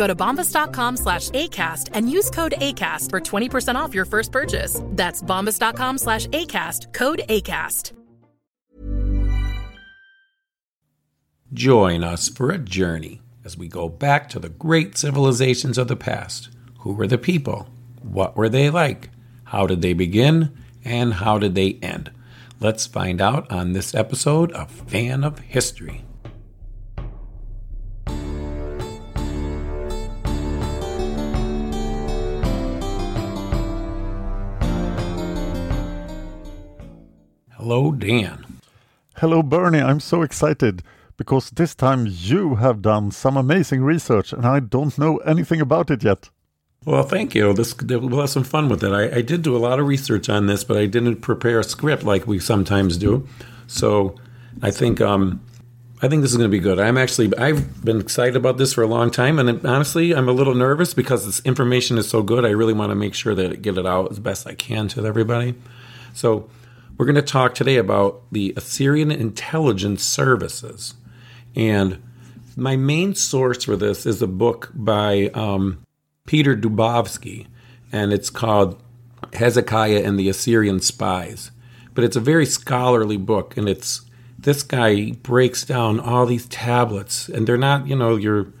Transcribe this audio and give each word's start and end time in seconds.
Go 0.00 0.06
to 0.06 0.14
bombas.com 0.14 0.96
slash 0.96 1.28
ACAST 1.28 1.90
and 1.92 2.10
use 2.10 2.30
code 2.30 2.54
ACAST 2.56 3.10
for 3.10 3.20
20% 3.20 3.74
off 3.74 3.94
your 3.94 4.06
first 4.06 4.32
purchase. 4.32 4.80
That's 4.92 5.22
bombas.com 5.22 5.98
slash 5.98 6.26
ACAST, 6.28 6.94
code 6.94 7.20
ACAST. 7.28 7.92
Join 11.52 12.02
us 12.02 12.30
for 12.30 12.50
a 12.50 12.56
journey 12.56 13.20
as 13.44 13.58
we 13.58 13.68
go 13.68 13.90
back 13.90 14.30
to 14.30 14.38
the 14.38 14.48
great 14.48 14.96
civilizations 14.96 15.76
of 15.76 15.88
the 15.88 15.96
past. 15.96 16.48
Who 16.78 16.94
were 16.94 17.06
the 17.06 17.18
people? 17.18 17.68
What 18.00 18.38
were 18.38 18.48
they 18.48 18.70
like? 18.70 19.10
How 19.44 19.66
did 19.66 19.82
they 19.82 19.92
begin? 19.92 20.56
And 20.82 21.12
how 21.12 21.38
did 21.38 21.54
they 21.54 21.78
end? 21.82 22.10
Let's 22.58 22.86
find 22.86 23.20
out 23.20 23.52
on 23.52 23.74
this 23.74 23.94
episode 23.94 24.50
of 24.52 24.70
Fan 24.70 25.24
of 25.24 25.40
History. 25.40 26.04
Hello, 37.70 37.92
Dan. 37.92 38.44
Hello, 39.18 39.44
Bernie. 39.44 39.78
I'm 39.78 40.00
so 40.00 40.22
excited 40.22 40.82
because 41.16 41.50
this 41.50 41.72
time 41.72 42.04
you 42.04 42.56
have 42.56 42.82
done 42.82 43.12
some 43.12 43.36
amazing 43.36 43.84
research 43.84 44.32
and 44.32 44.44
I 44.44 44.58
don't 44.58 44.98
know 44.98 45.18
anything 45.18 45.60
about 45.60 45.88
it 45.88 46.02
yet. 46.02 46.30
Well, 46.84 47.04
thank 47.04 47.32
you. 47.32 47.52
This 47.52 47.80
we'll 47.80 48.22
have 48.22 48.30
some 48.30 48.42
fun 48.42 48.68
with 48.68 48.82
it. 48.82 48.90
I, 48.90 49.18
I, 49.18 49.22
did 49.22 49.42
do 49.42 49.56
a 49.56 49.62
lot 49.62 49.78
of 49.78 49.86
research 49.86 50.28
on 50.28 50.48
this, 50.48 50.64
but 50.64 50.78
I 50.78 50.86
didn't 50.86 51.18
prepare 51.18 51.60
a 51.60 51.62
script 51.62 52.02
like 52.02 52.26
we 52.26 52.40
sometimes 52.40 52.96
do. 52.96 53.28
So 53.68 54.16
I 54.60 54.72
think 54.72 55.00
um, 55.00 55.40
I 56.02 56.08
think 56.08 56.22
this 56.22 56.32
is 56.32 56.38
going 56.38 56.50
to 56.50 56.56
be 56.56 56.58
good. 56.58 56.80
I'm 56.80 56.98
actually 56.98 57.32
I've 57.38 57.84
been 57.84 58.00
excited 58.00 58.34
about 58.34 58.58
this 58.58 58.72
for 58.72 58.82
a 58.82 58.88
long 58.88 59.12
time, 59.12 59.38
and 59.38 59.64
honestly, 59.64 60.12
I'm 60.12 60.28
a 60.28 60.32
little 60.32 60.56
nervous 60.56 60.92
because 60.92 61.24
this 61.24 61.38
information 61.46 61.98
is 61.98 62.08
so 62.08 62.20
good. 62.24 62.44
I 62.44 62.50
really 62.50 62.72
want 62.72 62.90
to 62.90 62.96
make 62.96 63.14
sure 63.14 63.36
that 63.36 63.52
I 63.52 63.54
get 63.54 63.78
it 63.78 63.86
out 63.86 64.10
as 64.10 64.18
best 64.18 64.48
I 64.48 64.56
can 64.56 64.88
to 64.88 65.06
everybody. 65.06 65.54
So 66.14 66.50
we're 67.00 67.06
going 67.06 67.14
to 67.14 67.22
talk 67.22 67.54
today 67.54 67.78
about 67.78 68.20
the 68.30 68.52
Assyrian 68.58 69.10
intelligence 69.10 70.04
services. 70.04 70.92
And 71.56 72.02
my 72.56 72.76
main 72.76 73.14
source 73.14 73.64
for 73.64 73.74
this 73.74 74.04
is 74.04 74.20
a 74.20 74.26
book 74.26 74.70
by 74.74 75.30
um, 75.32 75.82
Peter 76.26 76.54
Dubovsky, 76.54 77.46
and 77.90 78.12
it's 78.12 78.28
called 78.28 78.82
Hezekiah 79.32 80.02
and 80.02 80.18
the 80.18 80.28
Assyrian 80.28 80.82
Spies. 80.82 81.50
But 81.94 82.04
it's 82.04 82.16
a 82.16 82.20
very 82.20 82.44
scholarly 82.44 83.16
book, 83.16 83.56
and 83.56 83.66
it's 83.66 84.02
this 84.38 84.62
guy 84.62 85.12
breaks 85.12 85.64
down 85.64 86.00
all 86.00 86.26
these 86.26 86.48
tablets, 86.48 87.30
and 87.30 87.46
they're 87.46 87.56
not, 87.56 87.86
you 87.86 87.96
know, 87.96 88.16
your 88.16 88.52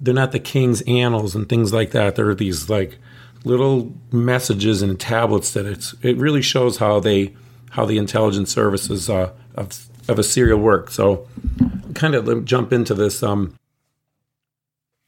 they're 0.00 0.12
not 0.12 0.32
the 0.32 0.40
king's 0.40 0.82
annals 0.88 1.36
and 1.36 1.48
things 1.48 1.72
like 1.72 1.92
that. 1.92 2.16
They're 2.16 2.34
these 2.34 2.68
like 2.68 2.98
little 3.44 3.94
messages 4.10 4.82
and 4.82 4.98
tablets 4.98 5.52
that 5.52 5.64
it's 5.64 5.94
it 6.02 6.16
really 6.16 6.42
shows 6.42 6.78
how 6.78 6.98
they 6.98 7.34
how 7.72 7.84
the 7.84 7.98
intelligence 7.98 8.52
services 8.52 9.10
uh, 9.10 9.32
of 9.56 9.88
of 10.08 10.18
Assyria 10.18 10.56
work. 10.56 10.90
So 10.90 11.26
kind 11.94 12.14
of 12.14 12.44
jump 12.44 12.72
into 12.72 12.94
this. 12.94 13.22
Um, 13.22 13.54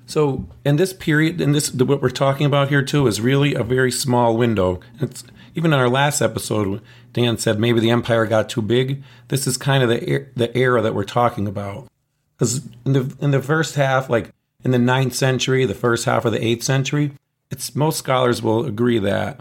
so, 0.07 0.47
in 0.65 0.77
this 0.77 0.93
period, 0.93 1.41
in 1.41 1.53
this 1.53 1.73
what 1.73 2.03
we're 2.03 2.11
talking 2.11 2.47
about 2.47 2.69
here 2.69 2.83
too 2.83 3.07
is 3.07 3.21
really 3.21 3.55
a 3.55 3.63
very 3.63 3.91
small 3.91 4.37
window. 4.37 4.81
It's 5.01 5.25
even 5.55 5.73
in 5.73 5.79
our 5.79 5.89
last 5.89 6.21
episode, 6.21 6.83
Dan 7.13 7.39
said 7.39 7.59
maybe 7.59 7.81
the 7.81 7.91
empire 7.91 8.27
got 8.27 8.49
too 8.49 8.63
big. 8.63 9.03
This 9.29 9.47
is 9.47 9.57
kind 9.57 9.83
of 9.83 9.89
the 9.89 10.27
the 10.35 10.57
era 10.57 10.83
that 10.83 10.95
we're 10.95 11.05
talking 11.05 11.47
about. 11.47 11.89
Because 12.37 12.67
in 12.85 12.93
the 12.93 13.17
in 13.21 13.31
the 13.31 13.43
first 13.43 13.77
half, 13.77 14.11
like 14.11 14.31
in 14.63 14.73
the 14.73 14.79
ninth 14.79 15.15
century, 15.15 15.65
the 15.65 15.75
first 15.75 16.05
half 16.05 16.25
of 16.25 16.33
the 16.33 16.45
eighth 16.45 16.65
century, 16.65 17.13
it's 17.51 17.75
most 17.75 17.99
scholars 17.99 18.43
will 18.43 18.67
agree 18.67 18.99
that 18.99 19.41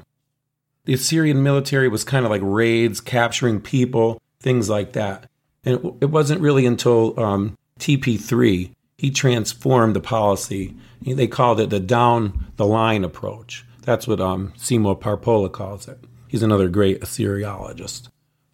the 0.85 0.93
Assyrian 0.93 1.43
military 1.43 1.87
was 1.87 2.03
kind 2.03 2.25
of 2.25 2.31
like 2.31 2.41
raids, 2.43 3.01
capturing 3.01 3.61
people, 3.61 4.21
things 4.39 4.69
like 4.69 4.93
that. 4.93 5.29
And 5.63 5.97
it, 6.01 6.07
wasn't 6.07 6.41
really 6.41 6.65
until 6.65 7.17
um, 7.19 7.57
TP3 7.79 8.73
he 9.03 9.11
transformed 9.11 9.95
the 9.95 9.99
policy. 9.99 10.75
They 11.01 11.27
called 11.27 11.59
it 11.59 11.69
the 11.69 11.81
down 11.81 12.45
the 12.55 12.65
line 12.65 13.03
approach. 13.03 13.65
That's 13.81 14.07
what 14.07 14.21
um, 14.21 14.53
Simo 14.57 14.97
Parpola 14.97 15.51
calls 15.51 15.89
it. 15.89 15.99
He's 16.29 16.41
another 16.41 16.69
great 16.69 17.01
Assyriologist. 17.01 18.07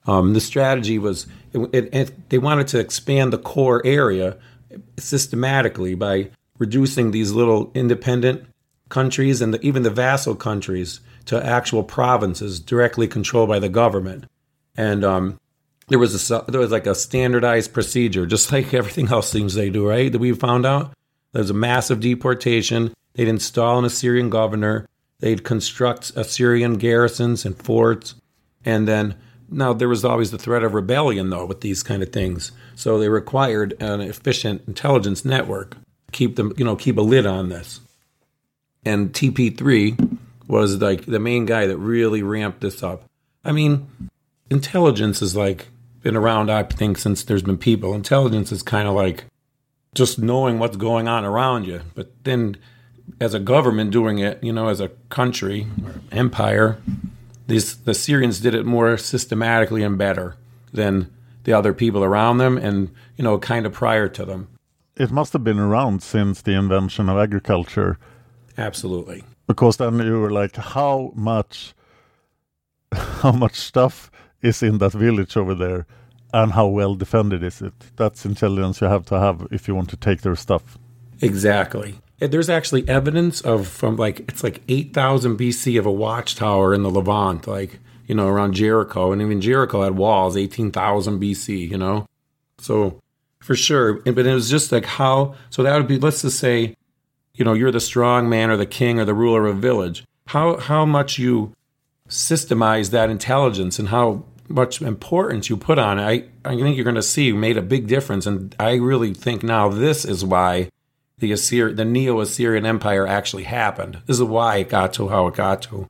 Um, 0.08 0.34
the 0.34 0.42
strategy 0.42 0.98
was 0.98 1.28
it, 1.54 1.70
it, 1.72 1.94
it, 1.94 2.30
they 2.30 2.40
wanted 2.40 2.68
to 2.70 2.80
expand 2.80 3.32
the 3.32 3.38
core 3.38 3.86
area 3.86 4.38
systematically 4.98 5.94
by 5.94 6.32
reducing 6.58 7.12
these 7.12 7.32
little 7.32 7.72
independent 7.76 8.48
countries 8.90 9.42
and 9.42 9.54
the, 9.54 9.62
even 9.62 9.84
the 9.84 9.92
vassal 9.92 10.34
countries 10.34 11.00
to 11.30 11.46
actual 11.46 11.84
provinces 11.84 12.60
directly 12.60 13.08
controlled 13.08 13.50
by 13.50 13.60
the 13.60 13.70
government. 13.70 14.26
And 14.76 15.06
um, 15.06 15.40
there 15.88 16.00
was 16.00 16.32
a 16.32 16.44
there 16.48 16.60
was 16.60 16.72
like 16.72 16.88
a 16.88 16.96
standardized 16.96 17.72
procedure, 17.72 18.26
just 18.26 18.52
like 18.52 18.74
everything 18.74 19.10
else 19.10 19.32
things 19.32 19.54
they 19.54 19.70
do, 19.70 19.88
right? 19.88 20.12
That 20.12 20.18
we 20.18 20.34
found 20.34 20.66
out. 20.66 20.92
There's 21.32 21.52
a 21.52 21.54
massive 21.54 22.00
deportation. 22.00 22.96
They'd 23.14 23.28
install 23.28 23.78
an 23.78 23.86
Assyrian 23.86 24.32
governor. 24.32 24.88
They'd 25.20 25.44
construct 25.44 26.12
Assyrian 26.16 26.80
garrisons 26.80 27.46
and 27.46 27.56
forts, 27.56 28.16
and 28.66 28.88
then 28.88 29.14
now 29.52 29.74
there 29.74 29.88
was 29.88 30.04
always 30.04 30.32
the 30.32 30.40
threat 30.40 30.64
of 30.64 30.74
rebellion 30.74 31.30
though 31.30 31.46
with 31.46 31.62
these 31.62 31.84
kind 31.84 32.02
of 32.02 32.12
things. 32.12 32.52
So 32.74 32.98
they 32.98 33.10
required 33.10 33.80
an 33.80 34.02
efficient 34.02 34.64
intelligence 34.68 35.24
network 35.24 35.76
to 35.76 36.12
keep 36.12 36.38
them, 36.38 36.54
you 36.58 36.66
know, 36.66 36.76
keep 36.76 36.98
a 36.98 37.02
lid 37.02 37.28
on 37.28 37.50
this. 37.50 37.82
And 38.84 39.14
TP3 39.14 40.09
was 40.50 40.82
like 40.82 41.06
the 41.06 41.20
main 41.20 41.46
guy 41.46 41.68
that 41.68 41.78
really 41.78 42.24
ramped 42.24 42.60
this 42.60 42.82
up. 42.82 43.04
I 43.46 43.52
mean, 43.52 43.88
intelligence 44.50 45.22
is 45.22 45.36
like 45.36 45.68
been 46.02 46.18
around, 46.18 46.50
I 46.50 46.64
think, 46.64 46.98
since 46.98 47.24
there's 47.24 47.44
been 47.44 47.58
people. 47.58 47.94
Intelligence 47.94 48.52
is 48.52 48.64
kind 48.64 48.88
of 48.88 48.96
like 48.96 49.26
just 49.94 50.18
knowing 50.18 50.60
what's 50.60 50.76
going 50.76 51.08
on 51.08 51.24
around 51.24 51.66
you. 51.66 51.82
But 51.94 52.12
then, 52.24 52.58
as 53.22 53.34
a 53.34 53.40
government 53.40 53.92
doing 53.92 54.18
it, 54.18 54.44
you 54.44 54.52
know, 54.52 54.70
as 54.70 54.80
a 54.80 54.90
country 55.10 55.68
or 55.86 56.02
empire, 56.12 56.80
these 57.48 57.76
the 57.76 57.92
Assyrians 57.92 58.40
did 58.40 58.56
it 58.56 58.66
more 58.66 58.98
systematically 58.98 59.84
and 59.84 59.98
better 59.98 60.36
than 60.74 61.12
the 61.44 61.54
other 61.54 61.74
people 61.74 62.04
around 62.04 62.40
them, 62.40 62.58
and 62.58 62.90
you 63.18 63.24
know, 63.24 63.38
kind 63.38 63.68
of 63.68 63.74
prior 63.74 64.10
to 64.10 64.26
them. 64.26 64.48
It 64.96 65.12
must 65.12 65.34
have 65.34 65.44
been 65.44 65.60
around 65.60 66.02
since 66.02 66.42
the 66.42 66.54
invention 66.54 67.08
of 67.08 67.18
agriculture. 67.18 68.00
Absolutely. 68.58 69.24
Because 69.50 69.78
then 69.78 69.98
you 69.98 70.20
were 70.22 70.30
like, 70.30 70.56
how 70.56 71.12
much, 71.16 71.74
how 72.94 73.32
much 73.32 73.56
stuff 73.56 74.12
is 74.42 74.64
in 74.64 74.78
that 74.78 74.94
village 74.94 75.36
over 75.36 75.56
there 75.56 75.88
and 76.34 76.52
how 76.52 76.68
well 76.68 76.96
defended 76.96 77.44
is 77.44 77.62
it. 77.62 77.74
That's 77.96 78.26
intelligence 78.26 78.80
you 78.80 78.88
have 78.88 79.06
to 79.08 79.20
have 79.20 79.48
if 79.52 79.68
you 79.68 79.74
want 79.74 79.90
to 79.90 79.98
take 79.98 80.22
their 80.22 80.36
stuff. 80.36 80.78
Exactly. 81.22 82.00
There's 82.20 82.50
actually 82.50 82.88
evidence 82.88 83.42
of 83.42 83.68
from 83.68 83.96
like 83.96 84.20
it's 84.20 84.44
like 84.44 84.62
8000 84.68 85.38
BC 85.38 85.80
of 85.80 85.86
a 85.86 85.92
watchtower 85.92 86.74
in 86.74 86.84
the 86.84 86.92
Levant, 86.92 87.48
like 87.48 87.80
you 88.08 88.14
know 88.16 88.28
around 88.28 88.54
Jericho, 88.54 89.12
and 89.12 89.22
even 89.22 89.42
Jericho 89.42 89.84
had 89.84 89.98
walls 89.98 90.38
18,000 90.38 91.20
BC. 91.20 91.70
You 91.70 91.78
know, 91.78 92.06
so 92.60 93.00
for 93.42 93.56
sure. 93.56 93.94
But 93.94 94.28
it 94.28 94.34
was 94.34 94.50
just 94.50 94.72
like 94.72 94.86
how. 94.86 95.36
So 95.50 95.64
that 95.64 95.76
would 95.78 95.88
be 95.88 95.98
let's 95.98 96.22
just 96.22 96.40
say, 96.40 96.76
you 97.40 97.46
know, 97.46 97.54
you're 97.54 97.72
the 97.72 97.80
strong 97.80 98.30
man 98.30 98.52
or 98.52 98.58
the 98.58 98.66
king 98.66 99.00
or 99.00 99.06
the 99.06 99.14
ruler 99.14 99.48
of 99.48 99.58
a 99.58 99.60
village. 99.60 100.04
How 100.28 100.58
how 100.58 100.86
much 100.86 101.18
you 101.18 101.54
systemize 102.08 102.92
that 102.92 103.10
intelligence 103.10 103.80
and 103.80 103.90
how 103.90 104.26
much 104.50 104.82
importance 104.82 105.50
you 105.50 105.56
put 105.56 105.80
on 105.80 106.00
it, 106.00 106.04
I, 106.04 106.50
I 106.50 106.56
think 106.56 106.76
you're 106.76 106.84
going 106.84 106.96
to 106.96 107.04
see 107.04 107.32
made 107.32 107.56
a 107.56 107.62
big 107.62 107.88
difference. 107.88 108.26
And 108.26 108.54
I 108.60 108.76
really 108.76 109.14
think 109.14 109.44
now 109.44 109.70
this 109.70 110.06
is 110.06 110.26
why 110.26 110.70
the 111.20 111.32
Assyri- 111.32 111.76
the 111.76 111.86
Neo-Assyrian 111.86 112.66
Empire 112.66 113.08
actually 113.08 113.44
happened. 113.44 114.02
This 114.06 114.18
is 114.18 114.24
why 114.24 114.58
it 114.58 114.70
got 114.70 114.94
to 114.94 115.08
how 115.10 115.28
it 115.28 115.36
got 115.36 115.62
to. 115.64 115.88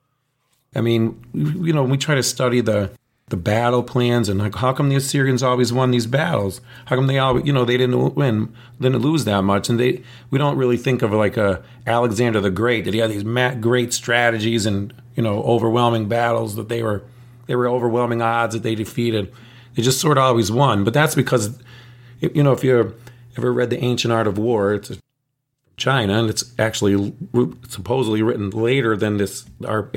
I 0.74 0.82
mean, 0.82 1.24
you 1.34 1.72
know, 1.72 1.82
we 1.82 1.96
try 1.96 2.14
to 2.14 2.22
study 2.22 2.60
the 2.60 2.92
the 3.30 3.36
battle 3.36 3.82
plans 3.82 4.28
and 4.28 4.40
like 4.40 4.56
how 4.56 4.72
come 4.72 4.88
the 4.88 4.96
Assyrians 4.96 5.42
always 5.42 5.72
won 5.72 5.92
these 5.92 6.06
battles? 6.06 6.60
How 6.86 6.96
come 6.96 7.06
they 7.06 7.18
always, 7.18 7.46
you 7.46 7.52
know, 7.52 7.64
they 7.64 7.76
didn't 7.76 8.14
win, 8.14 8.52
didn't 8.80 8.98
lose 9.00 9.24
that 9.24 9.42
much? 9.42 9.68
And 9.68 9.80
they, 9.80 10.02
we 10.30 10.38
don't 10.38 10.56
really 10.56 10.76
think 10.76 11.02
of 11.02 11.12
like 11.12 11.36
a 11.36 11.62
Alexander 11.86 12.40
the 12.40 12.50
Great. 12.50 12.84
that 12.84 12.94
he 12.94 13.00
had 13.00 13.10
these 13.10 13.22
great 13.60 13.92
strategies 13.94 14.66
and 14.66 14.92
you 15.16 15.22
know 15.22 15.42
overwhelming 15.42 16.08
battles 16.08 16.56
that 16.56 16.68
they 16.68 16.82
were 16.82 17.02
they 17.46 17.56
were 17.56 17.68
overwhelming 17.68 18.22
odds 18.22 18.54
that 18.54 18.62
they 18.62 18.74
defeated. 18.74 19.32
They 19.74 19.82
just 19.82 20.00
sort 20.00 20.18
of 20.18 20.24
always 20.24 20.52
won. 20.52 20.84
But 20.84 20.94
that's 20.94 21.14
because, 21.14 21.58
you 22.20 22.42
know, 22.42 22.52
if 22.52 22.62
you 22.62 22.94
ever 23.36 23.52
read 23.52 23.70
The 23.70 23.82
Ancient 23.82 24.12
Art 24.12 24.26
of 24.26 24.38
War, 24.38 24.74
it's 24.74 24.92
China, 25.76 26.20
and 26.20 26.30
it's 26.30 26.52
actually 26.58 27.12
supposedly 27.68 28.22
written 28.22 28.50
later 28.50 28.96
than 28.96 29.16
this 29.16 29.44
our 29.66 29.90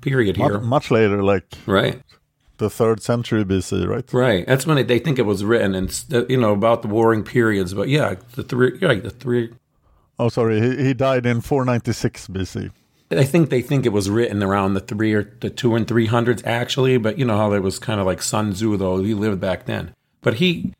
period 0.00 0.36
here. 0.36 0.58
Much 0.60 0.90
later, 0.90 1.22
like 1.22 1.44
right, 1.66 2.00
the 2.58 2.70
third 2.70 3.02
century 3.02 3.44
BC, 3.44 3.86
right? 3.86 4.12
Right. 4.12 4.46
That's 4.46 4.66
when 4.66 4.86
they 4.86 4.98
think 4.98 5.18
it 5.18 5.26
was 5.26 5.44
written, 5.44 5.74
and 5.74 6.04
uh, 6.12 6.26
you 6.26 6.36
know 6.36 6.52
about 6.52 6.82
the 6.82 6.88
warring 6.88 7.22
periods. 7.22 7.74
But 7.74 7.88
yeah, 7.88 8.16
the 8.34 8.42
three, 8.42 8.78
right, 8.80 9.02
the 9.02 9.10
three. 9.10 9.52
Oh, 10.18 10.28
sorry, 10.28 10.60
he, 10.60 10.82
he 10.82 10.94
died 10.94 11.26
in 11.26 11.42
496 11.42 12.28
BC. 12.28 12.70
I 13.10 13.24
think 13.24 13.50
they 13.50 13.62
think 13.62 13.86
it 13.86 13.90
was 13.90 14.10
written 14.10 14.42
around 14.42 14.74
the 14.74 14.80
three 14.80 15.12
or 15.12 15.22
the 15.40 15.50
two 15.50 15.76
and 15.76 15.86
three 15.86 16.06
hundreds 16.06 16.42
actually, 16.44 16.96
but 16.98 17.18
you 17.18 17.24
know 17.24 17.36
how 17.36 17.52
it 17.52 17.62
was 17.62 17.78
kind 17.78 18.00
of 18.00 18.06
like 18.06 18.20
Sun 18.20 18.52
Tzu 18.52 18.76
though 18.76 19.02
he 19.02 19.14
lived 19.14 19.40
back 19.40 19.66
then. 19.66 19.94
But 20.22 20.34
he 20.34 20.72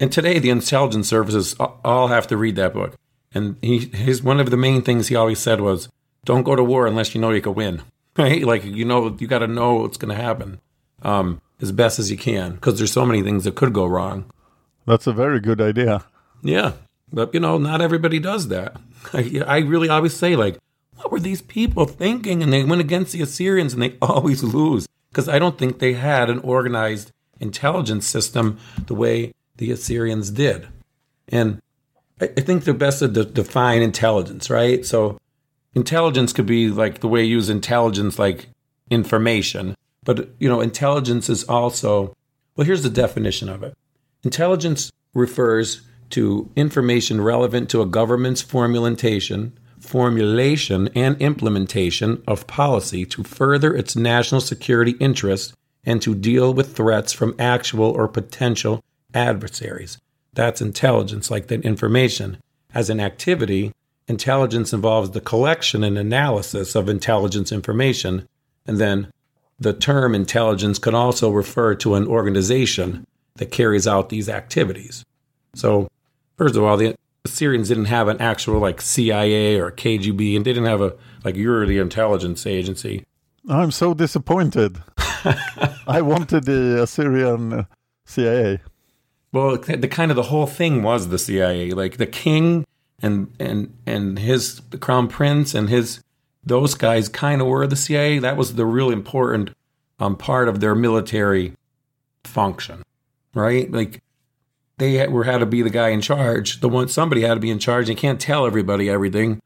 and 0.00 0.10
today 0.10 0.38
the 0.38 0.50
intelligence 0.50 1.08
services 1.08 1.54
all 1.58 2.08
have 2.08 2.26
to 2.28 2.36
read 2.36 2.56
that 2.56 2.72
book. 2.72 2.94
And 3.34 3.56
he 3.60 3.80
his 3.80 4.22
one 4.22 4.40
of 4.40 4.50
the 4.50 4.56
main 4.56 4.80
things 4.80 5.08
he 5.08 5.16
always 5.16 5.40
said 5.40 5.60
was, 5.60 5.88
"Don't 6.24 6.44
go 6.44 6.56
to 6.56 6.64
war 6.64 6.86
unless 6.86 7.14
you 7.14 7.20
know 7.20 7.30
you 7.30 7.42
can 7.42 7.54
win." 7.54 7.82
Right? 8.16 8.44
Like 8.44 8.64
you 8.64 8.84
know 8.84 9.16
you 9.18 9.26
got 9.26 9.40
to 9.40 9.48
know 9.48 9.74
what's 9.74 9.96
going 9.96 10.16
to 10.16 10.22
happen 10.22 10.60
um, 11.04 11.40
as 11.60 11.72
best 11.72 11.98
as 11.98 12.10
you 12.10 12.16
can 12.16 12.54
because 12.54 12.78
there's 12.78 12.92
so 12.92 13.06
many 13.06 13.22
things 13.22 13.44
that 13.44 13.54
could 13.54 13.72
go 13.72 13.86
wrong. 13.86 14.24
That's 14.86 15.06
a 15.06 15.12
very 15.12 15.40
good 15.40 15.60
idea. 15.60 16.04
Yeah, 16.42 16.72
but 17.12 17.32
you 17.32 17.40
know 17.40 17.58
not 17.58 17.80
everybody 17.80 18.18
does 18.18 18.48
that. 18.48 18.76
I, 19.12 19.42
I 19.46 19.58
really 19.58 19.88
always 19.88 20.14
say 20.14 20.36
like 20.36 20.58
what 20.96 21.12
were 21.12 21.20
these 21.20 21.42
people 21.42 21.86
thinking? 21.86 22.42
And 22.42 22.52
they 22.52 22.64
went 22.64 22.80
against 22.80 23.12
the 23.12 23.22
Assyrians 23.22 23.74
and 23.74 23.82
they 23.82 23.96
always 24.02 24.42
lose 24.42 24.86
because 25.10 25.28
I 25.28 25.38
don't 25.38 25.58
think 25.58 25.78
they 25.78 25.94
had 25.94 26.30
an 26.30 26.38
organized 26.40 27.12
intelligence 27.40 28.06
system 28.06 28.58
the 28.86 28.94
way 28.94 29.32
the 29.56 29.70
Assyrians 29.70 30.30
did. 30.30 30.68
And 31.28 31.60
I, 32.20 32.26
think 32.26 32.64
the 32.64 32.74
best 32.74 33.00
to 33.00 33.08
define 33.08 33.82
intelligence, 33.82 34.48
right? 34.48 34.84
So 34.84 35.18
intelligence 35.74 36.32
could 36.32 36.46
be 36.46 36.68
like 36.68 37.00
the 37.00 37.08
way 37.08 37.22
you 37.22 37.36
use 37.36 37.50
intelligence, 37.50 38.18
like 38.18 38.48
information. 38.90 39.74
But, 40.04 40.30
you 40.38 40.48
know, 40.48 40.60
intelligence 40.60 41.28
is 41.28 41.44
also, 41.44 42.14
well, 42.56 42.66
here's 42.66 42.82
the 42.82 42.90
definition 42.90 43.48
of 43.48 43.62
it 43.62 43.74
intelligence 44.22 44.90
refers 45.12 45.82
to 46.10 46.50
information 46.56 47.20
relevant 47.20 47.68
to 47.70 47.82
a 47.82 47.86
government's 47.86 48.42
formulation 48.42 49.52
formulation 49.84 50.88
and 50.94 51.20
implementation 51.20 52.22
of 52.26 52.46
policy 52.46 53.04
to 53.04 53.22
further 53.22 53.76
its 53.76 53.94
national 53.94 54.40
security 54.40 54.92
interests 54.92 55.54
and 55.84 56.00
to 56.02 56.14
deal 56.14 56.54
with 56.54 56.74
threats 56.74 57.12
from 57.12 57.36
actual 57.38 57.90
or 57.90 58.08
potential 58.08 58.82
adversaries. 59.12 59.98
That's 60.32 60.62
intelligence, 60.62 61.30
like 61.30 61.48
that 61.48 61.64
information. 61.64 62.38
As 62.72 62.90
an 62.90 62.98
activity, 62.98 63.72
intelligence 64.08 64.72
involves 64.72 65.10
the 65.10 65.20
collection 65.20 65.84
and 65.84 65.98
analysis 65.98 66.74
of 66.74 66.88
intelligence 66.88 67.52
information. 67.52 68.26
And 68.66 68.78
then 68.78 69.12
the 69.58 69.72
term 69.72 70.14
intelligence 70.14 70.78
can 70.78 70.94
also 70.94 71.30
refer 71.30 71.74
to 71.76 71.94
an 71.94 72.06
organization 72.06 73.06
that 73.36 73.50
carries 73.50 73.86
out 73.86 74.08
these 74.08 74.28
activities. 74.28 75.04
So, 75.54 75.88
first 76.36 76.56
of 76.56 76.64
all, 76.64 76.76
the 76.76 76.94
Assyrians 77.24 77.68
didn't 77.68 77.86
have 77.86 78.08
an 78.08 78.20
actual 78.20 78.58
like 78.58 78.80
CIA 78.80 79.58
or 79.58 79.70
KGB, 79.70 80.36
and 80.36 80.44
they 80.44 80.52
didn't 80.52 80.68
have 80.68 80.82
a 80.82 80.94
like 81.24 81.36
you're 81.36 81.66
the 81.66 81.78
intelligence 81.78 82.46
agency. 82.46 83.04
I'm 83.48 83.70
so 83.70 83.94
disappointed. 83.94 84.82
I 85.86 86.00
wanted 86.02 86.44
the 86.44 86.82
Assyrian 86.82 87.66
CIA. 88.04 88.60
Well, 89.32 89.56
the 89.56 89.88
kind 89.88 90.10
of 90.10 90.16
the 90.16 90.24
whole 90.24 90.46
thing 90.46 90.82
was 90.82 91.08
the 91.08 91.18
CIA, 91.18 91.70
like 91.72 91.96
the 91.96 92.06
king 92.06 92.64
and 93.02 93.34
and 93.40 93.76
and 93.86 94.18
his 94.18 94.60
the 94.70 94.78
crown 94.78 95.08
prince 95.08 95.54
and 95.54 95.68
his 95.68 96.03
those 96.46 96.74
guys 96.74 97.08
kind 97.08 97.40
of 97.40 97.46
were 97.46 97.66
the 97.66 97.76
CIA. 97.76 98.18
That 98.18 98.36
was 98.36 98.54
the 98.54 98.66
real 98.66 98.90
important 98.90 99.50
um, 99.98 100.16
part 100.16 100.48
of 100.48 100.60
their 100.60 100.74
military 100.74 101.52
function, 102.24 102.82
right? 103.34 103.70
Like 103.70 104.02
they 104.78 105.06
were 105.08 105.24
had 105.24 105.38
to 105.38 105.46
be 105.46 105.62
the 105.62 105.70
guy 105.70 105.88
in 105.88 106.00
charge. 106.00 106.60
The 106.60 106.68
one 106.68 106.88
somebody 106.88 107.22
had 107.22 107.34
to 107.34 107.40
be 107.40 107.50
in 107.50 107.58
charge. 107.58 107.86
They 107.86 107.94
can't 107.94 108.20
tell 108.20 108.46
everybody 108.46 108.90
everything. 108.90 109.40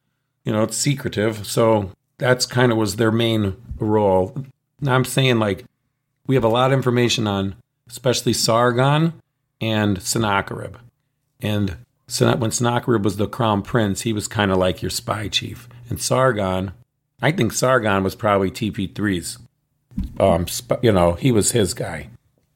You 0.45 0.53
know, 0.53 0.63
it's 0.63 0.77
secretive. 0.77 1.47
So 1.47 1.91
that's 2.19 2.47
kind 2.47 2.73
of 2.73 2.79
was 2.79 2.97
their 2.97 3.13
main 3.13 3.57
role. 3.79 4.45
Now 4.81 4.95
I'm 4.95 5.05
saying 5.05 5.39
like 5.39 5.65
we 6.27 6.35
have 6.35 6.45
a 6.45 6.49
lot 6.49 6.73
of 6.73 6.77
information 6.77 7.27
on 7.27 7.57
especially 7.89 8.33
Sargon 8.33 9.15
and 9.61 10.03
Sennacherib. 10.03 10.77
And 11.41 11.79
when 12.19 12.51
Sennacherib 12.51 13.05
was 13.05 13.17
the 13.17 13.29
crown 13.29 13.63
prince, 13.63 14.03
he 14.03 14.13
was 14.13 14.29
kind 14.29 14.51
of 14.51 14.59
like 14.59 14.83
your 14.83 14.91
spy 14.91 15.29
chief. 15.29 15.69
And 15.89 16.01
Sargon, 16.01 16.73
I 17.21 17.33
think 17.33 17.53
Sargon 17.53 18.05
was 18.05 18.15
probably 18.15 18.51
TP3's. 18.51 19.39
Um, 20.21 20.47
you 20.83 20.93
know, 20.93 21.15
he 21.15 21.33
was 21.33 21.53
his 21.53 21.75
guy. 21.75 22.11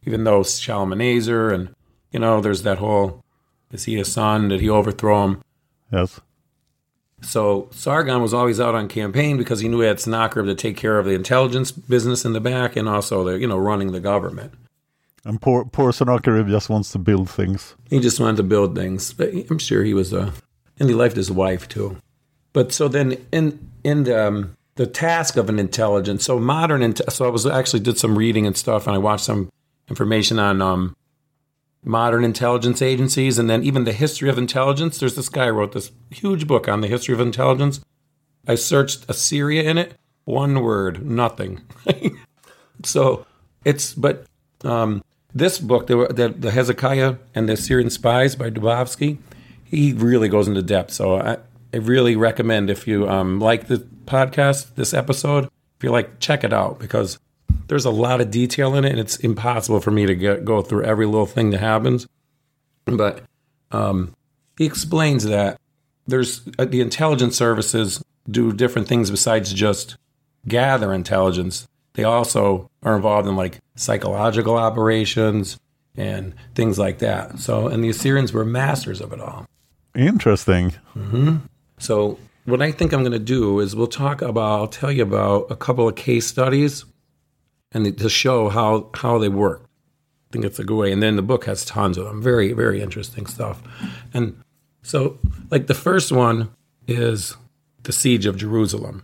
Even 0.05 0.25
though 0.25 0.43
Shalmaneser 0.43 1.51
and 1.51 1.75
you 2.13 2.21
know, 2.21 2.41
there's 2.41 2.63
that 2.63 2.79
whole 2.79 3.25
is 3.73 3.85
he 3.85 3.99
a 3.99 4.05
son? 4.05 4.49
Did 4.49 4.61
he 4.61 4.69
overthrow 4.69 5.25
him? 5.25 5.43
Yes. 5.91 6.21
So 7.23 7.69
Sargon 7.71 8.21
was 8.21 8.35
always 8.35 8.61
out 8.61 8.75
on 8.75 8.89
campaign 8.89 9.39
because 9.39 9.61
he 9.61 9.69
knew 9.69 9.81
he 9.81 9.87
had 9.87 10.01
Sennacherib 10.01 10.47
to 10.47 10.55
take 10.55 10.77
care 10.77 10.99
of 10.99 11.07
the 11.07 11.13
intelligence 11.13 11.73
business 11.73 12.25
in 12.25 12.33
the 12.33 12.41
back 12.41 12.77
and 12.77 12.89
also 12.89 13.25
the 13.25 13.39
you 13.39 13.47
know 13.47 13.57
running 13.57 13.93
the 13.93 14.01
government. 14.01 14.53
And 15.25 15.41
poor 15.41 15.65
poor 15.65 15.93
Sennacherib 15.93 16.49
just 16.49 16.69
wants 16.69 16.91
to 16.93 16.99
build 16.99 17.31
things. 17.31 17.75
He 17.89 18.01
just 18.01 18.21
wanted 18.21 18.39
to 18.39 18.43
build 18.43 18.75
things. 18.75 19.13
But 19.13 19.33
I'm 19.51 19.59
sure 19.59 19.85
he 19.85 19.95
was 19.95 20.13
a, 20.13 20.21
uh, 20.21 20.31
and 20.79 20.89
he 20.89 20.95
left 20.95 21.17
his 21.17 21.31
wife 21.31 21.69
too. 21.69 21.97
But 22.53 22.73
so 22.73 22.89
then 22.89 23.17
in 23.33 23.71
in 23.85 24.05
the, 24.05 24.29
um, 24.29 24.57
the 24.77 24.87
task 24.87 25.37
of 25.37 25.49
an 25.49 25.59
intelligence, 25.59 26.25
so 26.25 26.39
modern, 26.39 26.95
so 26.97 27.27
I 27.27 27.29
was 27.29 27.47
actually 27.47 27.81
did 27.81 27.99
some 27.99 28.17
reading 28.17 28.47
and 28.47 28.57
stuff, 28.57 28.87
and 28.87 28.95
I 28.97 28.99
watched 28.99 29.25
some 29.25 29.51
information 29.89 30.39
on 30.39 30.63
um, 30.63 30.97
modern 31.85 32.25
intelligence 32.25 32.81
agencies 32.81 33.39
and 33.39 33.51
then 33.51 33.63
even 33.63 33.85
the 33.85 33.93
history 33.93 34.29
of 34.29 34.39
intelligence. 34.39 34.99
There's 34.99 35.17
this 35.17 35.29
guy 35.29 35.47
who 35.47 35.53
wrote 35.53 35.73
this 35.73 35.91
huge 36.11 36.47
book 36.47 36.69
on 36.69 36.81
the 36.81 36.89
history 36.89 37.15
of 37.15 37.21
intelligence. 37.21 37.81
I 38.47 38.55
searched 38.55 39.05
Assyria 39.09 39.63
in 39.63 39.79
it, 39.79 39.95
one 40.25 40.63
word, 40.63 41.05
nothing. 41.05 41.61
so 42.85 43.27
it's, 43.65 43.95
but 43.95 44.27
um, 44.65 45.03
this 45.35 45.59
book, 45.59 45.87
the, 45.87 46.07
the, 46.09 46.29
the, 46.29 46.51
Hezekiah 46.51 47.17
and 47.35 47.49
the 47.49 47.55
Assyrian 47.55 47.91
Spies 47.91 48.37
by 48.37 48.51
Dubovsky, 48.51 49.19
he 49.65 49.93
really 49.93 50.29
goes 50.29 50.49
into 50.49 50.63
depth. 50.63 50.93
So 50.93 51.17
I, 51.17 51.39
I 51.73 51.79
really 51.79 52.17
recommend 52.17 52.71
if 52.71 52.87
you 52.87 53.09
um, 53.09 53.41
like 53.41 53.67
the 53.69 53.79
podcast, 54.05 54.75
this 54.75 54.93
episode, 54.93 55.45
if 55.45 55.85
you 55.85 55.91
like, 55.91 56.21
check 56.21 56.45
it 56.45 56.53
out 56.53 56.79
because 56.79 57.19
there's 57.69 57.85
a 57.85 57.91
lot 57.91 58.21
of 58.21 58.31
detail 58.31 58.75
in 58.75 58.85
it, 58.85 58.91
and 58.91 59.01
it's 59.01 59.17
impossible 59.17 59.81
for 59.81 59.91
me 59.91 60.07
to 60.07 60.15
get, 60.15 60.45
go 60.45 60.63
through 60.63 60.85
every 60.85 61.07
little 61.07 61.27
thing 61.27 61.51
that 61.51 61.61
happens. 61.61 62.07
But 62.85 63.23
um, 63.71 64.15
he 64.59 64.67
explains 64.67 65.25
that 65.25 65.59
there's 66.07 66.43
uh, 66.59 66.65
the 66.65 66.81
intelligence 66.81 67.37
services 67.37 68.03
do 68.31 68.53
different 68.53 68.89
things 68.89 69.11
besides 69.11 69.53
just 69.53 69.97
gather 70.47 70.93
intelligence. 70.93 71.67
they 71.95 72.05
also 72.05 72.71
are 72.83 72.97
involved 72.97 73.29
in 73.29 73.37
like 73.37 73.59
psychological 73.77 74.57
operations 74.57 75.59
and 75.97 76.35
things 76.55 76.79
like 76.79 76.99
that. 76.99 77.39
So, 77.39 77.69
and 77.69 77.83
the 77.85 77.89
Assyrians 77.91 78.33
were 78.33 78.45
masters 78.45 79.01
of 79.01 79.13
it 79.13 79.21
all. 79.21 79.47
Interesting. 79.95 80.73
So, 81.83 82.17
what 82.45 82.63
I 82.63 82.71
think 82.71 82.93
I'm 82.93 83.01
going 83.01 83.11
to 83.11 83.19
do 83.19 83.59
is 83.59 83.75
we'll 83.75 83.89
talk 83.89 84.23
about, 84.23 84.61
I'll 84.61 84.69
tell 84.69 84.93
you 84.93 85.03
about 85.03 85.51
a 85.51 85.57
couple 85.57 85.89
of 85.89 85.97
case 85.97 86.29
studies 86.29 86.85
and 87.73 87.99
to 87.99 88.09
show 88.09 88.49
how, 88.49 88.89
how 88.95 89.19
they 89.19 89.29
work. 89.29 89.63
I 89.65 90.33
think 90.33 90.45
it's 90.45 90.61
a 90.61 90.65
good 90.65 90.77
way. 90.77 90.93
And 90.93 91.03
then 91.03 91.17
the 91.17 91.23
book 91.23 91.45
has 91.47 91.65
tons 91.65 91.99
of 91.99 92.05
them. 92.05 92.23
Very, 92.23 92.53
very 92.53 92.81
interesting 92.81 93.27
stuff. 93.27 93.61
And 94.15 94.41
so, 94.83 95.19
like, 95.51 95.67
the 95.67 95.75
first 95.75 96.13
one 96.13 96.51
is 96.87 97.37
the 97.83 97.93
siege 97.93 98.27
of 98.27 98.37
Jerusalem. 98.37 99.03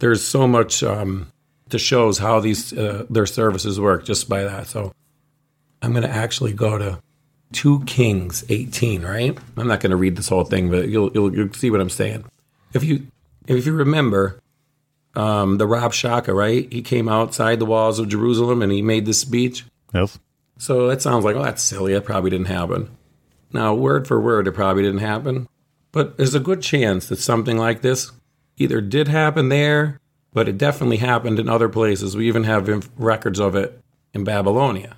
There's 0.00 0.24
so 0.24 0.48
much 0.48 0.82
um, 0.82 1.30
to 1.68 1.78
shows 1.78 2.18
how 2.18 2.40
these 2.40 2.72
uh, 2.72 3.06
their 3.10 3.26
services 3.26 3.78
work 3.78 4.04
just 4.04 4.28
by 4.28 4.42
that. 4.42 4.66
So, 4.66 4.92
I'm 5.80 5.92
going 5.92 6.02
to 6.02 6.10
actually 6.10 6.52
go 6.52 6.78
to 6.78 7.00
2 7.52 7.84
Kings 7.84 8.44
18, 8.48 9.02
right? 9.02 9.36
I'm 9.56 9.68
not 9.68 9.80
going 9.80 9.90
to 9.90 9.96
read 9.96 10.16
this 10.16 10.28
whole 10.28 10.44
thing, 10.44 10.70
but 10.70 10.88
you'll, 10.88 11.10
you'll, 11.12 11.34
you'll 11.34 11.52
see 11.52 11.70
what 11.70 11.80
I'm 11.80 11.90
saying. 11.90 12.24
If 12.72 12.84
you 12.84 13.06
if 13.46 13.66
you 13.66 13.72
remember, 13.72 14.40
um, 15.14 15.58
the 15.58 15.66
Rabshakeh, 15.66 16.34
right? 16.34 16.72
He 16.72 16.82
came 16.82 17.08
outside 17.08 17.58
the 17.58 17.66
walls 17.66 17.98
of 17.98 18.08
Jerusalem 18.08 18.62
and 18.62 18.72
he 18.72 18.82
made 18.82 19.06
this 19.06 19.20
speech. 19.20 19.64
Yes. 19.92 20.18
So 20.58 20.90
it 20.90 21.02
sounds 21.02 21.24
like, 21.24 21.36
oh, 21.36 21.42
that's 21.42 21.62
silly. 21.62 21.92
That 21.92 22.04
probably 22.04 22.30
didn't 22.30 22.46
happen. 22.46 22.96
Now, 23.52 23.74
word 23.74 24.06
for 24.06 24.20
word, 24.20 24.46
it 24.46 24.52
probably 24.52 24.82
didn't 24.82 25.00
happen. 25.00 25.48
But 25.90 26.16
there's 26.16 26.34
a 26.34 26.40
good 26.40 26.62
chance 26.62 27.08
that 27.08 27.18
something 27.18 27.58
like 27.58 27.82
this 27.82 28.12
either 28.56 28.80
did 28.80 29.08
happen 29.08 29.50
there, 29.50 29.98
but 30.32 30.48
it 30.48 30.56
definitely 30.56 30.98
happened 30.98 31.38
in 31.38 31.48
other 31.48 31.68
places. 31.68 32.16
We 32.16 32.28
even 32.28 32.44
have 32.44 32.90
records 32.96 33.40
of 33.40 33.54
it 33.54 33.78
in 34.14 34.24
Babylonia. 34.24 34.96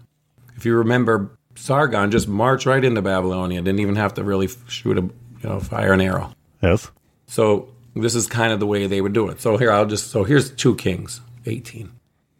If 0.56 0.64
you 0.64 0.76
remember, 0.76 1.36
Sargon 1.56 2.10
just 2.10 2.28
marched 2.28 2.66
right 2.66 2.84
into 2.84 3.02
Babylonia, 3.02 3.62
didn't 3.62 3.80
even 3.80 3.96
have 3.96 4.14
to 4.14 4.24
really 4.24 4.48
shoot 4.68 4.98
a, 4.98 5.02
you 5.02 5.12
know, 5.42 5.60
fire 5.60 5.92
an 5.92 6.00
arrow. 6.00 6.32
Yes. 6.62 6.90
So 7.26 7.68
this 7.94 8.14
is 8.14 8.26
kind 8.26 8.52
of 8.52 8.60
the 8.60 8.66
way 8.66 8.86
they 8.86 9.00
would 9.00 9.12
do 9.12 9.28
it. 9.28 9.40
So 9.40 9.56
here 9.56 9.70
I'll 9.70 9.86
just 9.86 10.10
so 10.10 10.24
here's 10.24 10.50
two 10.50 10.74
kings, 10.76 11.20
18. 11.46 11.92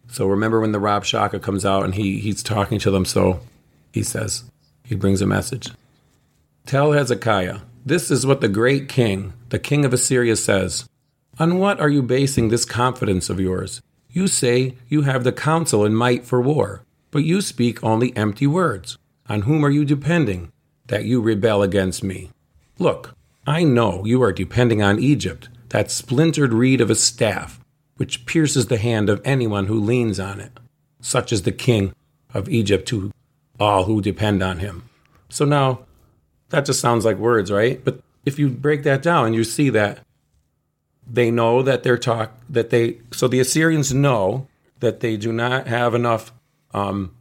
So 0.09 0.26
remember 0.26 0.61
when 0.61 0.73
the 0.73 0.80
Rabshakeh 0.80 1.42
comes 1.42 1.64
out 1.64 1.85
and 1.85 1.94
he 1.94 2.18
he's 2.18 2.42
talking 2.42 2.78
to 2.80 2.90
them, 2.90 3.04
so 3.04 3.40
he 3.92 4.02
says, 4.02 4.44
he 4.85 4.94
brings 4.94 5.23
a 5.23 5.26
message. 5.26 5.71
Tell 6.66 6.92
Hezekiah, 6.92 7.61
this 7.85 8.11
is 8.11 8.26
what 8.26 8.40
the 8.40 8.49
great 8.49 8.88
king, 8.88 9.33
the 9.50 9.59
king 9.59 9.85
of 9.85 9.92
Assyria 9.92 10.37
says. 10.37 10.88
On 11.38 11.59
what 11.59 11.80
are 11.80 11.88
you 11.88 12.02
basing 12.02 12.49
this 12.49 12.64
confidence 12.64 13.28
of 13.28 13.40
yours? 13.40 13.83
You 14.09 14.28
say 14.28 14.76
you 14.88 15.02
have 15.02 15.25
the 15.25 15.33
counsel 15.33 15.85
and 15.85 15.97
might 15.97 16.25
for 16.25 16.40
war, 16.40 16.83
but 17.11 17.25
you 17.25 17.40
speak 17.40 17.83
only 17.83 18.16
empty 18.16 18.47
words. 18.47 18.97
On 19.28 19.42
whom 19.42 19.64
are 19.64 19.70
you 19.70 19.84
depending 19.84 20.52
that 20.86 21.04
you 21.04 21.20
rebel 21.20 21.62
against 21.62 22.04
me? 22.04 22.30
Look, 22.78 23.14
I 23.46 23.64
know 23.64 24.04
you 24.04 24.22
are 24.22 24.32
depending 24.32 24.82
on 24.82 24.98
Egypt, 24.98 25.48
that 25.70 25.90
splintered 25.90 26.52
reed 26.52 26.80
of 26.80 26.90
a 26.90 26.94
staff, 26.94 27.60
which 27.96 28.26
pierces 28.26 28.66
the 28.66 28.78
hand 28.78 29.08
of 29.08 29.20
anyone 29.24 29.66
who 29.66 29.78
leans 29.80 30.20
on 30.20 30.40
it. 30.40 30.58
Such 31.00 31.32
is 31.32 31.42
the 31.42 31.52
king 31.52 31.94
of 32.32 32.48
Egypt 32.48 32.86
to 32.88 33.12
all 33.58 33.84
who 33.84 34.00
depend 34.00 34.42
on 34.42 34.58
him. 34.58 34.88
So 35.28 35.44
now, 35.44 35.80
that 36.50 36.66
just 36.66 36.80
sounds 36.80 37.04
like 37.04 37.16
words, 37.16 37.50
right? 37.50 37.84
But 37.84 38.00
if 38.24 38.38
you 38.38 38.48
break 38.48 38.82
that 38.84 39.02
down 39.02 39.34
you 39.34 39.44
see 39.44 39.70
that 39.70 40.00
they 41.06 41.30
know 41.30 41.62
that 41.62 41.82
they're 41.82 41.98
talk 41.98 42.32
that 42.48 42.70
they 42.70 42.98
so 43.12 43.28
the 43.28 43.40
Assyrians 43.40 43.92
know 43.92 44.48
that 44.80 45.00
they 45.00 45.16
do 45.16 45.32
not 45.32 45.66
have 45.66 45.94
enough 45.94 46.32
um, 46.72 47.14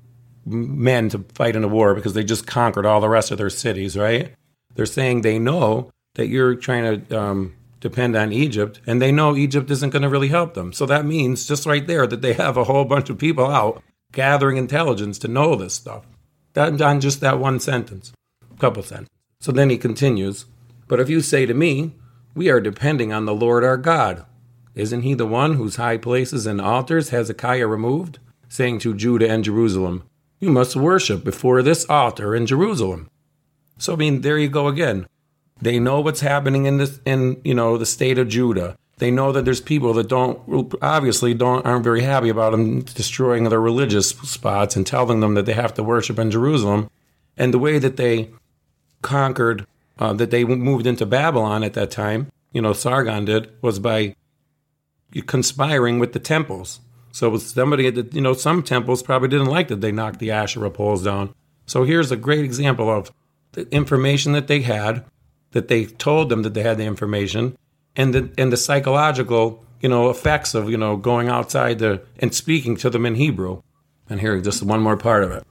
men 0.45 1.09
to 1.09 1.25
fight 1.33 1.55
in 1.55 1.63
a 1.63 1.67
war 1.67 1.93
because 1.95 2.13
they 2.13 2.23
just 2.23 2.47
conquered 2.47 2.85
all 2.85 3.01
the 3.01 3.09
rest 3.09 3.31
of 3.31 3.37
their 3.37 3.49
cities, 3.49 3.97
right? 3.97 4.33
They're 4.75 4.85
saying 4.85 5.21
they 5.21 5.39
know 5.39 5.91
that 6.15 6.27
you're 6.27 6.55
trying 6.55 7.05
to 7.07 7.19
um, 7.19 7.55
depend 7.79 8.15
on 8.15 8.31
Egypt, 8.31 8.79
and 8.85 9.01
they 9.01 9.11
know 9.11 9.35
Egypt 9.35 9.69
isn't 9.71 9.89
going 9.89 10.01
to 10.03 10.09
really 10.09 10.27
help 10.27 10.53
them. 10.53 10.73
So 10.73 10.85
that 10.85 11.05
means 11.05 11.47
just 11.47 11.65
right 11.65 11.85
there 11.85 12.07
that 12.07 12.21
they 12.21 12.33
have 12.33 12.57
a 12.57 12.63
whole 12.63 12.85
bunch 12.85 13.09
of 13.09 13.17
people 13.17 13.49
out 13.49 13.83
gathering 14.11 14.57
intelligence 14.57 15.17
to 15.19 15.27
know 15.27 15.55
this 15.55 15.73
stuff. 15.73 16.05
That 16.53 16.79
on 16.81 17.01
just 17.01 17.19
that 17.21 17.39
one 17.39 17.59
sentence, 17.59 18.13
couple 18.59 18.83
sentences. 18.83 19.09
So 19.41 19.51
then 19.51 19.69
he 19.69 19.77
continues, 19.77 20.45
but 20.87 20.99
if 20.99 21.09
you 21.09 21.21
say 21.21 21.45
to 21.45 21.53
me, 21.53 21.95
we 22.35 22.49
are 22.49 22.61
depending 22.61 23.11
on 23.11 23.25
the 23.25 23.35
Lord 23.35 23.63
our 23.63 23.77
God, 23.77 24.25
isn't 24.75 25.01
he 25.01 25.13
the 25.13 25.25
one 25.25 25.55
whose 25.55 25.75
high 25.75 25.97
places 25.97 26.45
and 26.45 26.61
altars 26.61 27.09
Hezekiah 27.09 27.67
removed, 27.67 28.19
saying 28.47 28.79
to 28.79 28.93
Judah 28.93 29.29
and 29.29 29.43
Jerusalem, 29.43 30.03
you 30.43 30.51
must 30.51 30.75
worship 30.75 31.23
before 31.23 31.61
this 31.61 31.85
altar 31.89 32.35
in 32.35 32.45
Jerusalem? 32.45 33.09
So 33.77 33.93
I 33.93 33.95
mean, 33.95 34.21
there 34.21 34.37
you 34.37 34.49
go 34.49 34.67
again. 34.67 35.07
They 35.61 35.79
know 35.79 36.01
what's 36.01 36.19
happening 36.21 36.65
in 36.65 36.77
this 36.77 36.99
in 37.05 37.41
you 37.43 37.53
know 37.53 37.77
the 37.77 37.85
state 37.85 38.17
of 38.17 38.27
Judah. 38.27 38.77
They 38.97 39.09
know 39.09 39.31
that 39.31 39.43
there's 39.45 39.61
people 39.61 39.93
that 39.93 40.07
don't 40.07 40.39
obviously 40.81 41.33
don't 41.33 41.65
aren't 41.65 41.83
very 41.83 42.01
happy 42.01 42.29
about 42.29 42.51
them 42.51 42.81
destroying 42.81 43.45
their 43.45 43.61
religious 43.61 44.09
spots 44.09 44.75
and 44.75 44.85
telling 44.85 45.19
them 45.19 45.33
that 45.33 45.45
they 45.45 45.53
have 45.53 45.73
to 45.75 45.83
worship 45.83 46.19
in 46.19 46.31
Jerusalem. 46.31 46.89
And 47.35 47.53
the 47.53 47.59
way 47.59 47.79
that 47.79 47.97
they 47.97 48.29
conquered, 49.01 49.65
uh, 49.97 50.13
that 50.13 50.31
they 50.31 50.43
moved 50.43 50.85
into 50.85 51.05
Babylon 51.05 51.63
at 51.63 51.73
that 51.73 51.89
time, 51.89 52.31
you 52.51 52.61
know, 52.61 52.73
Sargon 52.73 53.25
did, 53.25 53.49
was 53.61 53.79
by 53.79 54.15
conspiring 55.25 55.99
with 55.99 56.13
the 56.13 56.19
temples. 56.19 56.79
So 57.13 57.37
somebody 57.37 57.91
that 57.91 58.13
you 58.13 58.21
know 58.21 58.33
some 58.33 58.63
temples 58.63 59.03
probably 59.03 59.29
didn't 59.29 59.45
like 59.45 59.67
that 59.67 59.81
they 59.81 59.91
knocked 59.91 60.19
the 60.19 60.31
Asherah 60.31 60.71
poles 60.71 61.03
down. 61.03 61.33
So 61.67 61.83
here's 61.83 62.11
a 62.11 62.17
great 62.17 62.43
example 62.43 62.89
of 62.89 63.11
the 63.51 63.69
information 63.73 64.31
that 64.31 64.47
they 64.47 64.61
had, 64.61 65.05
that 65.51 65.67
they 65.67 65.85
told 65.85 66.29
them 66.29 66.41
that 66.41 66.55
they 66.55 66.63
had 66.63 66.79
the 66.79 66.85
information, 66.85 67.55
and 67.95 68.15
the 68.15 68.31
and 68.37 68.51
the 68.51 68.57
psychological 68.57 69.63
you 69.79 69.89
know 69.89 70.09
effects 70.09 70.55
of 70.55 70.71
you 70.71 70.77
know 70.77 70.97
going 70.97 71.29
outside 71.29 71.77
the 71.77 72.01
and 72.17 72.33
speaking 72.33 72.75
to 72.77 72.89
them 72.89 73.05
in 73.05 73.15
Hebrew. 73.15 73.61
And 74.09 74.19
here 74.19 74.41
just 74.41 74.63
one 74.63 74.81
more 74.81 74.97
part 74.97 75.23
of 75.23 75.31
it. 75.31 75.45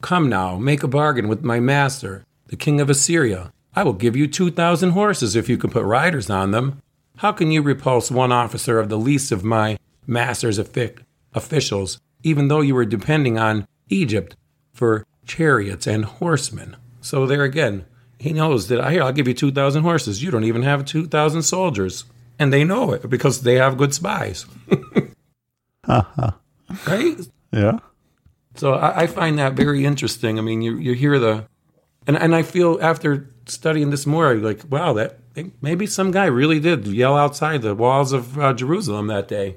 Come 0.00 0.28
now, 0.28 0.56
make 0.56 0.82
a 0.82 0.88
bargain 0.88 1.28
with 1.28 1.44
my 1.44 1.60
master, 1.60 2.24
the 2.46 2.56
king 2.56 2.80
of 2.80 2.90
Assyria. 2.90 3.52
I 3.76 3.82
will 3.82 3.92
give 3.92 4.16
you 4.16 4.26
two 4.26 4.50
thousand 4.50 4.90
horses 4.90 5.36
if 5.36 5.48
you 5.48 5.58
can 5.58 5.70
put 5.70 5.84
riders 5.84 6.30
on 6.30 6.52
them. 6.52 6.80
How 7.18 7.32
can 7.32 7.50
you 7.50 7.60
repulse 7.60 8.10
one 8.10 8.32
officer 8.32 8.80
of 8.80 8.88
the 8.88 8.98
least 8.98 9.30
of 9.30 9.44
my 9.44 9.78
master's 10.06 10.58
offic- 10.58 11.02
officials, 11.32 12.00
even 12.22 12.48
though 12.48 12.60
you 12.60 12.74
were 12.74 12.84
depending 12.84 13.38
on 13.38 13.66
Egypt 13.88 14.36
for 14.72 15.06
chariots 15.26 15.86
and 15.86 16.04
horsemen? 16.04 16.76
So 17.00 17.26
there 17.26 17.44
again, 17.44 17.84
he 18.18 18.32
knows 18.32 18.68
that 18.68 18.90
here 18.90 19.02
I'll 19.02 19.12
give 19.12 19.28
you 19.28 19.34
two 19.34 19.52
thousand 19.52 19.82
horses. 19.82 20.22
You 20.22 20.30
don't 20.30 20.44
even 20.44 20.62
have 20.62 20.84
two 20.84 21.06
thousand 21.06 21.42
soldiers, 21.42 22.04
and 22.38 22.52
they 22.52 22.64
know 22.64 22.92
it 22.92 23.08
because 23.08 23.42
they 23.42 23.56
have 23.56 23.76
good 23.76 23.92
spies, 23.94 24.46
right? 25.88 27.18
Yeah. 27.52 27.78
So 28.54 28.74
I, 28.74 29.02
I 29.02 29.06
find 29.06 29.38
that 29.38 29.54
very 29.54 29.84
interesting. 29.84 30.38
I 30.38 30.42
mean, 30.42 30.62
you 30.62 30.78
you 30.78 30.94
hear 30.94 31.18
the, 31.18 31.46
and 32.06 32.16
and 32.16 32.34
I 32.34 32.42
feel 32.42 32.78
after 32.80 33.28
studying 33.46 33.90
this 33.90 34.06
more, 34.06 34.30
I'm 34.30 34.42
like 34.42 34.62
wow, 34.70 34.94
that 34.94 35.18
maybe 35.60 35.86
some 35.86 36.10
guy 36.10 36.26
really 36.26 36.60
did 36.60 36.86
yell 36.86 37.16
outside 37.16 37.62
the 37.62 37.74
walls 37.74 38.12
of 38.12 38.38
uh, 38.38 38.54
Jerusalem 38.54 39.08
that 39.08 39.28
day. 39.28 39.56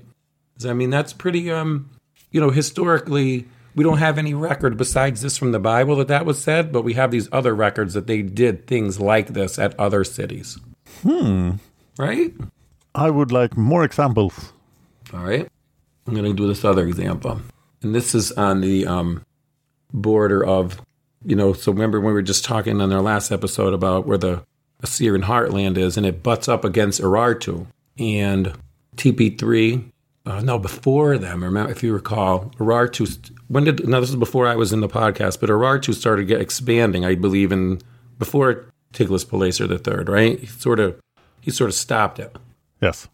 I 0.65 0.73
mean, 0.73 0.89
that's 0.89 1.13
pretty. 1.13 1.51
Um, 1.51 1.89
you 2.31 2.41
know, 2.41 2.49
historically, 2.49 3.47
we 3.75 3.83
don't 3.83 3.99
have 3.99 4.17
any 4.17 4.33
record 4.33 4.77
besides 4.77 5.21
this 5.21 5.37
from 5.37 5.51
the 5.51 5.59
Bible 5.59 5.95
that 5.97 6.07
that 6.07 6.25
was 6.25 6.41
said, 6.41 6.71
but 6.71 6.83
we 6.83 6.93
have 6.93 7.11
these 7.11 7.29
other 7.31 7.53
records 7.55 7.93
that 7.93 8.07
they 8.07 8.21
did 8.21 8.67
things 8.67 8.99
like 8.99 9.29
this 9.29 9.59
at 9.59 9.79
other 9.79 10.03
cities. 10.03 10.57
Hmm. 11.03 11.51
Right. 11.97 12.33
I 12.95 13.09
would 13.09 13.31
like 13.31 13.55
more 13.55 13.83
examples. 13.83 14.53
All 15.13 15.19
right. 15.19 15.47
I'm 16.07 16.13
going 16.13 16.25
to 16.25 16.33
do 16.33 16.47
this 16.47 16.65
other 16.65 16.87
example. 16.87 17.41
And 17.81 17.93
this 17.93 18.15
is 18.15 18.31
on 18.31 18.61
the 18.61 18.87
um, 18.87 19.23
border 19.93 20.43
of, 20.43 20.81
you 21.23 21.35
know, 21.35 21.53
so 21.53 21.71
remember 21.71 21.99
when 21.99 22.07
we 22.07 22.13
were 22.13 22.21
just 22.21 22.45
talking 22.45 22.81
on 22.81 22.91
our 22.91 23.01
last 23.01 23.31
episode 23.31 23.73
about 23.73 24.07
where 24.07 24.17
the 24.17 24.43
Assyrian 24.81 25.23
heartland 25.23 25.77
is, 25.77 25.97
and 25.97 26.05
it 26.05 26.23
butts 26.23 26.47
up 26.47 26.63
against 26.63 27.01
Urartu. 27.01 27.67
And 27.99 28.53
TP3, 28.95 29.91
uh, 30.27 30.41
no, 30.41 30.59
before 30.59 31.17
them, 31.17 31.43
remember, 31.43 31.71
if 31.71 31.81
you 31.81 31.93
recall, 31.93 32.51
Urartu, 32.57 33.31
when 33.47 33.63
did, 33.63 33.87
no, 33.87 34.01
this 34.01 34.09
is 34.09 34.17
before 34.17 34.45
I 34.45 34.55
was 34.55 34.73
in 34.73 34.81
the 34.81 34.89
podcast, 34.89 35.39
but 35.39 35.49
Urartu 35.49 35.93
started 35.93 36.27
get, 36.27 36.41
expanding, 36.41 37.05
I 37.05 37.15
believe, 37.15 37.51
in 37.51 37.81
before 38.19 38.65
Tiglath-Pileser 38.93 39.71
III, 39.71 40.03
right? 40.03 40.39
He 40.39 40.47
sort 40.47 40.81
of, 40.81 40.99
he 41.39 41.49
sort 41.49 41.69
of 41.69 41.75
stopped 41.75 42.19
it. 42.19 42.35
Yes. 42.81 43.07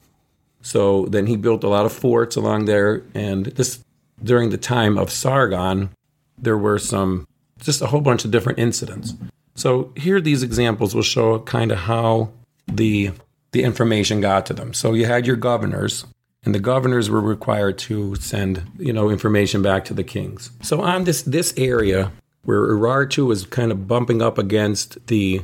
So 0.61 1.05
then 1.05 1.27
he 1.27 1.35
built 1.35 1.63
a 1.63 1.69
lot 1.69 1.85
of 1.85 1.93
forts 1.93 2.35
along 2.35 2.65
there, 2.65 3.03
and 3.13 3.45
this 3.45 3.83
during 4.23 4.49
the 4.49 4.57
time 4.57 4.97
of 4.97 5.11
Sargon, 5.11 5.89
there 6.37 6.57
were 6.57 6.79
some 6.79 7.27
just 7.59 7.81
a 7.81 7.87
whole 7.87 8.01
bunch 8.01 8.25
of 8.25 8.31
different 8.31 8.59
incidents. 8.59 9.13
So 9.55 9.91
here, 9.95 10.19
these 10.19 10.41
examples 10.41 10.95
will 10.95 11.03
show 11.03 11.39
kind 11.39 11.71
of 11.71 11.79
how 11.79 12.31
the 12.67 13.11
the 13.51 13.63
information 13.63 14.21
got 14.21 14.45
to 14.47 14.53
them. 14.53 14.73
So 14.73 14.93
you 14.93 15.05
had 15.05 15.27
your 15.27 15.35
governors, 15.35 16.05
and 16.45 16.53
the 16.53 16.59
governors 16.59 17.09
were 17.09 17.21
required 17.21 17.77
to 17.77 18.15
send 18.15 18.63
you 18.77 18.93
know 18.93 19.09
information 19.09 19.61
back 19.61 19.85
to 19.85 19.93
the 19.93 20.03
kings. 20.03 20.51
So 20.61 20.81
on 20.81 21.03
this 21.03 21.21
this 21.23 21.53
area 21.57 22.11
where 22.43 22.67
Urartu 22.67 23.31
is 23.31 23.45
kind 23.45 23.71
of 23.71 23.87
bumping 23.87 24.21
up 24.21 24.37
against 24.37 25.07
the 25.07 25.41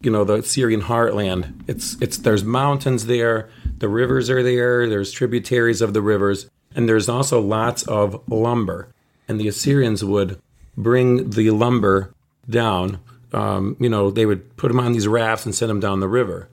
you 0.00 0.10
know 0.10 0.24
the 0.24 0.34
Assyrian 0.36 0.82
heartland, 0.82 1.62
it's 1.68 1.96
it's 2.00 2.18
there's 2.18 2.44
mountains 2.44 3.06
there, 3.06 3.48
the 3.78 3.88
rivers 3.88 4.30
are 4.30 4.42
there, 4.42 4.88
there's 4.88 5.12
tributaries 5.12 5.80
of 5.80 5.94
the 5.94 6.02
rivers, 6.02 6.48
and 6.74 6.88
there's 6.88 7.08
also 7.08 7.40
lots 7.40 7.82
of 7.84 8.22
lumber, 8.28 8.88
and 9.28 9.38
the 9.38 9.48
Assyrians 9.48 10.04
would 10.04 10.40
bring 10.76 11.30
the 11.30 11.50
lumber 11.50 12.12
down. 12.48 13.00
Um, 13.32 13.76
you 13.78 13.88
know, 13.88 14.10
they 14.10 14.26
would 14.26 14.56
put 14.56 14.68
them 14.68 14.80
on 14.80 14.92
these 14.92 15.06
rafts 15.06 15.46
and 15.46 15.54
send 15.54 15.70
them 15.70 15.78
down 15.78 16.00
the 16.00 16.08
river, 16.08 16.48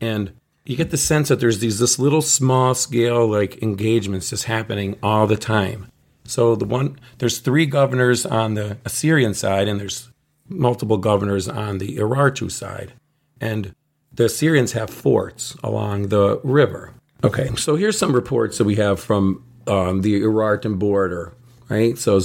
and 0.00 0.32
you 0.70 0.76
get 0.76 0.90
the 0.90 0.96
sense 0.96 1.28
that 1.30 1.40
there's 1.40 1.58
these 1.58 1.80
this 1.80 1.98
little 1.98 2.22
small 2.22 2.74
scale 2.74 3.26
like 3.26 3.60
engagements 3.60 4.30
just 4.30 4.44
happening 4.44 4.96
all 5.02 5.26
the 5.26 5.36
time. 5.36 5.90
So 6.24 6.54
the 6.54 6.64
one 6.64 6.96
there's 7.18 7.40
three 7.40 7.66
governors 7.66 8.24
on 8.24 8.54
the 8.54 8.78
Assyrian 8.84 9.34
side 9.34 9.66
and 9.66 9.80
there's 9.80 10.10
multiple 10.48 10.96
governors 10.96 11.48
on 11.48 11.78
the 11.78 11.96
Urartu 11.96 12.52
side. 12.52 12.92
And 13.40 13.74
the 14.12 14.26
Assyrians 14.26 14.70
have 14.72 14.90
forts 14.90 15.56
along 15.64 16.08
the 16.08 16.40
river. 16.44 16.94
Okay, 17.24 17.50
so 17.56 17.74
here's 17.74 17.98
some 17.98 18.14
reports 18.14 18.58
that 18.58 18.64
we 18.64 18.76
have 18.76 19.00
from 19.00 19.44
um, 19.66 20.02
the 20.02 20.20
Urartu 20.20 20.78
border, 20.78 21.34
right? 21.68 21.98
So 21.98 22.20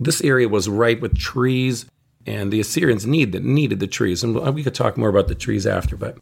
this 0.00 0.22
area 0.22 0.48
was 0.48 0.66
ripe 0.66 1.00
with 1.00 1.18
trees, 1.18 1.84
and 2.26 2.50
the 2.50 2.60
Assyrians 2.60 3.06
needed 3.06 3.44
needed 3.44 3.80
the 3.80 3.86
trees, 3.86 4.24
and 4.24 4.34
we 4.54 4.64
could 4.64 4.74
talk 4.74 4.96
more 4.96 5.10
about 5.10 5.28
the 5.28 5.34
trees 5.34 5.66
after. 5.66 5.96
But 5.96 6.16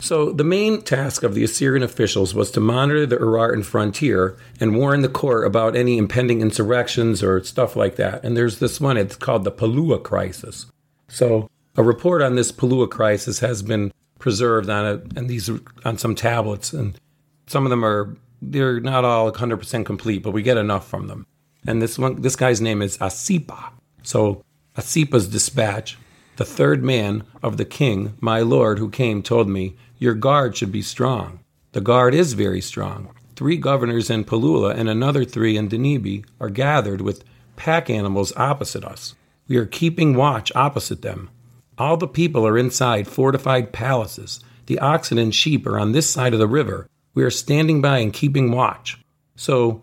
so, 0.00 0.32
the 0.32 0.44
main 0.44 0.80
task 0.80 1.22
of 1.22 1.34
the 1.34 1.44
Assyrian 1.44 1.82
officials 1.82 2.34
was 2.34 2.50
to 2.52 2.60
monitor 2.60 3.04
the 3.04 3.18
Urartian 3.18 3.62
frontier 3.62 4.34
and 4.58 4.74
warn 4.74 5.02
the 5.02 5.08
court 5.08 5.46
about 5.46 5.76
any 5.76 5.98
impending 5.98 6.40
insurrections 6.40 7.22
or 7.22 7.44
stuff 7.44 7.76
like 7.76 7.96
that. 7.96 8.24
And 8.24 8.34
there's 8.34 8.60
this 8.60 8.80
one, 8.80 8.96
it's 8.96 9.16
called 9.16 9.44
the 9.44 9.52
Palua 9.52 10.02
crisis. 10.02 10.66
So, 11.08 11.50
a 11.76 11.82
report 11.82 12.22
on 12.22 12.34
this 12.34 12.50
Palua 12.50 12.88
crisis 12.90 13.40
has 13.40 13.62
been 13.62 13.92
preserved 14.18 14.70
on 14.70 14.86
it 14.86 15.16
and 15.16 15.28
these 15.28 15.50
on 15.84 15.98
some 15.98 16.14
tablets 16.14 16.72
and 16.72 16.98
some 17.46 17.64
of 17.64 17.70
them 17.70 17.84
are 17.84 18.16
they're 18.42 18.80
not 18.80 19.04
all 19.04 19.32
100% 19.32 19.84
complete, 19.84 20.22
but 20.22 20.32
we 20.32 20.42
get 20.42 20.56
enough 20.56 20.86
from 20.88 21.08
them. 21.08 21.26
And 21.66 21.82
this 21.82 21.98
one 21.98 22.22
this 22.22 22.36
guy's 22.36 22.62
name 22.62 22.80
is 22.80 22.96
Asipa. 22.98 23.70
So, 24.02 24.42
Asipa's 24.76 25.28
dispatch 25.28 25.98
the 26.40 26.46
third 26.46 26.82
man 26.82 27.22
of 27.42 27.58
the 27.58 27.66
king, 27.66 28.14
my 28.18 28.40
lord, 28.40 28.78
who 28.78 28.88
came, 28.88 29.22
told 29.22 29.46
me, 29.46 29.76
Your 29.98 30.14
guard 30.14 30.56
should 30.56 30.72
be 30.72 30.80
strong. 30.80 31.40
The 31.72 31.82
guard 31.82 32.14
is 32.14 32.32
very 32.32 32.62
strong. 32.62 33.10
Three 33.36 33.58
governors 33.58 34.08
in 34.08 34.24
Palula 34.24 34.74
and 34.74 34.88
another 34.88 35.26
three 35.26 35.58
in 35.58 35.68
Denibi 35.68 36.24
are 36.40 36.48
gathered 36.48 37.02
with 37.02 37.24
pack 37.56 37.90
animals 37.90 38.32
opposite 38.38 38.86
us. 38.86 39.14
We 39.48 39.58
are 39.58 39.66
keeping 39.66 40.14
watch 40.14 40.50
opposite 40.54 41.02
them. 41.02 41.28
All 41.76 41.98
the 41.98 42.08
people 42.08 42.46
are 42.46 42.56
inside 42.56 43.06
fortified 43.06 43.70
palaces. 43.70 44.42
The 44.64 44.78
oxen 44.78 45.18
and 45.18 45.34
sheep 45.34 45.66
are 45.66 45.78
on 45.78 45.92
this 45.92 46.08
side 46.08 46.32
of 46.32 46.40
the 46.40 46.48
river. 46.48 46.88
We 47.12 47.22
are 47.22 47.30
standing 47.30 47.82
by 47.82 47.98
and 47.98 48.14
keeping 48.14 48.50
watch. 48.50 48.98
So, 49.36 49.82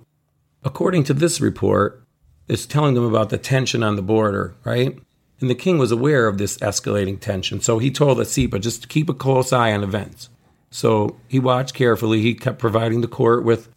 according 0.64 1.04
to 1.04 1.14
this 1.14 1.40
report, 1.40 2.04
it's 2.48 2.66
telling 2.66 2.96
them 2.96 3.06
about 3.06 3.30
the 3.30 3.38
tension 3.38 3.84
on 3.84 3.96
the 3.96 4.02
border, 4.02 4.56
right? 4.64 4.98
And 5.40 5.50
the 5.50 5.56
king 5.56 5.78
was 5.78 5.92
aware 5.92 6.28
of 6.28 6.38
this 6.38 6.58
escalating 6.58 7.20
tension, 7.20 7.62
so 7.62 7.78
he 7.78 7.92
told 7.92 8.18
Asipa 8.18 8.60
just 8.60 8.82
to 8.82 8.88
keep 8.88 9.08
a 9.08 9.14
close 9.14 9.54
eye 9.54 9.72
on 9.72 9.84
events. 9.84 10.30
So 10.72 11.18
he 11.28 11.40
watched 11.40 11.76
carefully. 11.76 12.22
He 12.22 12.34
kept 12.34 12.60
providing 12.60 13.02
the 13.02 13.08
court 13.08 13.44
with 13.44 13.70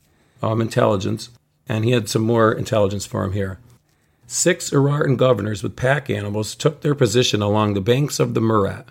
um, 0.43 0.61
intelligence, 0.61 1.31
and 1.69 1.85
he 1.85 1.91
had 1.91 2.09
some 2.09 2.23
more 2.23 2.53
intelligence 2.53 3.05
for 3.05 3.25
him 3.25 3.33
here. 3.33 3.59
Six 4.27 4.71
Urartian 4.71 5.17
governors 5.17 5.63
with 5.63 5.77
pack 5.77 6.09
animals 6.09 6.55
took 6.55 6.81
their 6.81 6.95
position 6.95 7.43
along 7.43 7.75
the 7.75 7.81
banks 7.81 8.21
of 8.21 8.35
the 8.35 8.41
Murat. 8.41 8.89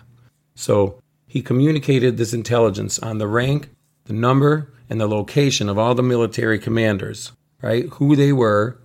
So 0.54 1.00
he 1.26 1.42
communicated 1.42 2.16
this 2.16 2.34
intelligence 2.34 2.98
on 2.98 3.18
the 3.18 3.26
rank, 3.26 3.70
the 4.04 4.12
number, 4.12 4.72
and 4.88 5.00
the 5.00 5.08
location 5.08 5.68
of 5.68 5.78
all 5.78 5.94
the 5.94 6.02
military 6.02 6.58
commanders, 6.58 7.32
right? 7.62 7.88
Who 7.94 8.16
they 8.16 8.32
were, 8.32 8.78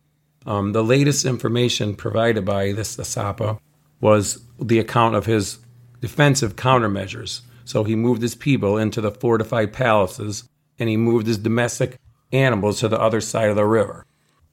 um, 0.45 0.71
the 0.71 0.83
latest 0.83 1.25
information 1.25 1.95
provided 1.95 2.45
by 2.45 2.71
this 2.71 2.95
Asipa 2.97 3.59
was 4.01 4.43
the 4.59 4.79
account 4.79 5.15
of 5.15 5.25
his 5.25 5.59
defensive 6.01 6.55
countermeasures. 6.55 7.41
So 7.63 7.83
he 7.83 7.95
moved 7.95 8.21
his 8.21 8.35
people 8.35 8.77
into 8.77 9.01
the 9.01 9.11
fortified 9.11 9.73
palaces 9.73 10.47
and 10.77 10.89
he 10.89 10.97
moved 10.97 11.27
his 11.27 11.37
domestic 11.37 11.97
animals 12.31 12.79
to 12.79 12.87
the 12.87 12.99
other 12.99 13.21
side 13.21 13.49
of 13.49 13.55
the 13.55 13.65
river. 13.65 14.05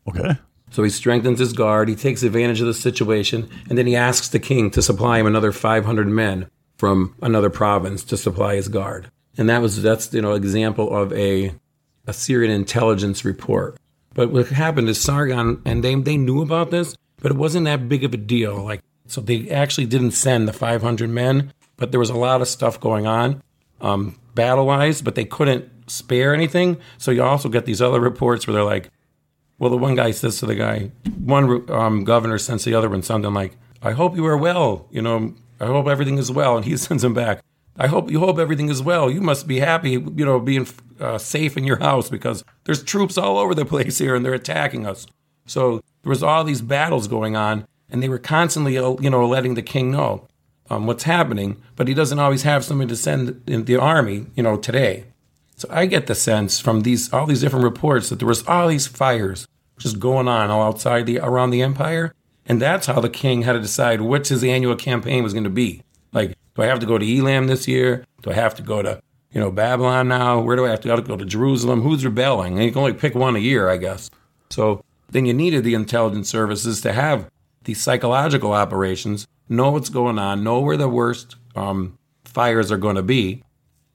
Okay. 0.09 0.39
So 0.71 0.83
he 0.83 0.91
strengthens 0.91 1.39
his 1.39 1.53
guard, 1.53 1.89
he 1.89 1.95
takes 1.95 2.23
advantage 2.23 2.61
of 2.61 2.67
the 2.67 2.75
situation, 2.75 3.51
and 3.69 3.77
then 3.77 3.87
he 3.87 3.95
asks 3.95 4.31
the 4.31 4.39
king 4.39 4.71
to 4.71 4.81
supply 4.81 5.19
him 5.19 5.27
another 5.27 5.53
500 5.53 6.07
men 6.07 6.49
from 6.79 7.15
another 7.21 7.51
province 7.51 8.03
to 8.05 8.17
supply 8.17 8.57
his 8.57 8.69
guard. 8.69 9.11
And 9.37 9.49
that 9.49 9.61
was 9.61 9.83
that's 9.83 10.13
you 10.13 10.23
know 10.23 10.33
example 10.33 10.95
of 10.95 11.13
a 11.13 11.55
Assyrian 12.07 12.53
intelligence 12.53 13.25
report. 13.25 13.77
But 14.15 14.31
what 14.31 14.49
happened 14.49 14.89
is 14.89 15.01
Sargon 15.01 15.63
and 15.65 15.85
they 15.85 15.95
they 15.95 16.17
knew 16.17 16.43
about 16.43 16.71
this, 16.71 16.97
but 17.21 17.33
it 17.33 17.39
wasn't 17.39 17.67
that 17.67 17.89
big 17.89 18.05
of 18.05 18.15
a 18.15 18.19
deal. 18.19 18.63
Like 18.63 18.81
so 19.13 19.21
they 19.21 19.51
actually 19.51 19.87
didn't 19.87 20.13
send 20.13 20.49
the 20.49 20.53
500 20.53 21.11
men, 21.11 21.53
but 21.77 21.91
there 21.91 22.01
was 22.01 22.11
a 22.11 22.17
lot 22.17 22.41
of 22.41 22.49
stuff 22.49 22.81
going 22.81 23.07
on 23.07 23.43
um, 23.83 24.19
battle 24.35 24.67
wise, 24.67 25.03
but 25.03 25.15
they 25.15 25.25
couldn't 25.25 25.69
spare 25.91 26.33
anything. 26.33 26.79
So 26.97 27.11
you 27.11 27.23
also 27.23 27.49
get 27.49 27.67
these 27.67 27.83
other 27.83 28.01
reports 28.01 28.47
where 28.47 28.55
they're 28.55 28.65
like, 28.65 28.91
well, 29.59 29.71
the 29.71 29.77
one 29.77 29.95
guy 29.95 30.13
says 30.13 30.39
to 30.39 30.47
the 30.47 30.55
guy, 30.55 30.93
one 31.23 31.71
um, 31.71 32.05
governor 32.05 32.39
sends 32.39 32.65
the 32.65 32.75
other 32.75 32.89
one 32.89 33.03
something 33.03 33.35
like, 33.35 33.57
I 33.83 33.93
hope 33.93 34.17
you 34.17 34.25
are 34.27 34.37
well. 34.37 34.89
You 34.91 35.03
know, 35.03 35.35
I 35.61 35.67
hope 35.67 35.89
everything 35.89 36.19
is 36.19 36.31
well. 36.31 36.57
And 36.57 36.65
he 36.65 36.77
sends 36.79 37.05
him 37.05 37.13
back, 37.13 37.43
I 37.77 37.89
hope 37.89 38.11
you 38.11 38.21
hope 38.21 38.39
everything 38.39 38.69
is 38.69 38.83
well. 38.83 39.11
You 39.11 39.21
must 39.21 39.47
be 39.47 39.59
happy, 39.59 39.91
you 39.91 40.25
know, 40.25 40.41
being 40.41 40.67
uh, 41.01 41.19
safe 41.19 41.57
in 41.57 41.65
your 41.65 41.79
house 41.79 42.09
because 42.09 42.45
there's 42.65 42.83
troops 42.83 43.19
all 43.19 43.39
over 43.39 43.55
the 43.55 43.65
place 43.73 43.99
here 43.99 44.15
and 44.15 44.25
they're 44.25 44.33
attacking 44.33 44.87
us. 44.87 45.07
So 45.47 45.83
there 46.03 46.11
was 46.11 46.23
all 46.23 46.45
these 46.45 46.63
battles 46.63 47.09
going 47.09 47.37
on, 47.37 47.67
and 47.93 48.03
they 48.03 48.09
were 48.09 48.19
constantly, 48.19 48.77
uh, 48.79 48.97
you 49.01 49.11
know, 49.11 49.29
letting 49.29 49.55
the 49.55 49.63
king 49.63 49.93
know 49.93 50.27
um, 50.71 50.87
what's 50.87 51.05
happening. 51.05 51.63
But 51.77 51.87
he 51.87 51.95
doesn't 51.95 52.19
always 52.19 52.43
have 52.43 52.65
somebody 52.65 52.89
to 52.89 52.97
send 52.97 53.43
in 53.47 53.67
the 53.67 53.77
army, 53.77 54.27
you 54.35 54.43
know, 54.43 54.57
today. 54.57 55.05
So 55.57 55.69
I 55.71 55.87
get 55.87 56.07
the 56.07 56.15
sense 56.15 56.59
from 56.59 56.81
these 56.81 57.13
all 57.13 57.27
these 57.27 57.43
different 57.43 57.65
reports 57.65 58.09
that 58.09 58.19
there 58.19 58.27
was 58.27 58.45
all 58.49 58.67
these 58.67 58.87
fires 58.87 59.47
just 59.79 60.01
going 60.01 60.27
on 60.27 60.51
all 60.51 60.63
outside 60.63 61.07
the 61.07 61.21
around 61.21 61.51
the 61.51 61.63
empire, 61.63 62.15
and 62.47 62.61
that's 62.61 62.87
how 62.87 62.99
the 62.99 63.11
king 63.11 63.43
had 63.43 63.53
to 63.53 63.61
decide 63.61 64.01
which 64.01 64.29
his 64.29 64.43
annual 64.43 64.75
campaign 64.75 65.23
was 65.23 65.35
going 65.35 65.45
to 65.45 65.51
be. 65.51 65.83
Like, 66.13 66.37
do 66.57 66.63
I 66.63 66.67
have 66.67 66.81
to 66.81 66.87
go 66.87 66.99
to 66.99 67.19
Elam 67.19 67.47
this 67.47 67.69
year? 67.69 68.05
Do 68.23 68.31
I 68.31 68.35
have 68.35 68.55
to 68.57 68.63
go 68.63 68.83
to 68.83 69.01
you 69.31 69.41
know 69.41 69.53
Babylon 69.53 70.09
now? 70.09 70.41
Where 70.41 70.57
do 70.57 70.67
I 70.67 70.71
have 70.71 70.81
to 70.81 70.89
go 70.89 70.97
to, 70.97 71.03
go 71.03 71.17
to 71.17 71.25
Jerusalem? 71.25 71.83
Who's 71.83 72.05
rebelling? 72.05 72.55
And 72.55 72.65
you 72.65 72.73
can 72.73 72.81
only 72.81 72.95
pick 72.95 73.15
one 73.15 73.37
a 73.37 73.41
year, 73.41 73.69
I 73.69 73.77
guess. 73.77 74.11
So 74.51 74.83
then 75.11 75.27
you 75.27 75.35
needed 75.35 75.63
the 75.63 75.75
intelligence 75.75 76.29
services 76.29 76.81
to 76.81 76.93
have 76.93 77.31
these 77.65 77.81
psychological 77.81 78.53
operations, 78.53 79.27
know 79.49 79.71
what's 79.71 79.89
going 79.89 80.19
on, 80.19 80.45
know 80.45 80.61
where 80.61 80.77
the 80.77 80.89
worst 80.89 81.37
um, 81.55 81.99
fires 82.25 82.73
are 82.73 82.79
going 82.79 82.97
to 82.97 83.03
be. 83.03 83.43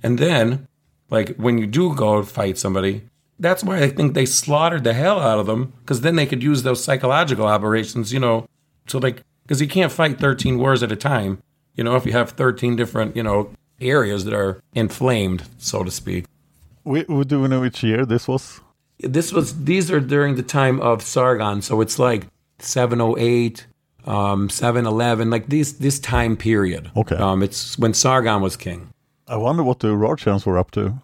And 0.04 0.20
then, 0.20 0.68
like, 1.10 1.36
when 1.38 1.58
you 1.58 1.68
do 1.68 1.96
go 1.96 2.24
fight 2.24 2.58
somebody, 2.58 3.04
that's 3.40 3.64
why 3.64 3.82
I 3.82 3.90
think 3.90 4.14
they 4.14 4.26
slaughtered 4.26 4.84
the 4.84 4.94
hell 4.94 5.20
out 5.20 5.40
of 5.40 5.46
them, 5.46 5.74
because 5.82 6.02
then 6.02 6.16
they 6.16 6.26
could 6.26 6.44
use 6.44 6.64
those 6.64 6.84
psychological 6.84 7.46
operations, 7.46 8.12
you 8.12 8.20
know, 8.20 8.48
so 8.88 8.98
like, 9.00 9.22
because 9.44 9.62
you 9.62 9.68
can't 9.68 9.92
fight 9.92 10.20
13 10.20 10.58
wars 10.58 10.82
at 10.84 10.92
a 10.92 10.96
time, 10.96 11.42
you 11.76 11.84
know, 11.84 11.96
if 11.96 12.06
you 12.06 12.14
have 12.14 12.32
13 12.32 12.76
different, 12.76 13.16
you 13.16 13.24
know, 13.24 13.52
areas 13.80 14.26
that 14.26 14.34
are 14.34 14.62
inflamed, 14.74 15.44
so 15.58 15.84
to 15.84 15.92
speak. 15.92 16.26
We, 16.84 17.04
we 17.04 17.24
do 17.26 17.42
we 17.42 17.48
know 17.48 17.62
which 17.62 17.84
year 17.84 18.06
this 18.06 18.28
was? 18.28 18.62
This 19.00 19.32
was, 19.32 19.66
these 19.66 19.92
are 19.92 20.00
during 20.00 20.36
the 20.36 20.44
time 20.44 20.82
of 20.82 21.04
Sargon, 21.04 21.62
so 21.62 21.82
it's 21.82 22.00
like 22.00 22.28
708, 22.60 23.68
um, 24.06 24.50
711, 24.50 25.30
like 25.30 25.48
this 25.48 25.74
this 25.74 26.00
time 26.00 26.38
period. 26.38 26.92
Okay. 26.96 27.16
Um, 27.16 27.44
it's 27.44 27.78
when 27.78 27.94
Sargon 27.94 28.42
was 28.42 28.56
king. 28.56 28.90
I 29.28 29.36
wonder 29.36 29.64
what 29.64 29.80
the 29.80 29.90
Urartians 29.90 30.46
were 30.46 30.58
up 30.58 30.72
to. 30.72 31.02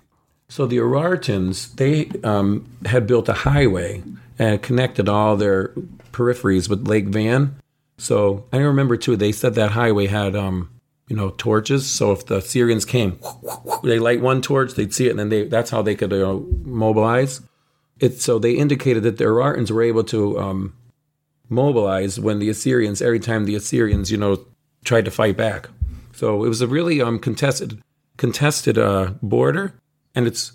So 0.47 0.65
the 0.65 0.77
Urartians, 0.77 1.75
they 1.75 2.09
um, 2.23 2.69
had 2.85 3.07
built 3.07 3.27
a 3.27 3.33
highway 3.33 4.03
and 4.39 4.61
connected 4.61 5.09
all 5.09 5.35
their 5.35 5.69
peripheries 6.11 6.69
with 6.69 6.87
Lake 6.87 7.07
Van. 7.07 7.55
So 7.97 8.45
I 8.53 8.57
remember 8.57 8.97
too, 8.97 9.15
they 9.15 9.31
said 9.31 9.55
that 9.55 9.71
highway 9.71 10.07
had, 10.07 10.35
um, 10.35 10.69
you 11.07 11.15
know, 11.15 11.31
torches. 11.31 11.89
So 11.89 12.11
if 12.11 12.25
the 12.25 12.37
Assyrians 12.37 12.85
came, 12.85 13.19
they 13.83 13.99
light 13.99 14.21
one 14.21 14.41
torch, 14.41 14.73
they'd 14.73 14.93
see 14.93 15.07
it, 15.07 15.11
and 15.11 15.19
then 15.19 15.29
they, 15.29 15.47
that's 15.47 15.71
how 15.71 15.81
they 15.81 15.95
could 15.95 16.13
uh, 16.13 16.39
mobilize. 16.63 17.41
It, 17.99 18.21
so 18.21 18.39
they 18.39 18.53
indicated 18.53 19.03
that 19.03 19.17
the 19.17 19.25
Urartians 19.25 19.71
were 19.71 19.83
able 19.83 20.03
to 20.05 20.39
um, 20.39 20.75
mobilized 21.49 22.21
when 22.21 22.39
the 22.39 22.49
Assyrians, 22.49 23.01
every 23.01 23.19
time 23.19 23.45
the 23.45 23.55
Assyrians, 23.55 24.11
you 24.11 24.17
know, 24.17 24.45
tried 24.83 25.05
to 25.05 25.11
fight 25.11 25.37
back. 25.37 25.69
So 26.13 26.43
it 26.43 26.47
was 26.47 26.61
a 26.61 26.67
really 26.67 27.01
um, 27.01 27.19
contested 27.19 27.81
contested 28.17 28.77
uh, 28.77 29.13
border, 29.21 29.73
and 30.13 30.27
it's 30.27 30.53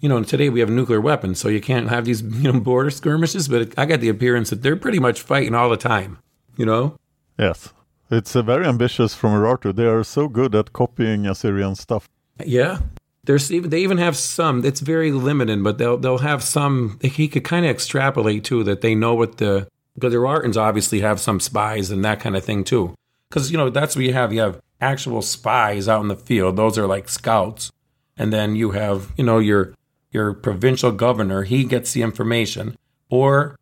you 0.00 0.08
know, 0.08 0.22
today 0.22 0.48
we 0.48 0.60
have 0.60 0.70
nuclear 0.70 1.00
weapons, 1.00 1.38
so 1.38 1.48
you 1.48 1.60
can't 1.60 1.88
have 1.88 2.04
these, 2.04 2.22
you 2.42 2.52
know, 2.52 2.60
border 2.60 2.90
skirmishes. 2.90 3.48
But 3.48 3.78
I 3.78 3.86
got 3.86 4.00
the 4.00 4.08
appearance 4.08 4.50
that 4.50 4.62
they're 4.62 4.76
pretty 4.76 4.98
much 4.98 5.20
fighting 5.20 5.54
all 5.54 5.70
the 5.70 5.76
time, 5.76 6.18
you 6.56 6.66
know? 6.66 6.96
Yes. 7.38 7.72
It's 8.10 8.34
uh, 8.34 8.42
very 8.42 8.66
ambitious 8.66 9.14
from 9.14 9.32
Urartu. 9.32 9.74
They 9.74 9.86
are 9.86 10.02
so 10.02 10.26
good 10.26 10.54
at 10.54 10.72
copying 10.72 11.26
Assyrian 11.26 11.76
stuff. 11.76 12.08
Yeah. 12.44 12.80
There's 13.24 13.52
even 13.52 13.70
they 13.70 13.80
even 13.80 13.98
have 13.98 14.16
some. 14.16 14.64
It's 14.64 14.80
very 14.80 15.12
limited, 15.12 15.62
but 15.62 15.76
they'll 15.76 15.98
they'll 15.98 16.18
have 16.18 16.42
some. 16.42 16.98
He 17.02 17.28
could 17.28 17.44
kind 17.44 17.66
of 17.66 17.70
extrapolate 17.70 18.44
too 18.44 18.64
that 18.64 18.80
they 18.80 18.94
know 18.94 19.14
what 19.14 19.36
the 19.36 19.68
because 19.94 20.12
the 20.12 20.18
Urartans 20.18 20.56
obviously 20.56 21.00
have 21.00 21.20
some 21.20 21.40
spies 21.40 21.90
and 21.90 22.04
that 22.04 22.20
kind 22.20 22.36
of 22.36 22.44
thing 22.44 22.64
too. 22.64 22.94
Because 23.28 23.50
you 23.50 23.58
know 23.58 23.70
that's 23.70 23.96
what 23.96 24.04
you 24.04 24.12
have. 24.12 24.32
You 24.32 24.40
have 24.40 24.60
actual 24.80 25.22
spies 25.22 25.88
out 25.88 26.02
in 26.02 26.08
the 26.08 26.16
field. 26.16 26.56
Those 26.56 26.78
are 26.78 26.86
like 26.86 27.08
scouts, 27.08 27.70
and 28.16 28.32
then 28.32 28.56
you 28.56 28.72
have 28.72 29.12
you 29.16 29.24
know 29.24 29.38
your 29.38 29.74
your 30.10 30.32
provincial 30.32 30.92
governor. 30.92 31.44
He 31.44 31.64
gets 31.64 31.92
the 31.92 32.02
information, 32.02 32.76
or 33.08 33.56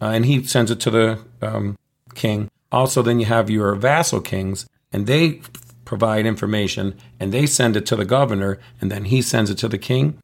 uh, 0.00 0.06
and 0.06 0.26
he 0.26 0.42
sends 0.44 0.70
it 0.70 0.80
to 0.80 0.90
the 0.90 1.24
um, 1.40 1.78
king. 2.14 2.50
Also, 2.70 3.02
then 3.02 3.20
you 3.20 3.26
have 3.26 3.50
your 3.50 3.74
vassal 3.74 4.20
kings, 4.20 4.66
and 4.92 5.06
they 5.06 5.40
provide 5.84 6.26
information, 6.26 6.96
and 7.20 7.32
they 7.32 7.46
send 7.46 7.76
it 7.76 7.86
to 7.86 7.96
the 7.96 8.04
governor, 8.04 8.58
and 8.80 8.90
then 8.90 9.04
he 9.04 9.20
sends 9.22 9.50
it 9.50 9.58
to 9.58 9.68
the 9.68 9.78
king, 9.78 10.18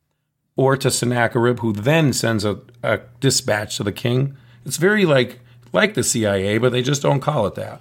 or 0.57 0.77
to 0.77 0.91
Sennacherib, 0.91 1.61
who 1.61 1.73
then 1.73 2.13
sends 2.13 2.45
a, 2.45 2.59
a 2.83 3.01
dispatch 3.21 3.77
to 3.77 3.85
the 3.85 3.93
king. 3.93 4.37
It's 4.65 4.79
very 4.79 5.05
like 5.05 5.41
like 5.73 5.95
the 5.95 6.03
CIA, 6.03 6.59
but 6.59 6.73
they 6.73 6.83
just 6.83 7.03
don't 7.03 7.21
call 7.21 7.47
it 7.47 7.55
that. 7.55 7.81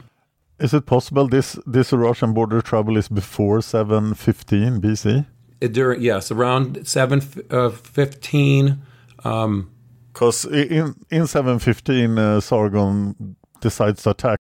Is 0.60 0.73
it 0.73 0.86
possible 0.86 1.28
this 1.28 1.60
this 1.65 1.91
Urartian 1.91 2.34
border 2.34 2.62
trouble 2.62 2.97
is 2.97 3.08
before 3.08 3.62
715 3.62 4.82
BC? 4.82 5.26
It, 5.62 5.73
during 5.73 6.02
yes, 6.02 6.32
around 6.32 6.88
seven 6.88 7.21
uh, 7.52 7.69
fifteen. 7.69 8.82
Um, 9.23 9.69
because 10.13 10.45
in 10.45 10.95
in 11.12 11.28
715 11.28 12.17
uh, 12.17 12.41
Sargon 12.41 13.36
decides 13.62 14.02
to 14.04 14.10
attack 14.12 14.39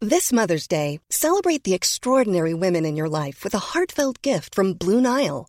This 0.00 0.32
Mother's 0.32 0.68
Day, 0.68 1.00
celebrate 1.10 1.64
the 1.64 1.74
extraordinary 1.74 2.54
women 2.54 2.84
in 2.84 2.94
your 2.94 3.08
life 3.08 3.42
with 3.42 3.54
a 3.54 3.72
heartfelt 3.72 4.22
gift 4.22 4.54
from 4.54 4.74
Blue 4.74 5.00
Nile. 5.00 5.48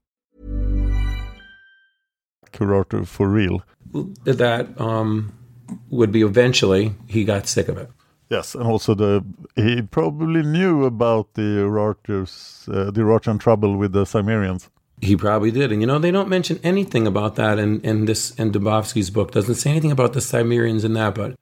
today. 2.51 3.05
For 3.05 3.27
real. 3.29 3.63
that 4.23 4.79
um, 4.79 5.33
would 5.89 6.11
be 6.11 6.21
eventually 6.21 6.93
he 7.07 7.23
got 7.23 7.47
sick 7.47 7.67
of 7.67 7.77
it. 7.77 7.89
Yes, 8.29 8.55
and 8.55 8.63
also 8.63 8.95
the 8.95 9.25
he 9.55 9.81
probably 9.81 10.41
knew 10.41 10.85
about 10.85 11.33
the 11.33 11.65
Urartu's 11.67 12.67
uh, 12.71 12.85
the 12.91 13.01
Urartian 13.01 13.39
trouble 13.39 13.75
with 13.75 13.91
the 13.91 14.05
Cimmerians. 14.05 14.69
He 15.01 15.17
probably 15.17 15.51
did, 15.51 15.71
and 15.71 15.81
you 15.81 15.87
know 15.87 15.99
they 15.99 16.11
don't 16.11 16.29
mention 16.29 16.59
anything 16.63 17.05
about 17.07 17.35
that 17.35 17.59
in 17.59 17.81
in 17.81 18.05
this 18.05 18.31
in 18.35 18.51
Dubovsky's 18.53 19.09
book. 19.09 19.31
Doesn't 19.31 19.55
say 19.55 19.71
anything 19.71 19.91
about 19.91 20.13
the 20.13 20.21
Cimmerians 20.21 20.85
in 20.85 20.93
that, 20.93 21.13
but 21.15 21.35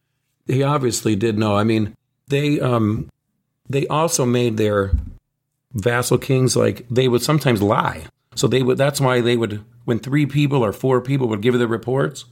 he 0.47 0.63
obviously 0.63 1.15
did 1.15 1.37
know. 1.37 1.55
I 1.55 1.63
mean, 1.63 1.95
they 2.27 2.59
um 2.59 3.07
they 3.69 3.85
also 3.85 4.25
made 4.25 4.57
their 4.57 4.91
vassal 5.73 6.17
kings 6.17 6.55
like 6.55 6.87
they 6.89 7.07
would 7.07 7.21
sometimes 7.21 7.61
lie. 7.61 8.05
So 8.33 8.47
they 8.47 8.63
would. 8.63 8.77
That's 8.77 8.99
why 8.99 9.21
they 9.21 9.37
would 9.37 9.63
when 9.85 9.99
three 9.99 10.25
people 10.25 10.63
or 10.63 10.73
four 10.73 11.01
people 11.01 11.27
would 11.27 11.41
give 11.41 11.57
the 11.57 11.67
reports. 11.67 12.25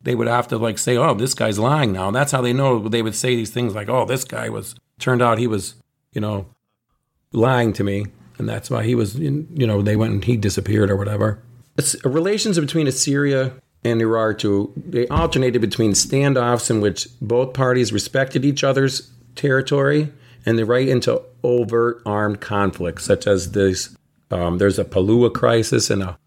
They 0.00 0.14
would 0.14 0.28
have 0.28 0.48
to 0.48 0.58
like 0.58 0.78
say, 0.78 0.96
"Oh, 0.96 1.14
this 1.14 1.34
guy's 1.34 1.58
lying 1.58 1.92
now." 1.92 2.06
And 2.08 2.16
that's 2.16 2.32
how 2.32 2.40
they 2.40 2.52
know. 2.52 2.88
They 2.88 3.02
would 3.02 3.16
say 3.16 3.34
these 3.34 3.50
things 3.50 3.74
like, 3.74 3.88
"Oh, 3.88 4.04
this 4.04 4.24
guy 4.24 4.48
was 4.48 4.74
turned 4.98 5.22
out 5.22 5.38
he 5.38 5.46
was, 5.46 5.74
you 6.12 6.20
know, 6.20 6.46
lying 7.32 7.72
to 7.74 7.84
me." 7.84 8.06
and 8.38 8.48
that's 8.48 8.70
why 8.70 8.84
he 8.84 8.94
was, 8.94 9.18
you 9.18 9.66
know, 9.66 9.82
they 9.82 9.96
went 9.96 10.12
and 10.12 10.24
he 10.24 10.36
disappeared 10.36 10.90
or 10.90 10.96
whatever. 10.96 11.42
It's, 11.76 12.02
relations 12.04 12.58
between 12.58 12.86
Assyria 12.86 13.52
and 13.84 14.00
Urartu, 14.00 14.72
they 14.76 15.06
alternated 15.08 15.60
between 15.60 15.92
standoffs 15.92 16.70
in 16.70 16.80
which 16.80 17.08
both 17.20 17.52
parties 17.52 17.92
respected 17.92 18.44
each 18.44 18.64
other's 18.64 19.10
territory 19.34 20.12
and 20.46 20.58
they 20.58 20.64
right 20.64 20.88
into 20.88 21.22
overt 21.42 22.00
armed 22.06 22.40
conflicts, 22.40 23.04
such 23.04 23.26
as 23.26 23.52
this. 23.52 23.96
Um, 24.30 24.58
there's 24.58 24.78
a 24.78 24.84
Palua 24.84 25.32
crisis 25.32 25.90
and 25.90 26.02
a 26.02 26.18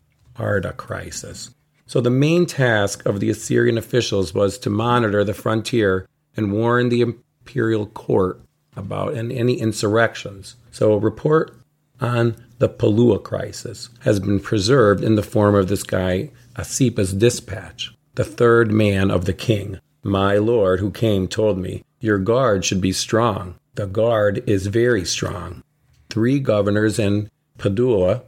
Harda 0.41 0.75
crisis. 0.75 1.51
So 1.85 2.01
the 2.01 2.09
main 2.09 2.45
task 2.45 3.05
of 3.05 3.19
the 3.19 3.29
Assyrian 3.29 3.77
officials 3.77 4.33
was 4.33 4.57
to 4.59 4.69
monitor 4.69 5.23
the 5.23 5.33
frontier 5.33 6.07
and 6.35 6.51
warn 6.51 6.89
the 6.89 7.01
imperial 7.01 7.85
court 7.85 8.41
about 8.75 9.15
any 9.15 9.59
insurrections. 9.59 10.55
So 10.71 10.93
a 10.93 10.97
report 10.97 11.53
on 11.99 12.35
the 12.57 12.69
Palua 12.69 13.21
crisis 13.21 13.89
has 13.99 14.19
been 14.19 14.39
preserved 14.39 15.03
in 15.03 15.15
the 15.15 15.23
form 15.23 15.53
of 15.53 15.67
this 15.67 15.83
guy, 15.83 16.31
Asipa's 16.57 17.13
dispatch. 17.13 17.93
The 18.15 18.23
third 18.23 18.71
man 18.71 19.11
of 19.11 19.25
the 19.25 19.33
king, 19.33 19.79
my 20.03 20.37
lord 20.37 20.79
who 20.79 20.91
came, 20.91 21.27
told 21.27 21.57
me, 21.57 21.83
Your 21.99 22.17
guard 22.17 22.65
should 22.65 22.81
be 22.81 22.93
strong. 22.93 23.55
The 23.75 23.85
guard 23.85 24.43
is 24.47 24.67
very 24.67 25.05
strong. 25.05 25.63
Three 26.09 26.39
governors 26.39 26.97
in 26.97 27.29
Padua 27.57 28.23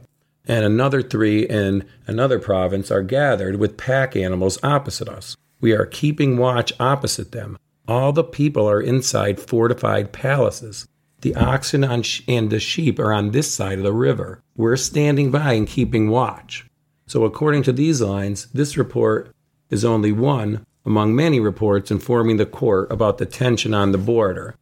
and 0.46 0.64
another 0.64 1.02
three 1.02 1.46
in 1.46 1.84
another 2.06 2.38
province 2.38 2.90
are 2.90 3.02
gathered 3.02 3.56
with 3.56 3.76
pack 3.76 4.14
animals 4.14 4.58
opposite 4.62 5.08
us. 5.08 5.36
We 5.60 5.72
are 5.72 5.86
keeping 5.86 6.36
watch 6.36 6.72
opposite 6.78 7.32
them. 7.32 7.58
All 7.88 8.12
the 8.12 8.24
people 8.24 8.68
are 8.68 8.80
inside 8.80 9.40
fortified 9.40 10.12
palaces. 10.12 10.86
The 11.22 11.34
oxen 11.34 11.84
and 11.84 12.50
the 12.50 12.60
sheep 12.60 12.98
are 12.98 13.12
on 13.12 13.30
this 13.30 13.54
side 13.54 13.78
of 13.78 13.84
the 13.84 13.92
river. 13.92 14.42
We're 14.56 14.76
standing 14.76 15.30
by 15.30 15.54
and 15.54 15.66
keeping 15.66 16.10
watch. 16.10 16.66
So, 17.06 17.24
according 17.24 17.62
to 17.64 17.72
these 17.72 18.00
lines, 18.00 18.46
this 18.52 18.76
report 18.76 19.34
is 19.70 19.84
only 19.84 20.12
one 20.12 20.64
among 20.86 21.14
many 21.14 21.40
reports 21.40 21.90
informing 21.90 22.36
the 22.36 22.46
court 22.46 22.90
about 22.92 23.18
the 23.18 23.26
tension 23.26 23.72
on 23.72 23.92
the 23.92 23.98
border. 23.98 24.54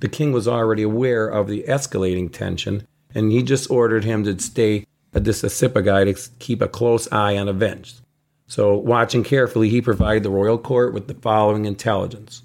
The 0.00 0.08
king 0.08 0.32
was 0.32 0.46
already 0.46 0.82
aware 0.82 1.26
of 1.26 1.48
the 1.48 1.64
escalating 1.66 2.32
tension, 2.32 2.86
and 3.14 3.32
he 3.32 3.42
just 3.42 3.70
ordered 3.70 4.04
him 4.04 4.24
to 4.24 4.38
stay 4.38 4.86
this 5.12 5.42
Asipa 5.42 5.84
guy 5.84 6.04
to 6.04 6.14
keep 6.38 6.62
a 6.62 6.68
close 6.68 7.10
eye 7.12 7.36
on 7.36 7.48
events. 7.48 8.02
So, 8.46 8.76
watching 8.76 9.22
carefully, 9.22 9.68
he 9.68 9.80
provided 9.80 10.22
the 10.22 10.30
royal 10.30 10.58
court 10.58 10.92
with 10.92 11.06
the 11.06 11.14
following 11.14 11.64
intelligence. 11.64 12.42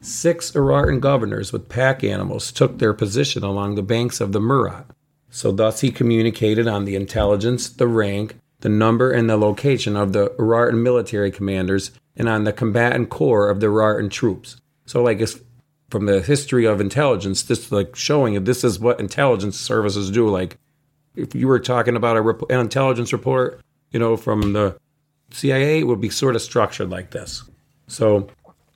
Six 0.00 0.52
Urartian 0.52 1.00
governors 1.00 1.52
with 1.52 1.68
pack 1.68 2.04
animals 2.04 2.52
took 2.52 2.78
their 2.78 2.94
position 2.94 3.42
along 3.42 3.74
the 3.74 3.82
banks 3.82 4.20
of 4.20 4.32
the 4.32 4.40
Murat. 4.40 4.86
So 5.30 5.50
thus 5.50 5.80
he 5.80 5.90
communicated 5.90 6.68
on 6.68 6.84
the 6.84 6.94
intelligence, 6.94 7.68
the 7.68 7.88
rank, 7.88 8.36
the 8.60 8.68
number 8.68 9.10
and 9.10 9.28
the 9.28 9.36
location 9.36 9.96
of 9.96 10.12
the 10.12 10.30
Urartian 10.38 10.82
military 10.82 11.30
commanders 11.30 11.90
and 12.16 12.28
on 12.28 12.44
the 12.44 12.52
combatant 12.52 13.08
corps 13.08 13.50
of 13.50 13.60
the 13.60 13.66
Urartian 13.66 14.10
troops. 14.10 14.60
So, 14.86 15.02
like, 15.02 15.20
it's 15.20 15.40
from 15.90 16.06
the 16.06 16.22
history 16.22 16.64
of 16.64 16.80
intelligence, 16.80 17.42
this 17.42 17.72
like 17.72 17.96
showing 17.96 18.34
if 18.34 18.44
this 18.44 18.62
is 18.62 18.78
what 18.78 19.00
intelligence 19.00 19.58
services 19.58 20.10
do. 20.10 20.28
Like, 20.28 20.58
if 21.18 21.34
you 21.34 21.48
were 21.48 21.58
talking 21.58 21.96
about 21.96 22.16
a 22.16 22.22
rep- 22.22 22.50
an 22.50 22.60
intelligence 22.60 23.12
report, 23.12 23.60
you 23.90 23.98
know, 23.98 24.16
from 24.16 24.52
the 24.52 24.78
CIA, 25.30 25.80
it 25.80 25.86
would 25.86 26.00
be 26.00 26.10
sort 26.10 26.36
of 26.36 26.42
structured 26.42 26.90
like 26.90 27.10
this. 27.10 27.42
So, 27.86 28.28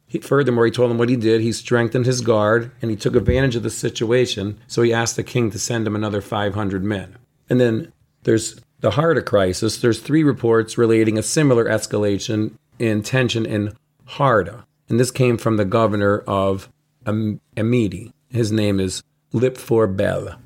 he, 0.07 0.19
furthermore, 0.19 0.67
he 0.67 0.71
told 0.71 0.91
him 0.91 0.99
what 0.99 1.09
he 1.09 1.17
did. 1.17 1.41
He 1.41 1.53
strengthened 1.53 2.05
his 2.05 2.21
guard 2.21 2.71
and 2.83 2.91
he 2.91 2.97
took 2.97 3.17
advantage 3.17 3.57
of 3.57 3.63
the 3.63 3.71
situation. 3.71 4.59
So 4.67 4.83
he 4.83 4.93
asked 4.93 5.17
the 5.17 5.23
king 5.23 5.51
to 5.51 5.59
send 5.59 5.87
him 5.87 5.97
another 5.97 6.21
500 6.21 6.85
men. 6.85 7.17
And 7.49 7.59
then 7.59 7.93
there's 8.25 8.61
the 8.81 8.91
Harda 8.91 9.25
crisis. 9.25 9.79
There's 9.79 10.01
three 10.01 10.23
reports 10.23 10.77
relating 10.77 11.17
a 11.17 11.23
similar 11.23 11.65
escalation 11.65 12.53
in 12.79 13.03
tension 13.03 13.47
in 13.47 13.75
Harda. 14.07 14.65
And 14.89 15.01
this 15.01 15.11
came 15.11 15.39
from 15.39 15.57
the 15.57 15.65
governor 15.65 16.19
of 16.27 16.69
Am- 17.07 17.41
Amidi. 17.57 18.13
His 18.29 18.53
name 18.53 18.81
is 18.81 19.03
Lipfor 19.33 19.97
Bel. 19.97 20.37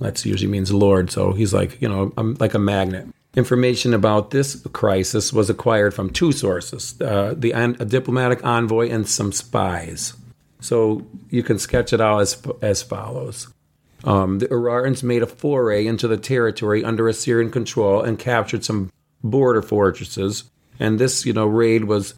That 0.00 0.24
usually 0.24 0.50
means 0.50 0.72
Lord. 0.72 1.10
So 1.10 1.32
he's 1.32 1.52
like, 1.52 1.80
you 1.80 1.88
know, 1.88 2.12
I'm 2.16 2.34
like 2.34 2.54
a 2.54 2.58
magnet. 2.58 3.06
Information 3.36 3.94
about 3.94 4.30
this 4.30 4.60
crisis 4.72 5.32
was 5.32 5.48
acquired 5.48 5.94
from 5.94 6.10
two 6.10 6.32
sources 6.32 7.00
uh, 7.00 7.34
the 7.36 7.52
a 7.52 7.84
diplomatic 7.84 8.44
envoy 8.44 8.90
and 8.90 9.08
some 9.08 9.30
spies. 9.30 10.14
So 10.60 11.06
you 11.30 11.42
can 11.42 11.58
sketch 11.58 11.92
it 11.92 12.00
out 12.00 12.20
as, 12.20 12.42
as 12.60 12.82
follows. 12.82 13.48
Um, 14.04 14.38
the 14.38 14.46
Urartians 14.46 15.02
made 15.02 15.22
a 15.22 15.26
foray 15.26 15.86
into 15.86 16.08
the 16.08 16.16
territory 16.16 16.84
under 16.84 17.08
Assyrian 17.08 17.50
control 17.50 18.02
and 18.02 18.18
captured 18.18 18.64
some 18.64 18.90
border 19.22 19.62
fortresses. 19.62 20.44
And 20.78 20.98
this, 20.98 21.26
you 21.26 21.32
know, 21.32 21.46
raid 21.46 21.84
was 21.84 22.14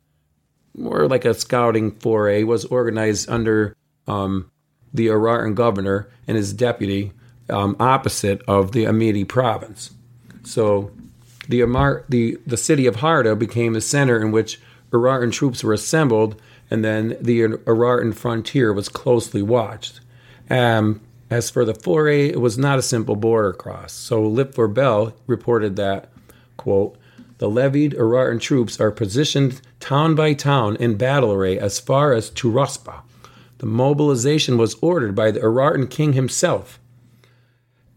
more 0.75 1.09
like 1.09 1.25
a 1.25 1.35
scouting 1.35 1.90
foray, 1.90 2.45
was 2.45 2.64
organized 2.64 3.29
under 3.29 3.77
um, 4.07 4.51
the 4.95 5.09
Urartian 5.09 5.55
governor 5.55 6.09
and 6.27 6.37
his 6.37 6.53
deputy 6.53 7.12
um, 7.52 7.76
opposite 7.78 8.42
of 8.48 8.72
the 8.72 8.84
Amidi 8.84 9.26
province. 9.26 9.90
So 10.42 10.90
the, 11.48 11.60
Amar, 11.60 12.04
the, 12.08 12.38
the 12.46 12.56
city 12.56 12.86
of 12.86 12.96
Harda 12.96 13.38
became 13.38 13.74
the 13.74 13.80
center 13.80 14.20
in 14.20 14.32
which 14.32 14.60
Urartian 14.90 15.32
troops 15.32 15.62
were 15.62 15.72
assembled, 15.72 16.40
and 16.70 16.84
then 16.84 17.16
the 17.20 17.40
Urartian 17.40 18.14
frontier 18.14 18.72
was 18.72 18.88
closely 18.88 19.42
watched. 19.42 20.00
Um, 20.50 21.00
as 21.30 21.48
for 21.48 21.64
the 21.64 21.74
foray, 21.74 22.28
it 22.28 22.40
was 22.40 22.58
not 22.58 22.78
a 22.78 22.82
simple 22.82 23.16
border 23.16 23.52
cross. 23.52 23.92
So 23.92 24.22
Lipfor 24.22 24.72
Bel 24.72 25.14
reported 25.26 25.76
that, 25.76 26.10
quote, 26.56 26.96
the 27.38 27.48
levied 27.48 27.94
Urartian 27.94 28.40
troops 28.40 28.80
are 28.80 28.90
positioned 28.90 29.60
town 29.80 30.14
by 30.14 30.34
town 30.34 30.76
in 30.76 30.96
battle 30.96 31.32
array 31.32 31.58
as 31.58 31.80
far 31.80 32.12
as 32.12 32.30
Turaspa. 32.30 33.00
The 33.58 33.66
mobilization 33.66 34.58
was 34.58 34.76
ordered 34.80 35.14
by 35.14 35.30
the 35.30 35.40
Urartian 35.40 35.88
king 35.88 36.12
himself. 36.12 36.78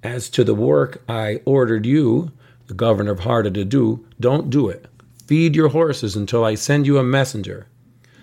As 0.05 0.29
to 0.29 0.43
the 0.43 0.53
work 0.53 1.01
I 1.09 1.41
ordered 1.45 1.83
you, 1.83 2.31
the 2.67 2.75
governor 2.75 3.11
of 3.11 3.21
Harda, 3.21 3.51
to 3.51 3.65
do, 3.65 4.05
don't 4.19 4.51
do 4.51 4.69
it. 4.69 4.85
Feed 5.25 5.55
your 5.55 5.69
horses 5.69 6.15
until 6.15 6.45
I 6.45 6.53
send 6.53 6.85
you 6.85 6.99
a 6.99 7.03
messenger. 7.03 7.65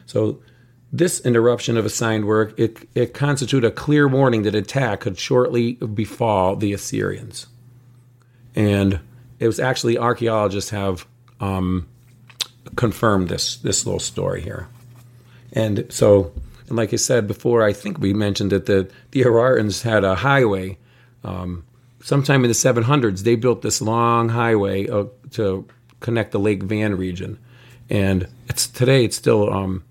So 0.06 0.40
this 0.92 1.18
interruption 1.22 1.76
of 1.76 1.84
assigned 1.84 2.24
work, 2.26 2.56
it, 2.56 2.88
it 2.94 3.14
constituted 3.14 3.66
a 3.66 3.72
clear 3.72 4.06
warning 4.06 4.42
that 4.42 4.54
attack 4.54 5.00
could 5.00 5.18
shortly 5.18 5.72
befall 5.72 6.54
the 6.54 6.72
Assyrians. 6.72 7.48
And 8.54 9.00
it 9.40 9.48
was 9.48 9.58
actually 9.58 9.98
archaeologists 9.98 10.70
have 10.70 11.04
um, 11.40 11.88
confirmed 12.76 13.28
this 13.28 13.56
this 13.56 13.84
little 13.84 13.98
story 13.98 14.40
here. 14.40 14.68
And 15.52 15.86
so, 15.88 16.32
and 16.68 16.76
like 16.76 16.92
I 16.92 16.96
said 16.96 17.26
before, 17.26 17.64
I 17.64 17.72
think 17.72 17.98
we 17.98 18.14
mentioned 18.14 18.52
that 18.52 18.66
the 18.66 18.88
the 19.10 19.82
had 19.82 20.04
a 20.04 20.14
highway. 20.14 20.78
Um, 21.24 21.64
sometime 22.02 22.44
in 22.44 22.48
the 22.48 22.54
700s, 22.54 23.20
they 23.20 23.36
built 23.36 23.62
this 23.62 23.80
long 23.80 24.28
highway 24.28 24.88
uh, 24.88 25.04
to 25.30 25.66
connect 26.00 26.32
the 26.32 26.38
Lake 26.38 26.62
Van 26.64 26.96
region, 26.96 27.38
and 27.88 28.28
it's 28.48 28.66
today 28.66 29.04
it's 29.04 29.16
still 29.16 29.52
um, 29.52 29.84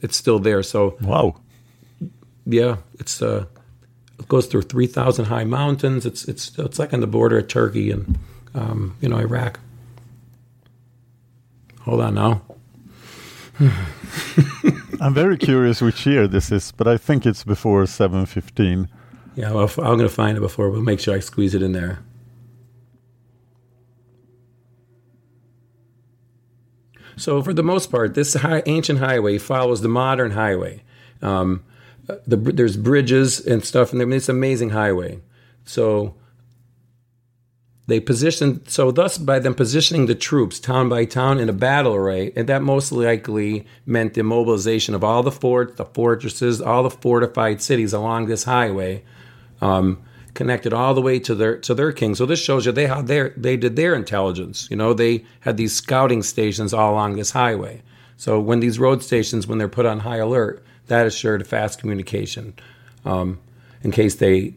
it's 0.00 0.16
still 0.16 0.38
there. 0.38 0.62
So 0.62 0.96
wow, 1.02 1.36
yeah, 2.46 2.78
it's 2.98 3.22
uh, 3.22 3.46
it 4.18 4.28
goes 4.28 4.46
through 4.46 4.62
3,000 4.62 5.26
high 5.26 5.44
mountains. 5.44 6.04
It's 6.04 6.24
it's 6.24 6.58
it's 6.58 6.78
like 6.78 6.92
on 6.92 7.00
the 7.00 7.06
border 7.06 7.38
of 7.38 7.48
Turkey 7.48 7.90
and 7.90 8.18
um, 8.54 8.96
you 9.00 9.08
know 9.08 9.18
Iraq. 9.18 9.60
Hold 11.82 12.00
on 12.00 12.14
now. 12.14 12.42
I'm 15.00 15.14
very 15.14 15.38
curious 15.38 15.80
which 15.80 16.06
year 16.06 16.28
this 16.28 16.52
is, 16.52 16.72
but 16.72 16.86
I 16.86 16.96
think 16.98 17.24
it's 17.24 17.44
before 17.44 17.86
715. 17.86 18.88
Yeah, 19.36 19.52
well, 19.52 19.70
I'm 19.78 19.96
going 19.96 20.00
to 20.00 20.08
find 20.08 20.36
it 20.36 20.40
before. 20.40 20.70
We'll 20.70 20.82
make 20.82 21.00
sure 21.00 21.14
I 21.14 21.20
squeeze 21.20 21.54
it 21.54 21.62
in 21.62 21.72
there. 21.72 22.00
So, 27.16 27.42
for 27.42 27.52
the 27.52 27.62
most 27.62 27.90
part, 27.90 28.14
this 28.14 28.34
high, 28.34 28.62
ancient 28.66 28.98
highway 28.98 29.38
follows 29.38 29.82
the 29.82 29.88
modern 29.88 30.32
highway. 30.32 30.82
Um, 31.20 31.62
the, 32.26 32.36
there's 32.36 32.76
bridges 32.76 33.44
and 33.44 33.64
stuff, 33.64 33.92
and 33.92 34.12
it's 34.12 34.28
an 34.28 34.36
amazing 34.36 34.70
highway. 34.70 35.20
So, 35.64 36.14
they 37.86 38.00
positioned, 38.00 38.68
so 38.68 38.90
thus 38.90 39.18
by 39.18 39.38
them 39.40 39.54
positioning 39.54 40.06
the 40.06 40.14
troops 40.14 40.60
town 40.60 40.88
by 40.88 41.04
town 41.04 41.38
in 41.38 41.48
a 41.48 41.52
battle 41.52 41.94
array, 41.94 42.32
and 42.36 42.48
that 42.48 42.62
most 42.62 42.92
likely 42.92 43.66
meant 43.84 44.14
the 44.14 44.22
mobilization 44.22 44.94
of 44.94 45.04
all 45.04 45.22
the 45.22 45.32
forts, 45.32 45.76
the 45.76 45.84
fortresses, 45.84 46.62
all 46.62 46.84
the 46.84 46.90
fortified 46.90 47.60
cities 47.60 47.92
along 47.92 48.26
this 48.26 48.44
highway, 48.44 49.02
um, 49.60 50.02
connected 50.34 50.72
all 50.72 50.94
the 50.94 51.02
way 51.02 51.18
to 51.20 51.34
their 51.34 51.58
to 51.58 51.74
their 51.74 51.92
king. 51.92 52.14
So 52.14 52.26
this 52.26 52.42
shows 52.42 52.66
you 52.66 52.72
they 52.72 52.86
how 52.86 53.02
they 53.02 53.30
they 53.36 53.56
did 53.56 53.76
their 53.76 53.94
intelligence. 53.94 54.68
You 54.70 54.76
know, 54.76 54.92
they 54.92 55.24
had 55.40 55.56
these 55.56 55.74
scouting 55.74 56.22
stations 56.22 56.72
all 56.72 56.92
along 56.92 57.16
this 57.16 57.30
highway. 57.30 57.82
So 58.16 58.38
when 58.38 58.60
these 58.60 58.78
road 58.78 59.02
stations, 59.02 59.46
when 59.46 59.58
they're 59.58 59.68
put 59.68 59.86
on 59.86 60.00
high 60.00 60.18
alert, 60.18 60.62
that 60.86 61.06
assured 61.06 61.46
fast 61.46 61.78
communication 61.78 62.54
um, 63.04 63.38
in 63.82 63.90
case 63.90 64.16
they 64.16 64.54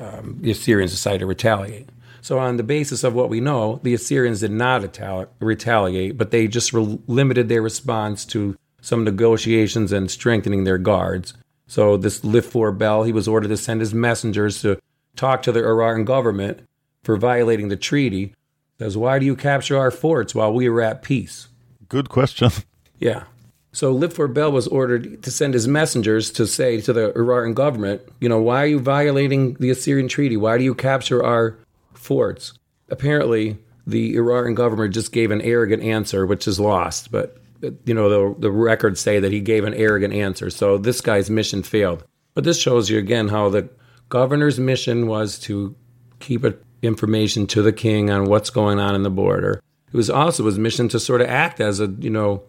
um, 0.00 0.38
the 0.40 0.50
Assyrians 0.50 0.90
decide 0.90 1.20
to 1.20 1.26
retaliate. 1.26 1.88
So, 2.20 2.38
on 2.38 2.56
the 2.56 2.62
basis 2.62 3.04
of 3.04 3.14
what 3.14 3.28
we 3.28 3.40
know, 3.40 3.80
the 3.82 3.94
Assyrians 3.94 4.40
did 4.40 4.50
not 4.50 4.98
retaliate, 5.38 6.18
but 6.18 6.32
they 6.32 6.48
just 6.48 6.72
re- 6.72 6.98
limited 7.06 7.48
their 7.48 7.62
response 7.62 8.24
to 8.26 8.56
some 8.80 9.04
negotiations 9.04 9.92
and 9.92 10.10
strengthening 10.10 10.64
their 10.64 10.78
guards. 10.78 11.34
So, 11.66 11.96
this 11.96 12.20
Lipfor 12.20 12.76
Bel, 12.76 13.02
he 13.02 13.12
was 13.12 13.26
ordered 13.26 13.48
to 13.48 13.56
send 13.56 13.80
his 13.80 13.92
messengers 13.92 14.62
to 14.62 14.80
talk 15.16 15.42
to 15.42 15.52
the 15.52 15.60
Urartian 15.60 16.04
government 16.04 16.60
for 17.02 17.16
violating 17.16 17.68
the 17.68 17.76
treaty. 17.76 18.34
Says, 18.78 18.96
why 18.96 19.18
do 19.18 19.26
you 19.26 19.34
capture 19.34 19.78
our 19.78 19.90
forts 19.90 20.34
while 20.34 20.52
we 20.52 20.68
are 20.68 20.80
at 20.82 21.02
peace? 21.02 21.48
Good 21.88 22.08
question. 22.08 22.50
Yeah. 22.98 23.24
So 23.72 23.94
Lipfor 23.94 24.32
Bel 24.32 24.50
was 24.50 24.66
ordered 24.66 25.22
to 25.22 25.30
send 25.30 25.52
his 25.52 25.68
messengers 25.68 26.30
to 26.30 26.46
say 26.46 26.80
to 26.80 26.94
the 26.94 27.12
Urartian 27.12 27.52
government, 27.52 28.00
you 28.20 28.28
know, 28.30 28.40
why 28.40 28.62
are 28.62 28.66
you 28.68 28.80
violating 28.80 29.52
the 29.60 29.68
Assyrian 29.68 30.08
treaty? 30.08 30.34
Why 30.34 30.56
do 30.56 30.64
you 30.64 30.74
capture 30.74 31.22
our 31.22 31.58
forts. 32.06 32.52
Apparently, 32.88 33.58
the 33.86 34.14
Urartian 34.14 34.54
government 34.54 34.94
just 34.94 35.12
gave 35.12 35.30
an 35.30 35.42
arrogant 35.42 35.82
answer, 35.82 36.24
which 36.24 36.46
is 36.46 36.60
lost. 36.60 37.10
But 37.10 37.36
you 37.84 37.94
know, 37.94 38.08
the 38.08 38.40
the 38.40 38.50
records 38.50 39.00
say 39.00 39.20
that 39.20 39.32
he 39.32 39.40
gave 39.40 39.64
an 39.64 39.74
arrogant 39.74 40.14
answer. 40.14 40.50
So 40.50 40.78
this 40.78 41.00
guy's 41.00 41.30
mission 41.30 41.62
failed. 41.62 42.04
But 42.34 42.44
this 42.44 42.60
shows 42.60 42.90
you 42.90 42.98
again 42.98 43.28
how 43.28 43.48
the 43.48 43.68
governor's 44.08 44.60
mission 44.60 45.06
was 45.06 45.38
to 45.40 45.74
keep 46.20 46.44
information 46.82 47.46
to 47.48 47.62
the 47.62 47.72
king 47.72 48.10
on 48.10 48.26
what's 48.26 48.50
going 48.50 48.78
on 48.78 48.94
in 48.94 49.02
the 49.02 49.10
border. 49.10 49.62
It 49.92 49.96
was 49.96 50.10
also 50.10 50.44
his 50.46 50.58
mission 50.58 50.88
to 50.90 51.00
sort 51.00 51.20
of 51.20 51.28
act 51.28 51.60
as 51.60 51.80
a 51.80 51.86
you 51.98 52.10
know 52.10 52.42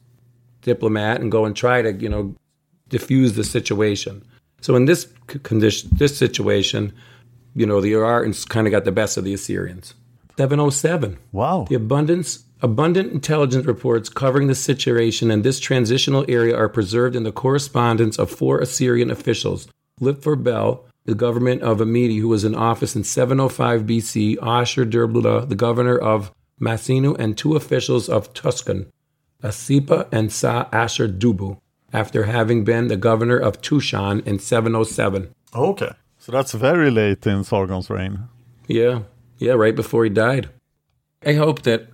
diplomat 0.62 1.22
and 1.22 1.32
go 1.32 1.46
and 1.46 1.56
try 1.56 1.82
to 1.82 1.93
you 1.93 2.10
know 2.10 2.36
diffuse 2.89 3.34
the 3.34 3.43
situation. 3.43 4.24
So 4.62 4.76
in 4.76 4.86
this 4.86 5.08
condition, 5.28 5.89
this 5.93 6.17
situation, 6.17 6.93
you 7.56 7.65
know, 7.65 7.80
the 7.80 7.93
Urartians 7.93 8.48
kind 8.48 8.67
of 8.67 8.72
got 8.72 8.86
the 8.86 8.91
best 8.91 9.17
of 9.17 9.24
the 9.24 9.34
Assyrians. 9.34 9.93
707. 10.38 11.17
Wow. 11.32 11.65
The 11.67 11.76
abundance 11.76 12.43
abundant 12.62 13.12
intelligence 13.12 13.65
reports 13.65 14.10
covering 14.10 14.48
the 14.48 14.56
situation 14.56 15.32
in 15.32 15.41
this 15.41 15.60
transitional 15.60 16.26
area 16.28 16.56
are 16.56 16.70
preserved 16.70 17.15
in 17.15 17.24
the 17.24 17.32
correspondence 17.32 18.17
of 18.17 18.32
four 18.32 18.60
Assyrian 18.60 19.12
officials. 19.12 19.67
Lipfor 20.02 20.41
Bel, 20.41 20.86
the 21.06 21.15
government 21.15 21.62
of 21.62 21.80
Amidi, 21.80 22.20
who 22.20 22.28
was 22.28 22.43
in 22.43 22.56
office 22.56 22.96
in 22.96 23.04
705 23.04 23.84
BC, 23.84 24.38
Ashur 24.41 24.86
Durbula, 24.86 25.48
the 25.48 25.56
governor 25.56 25.98
of 25.98 26.32
Masinu, 26.60 27.17
and 27.17 27.38
two 27.38 27.56
officials 27.56 28.10
of 28.10 28.34
Tushan, 28.34 28.88
Asipa 29.43 30.08
and 30.12 30.32
Sa 30.32 30.67
Ashur 30.72 31.08
Dubu, 31.08 31.60
after 31.93 32.24
having 32.24 32.63
been 32.63 32.88
the 32.88 32.98
governor 32.98 33.38
of 33.38 33.62
Tushan 33.62 34.26
in 34.28 34.39
707. 34.39 35.34
Okay. 35.56 35.91
So 36.20 36.32
that's 36.32 36.52
very 36.52 36.91
late 36.91 37.26
in 37.26 37.43
Sargon's 37.43 37.89
reign. 37.89 38.28
Yeah, 38.67 39.04
yeah, 39.38 39.54
right 39.54 39.76
before 39.76 40.04
he 40.04 40.10
died. 40.10 40.50
I 41.26 41.34
hope 41.34 41.62
that 41.62 41.88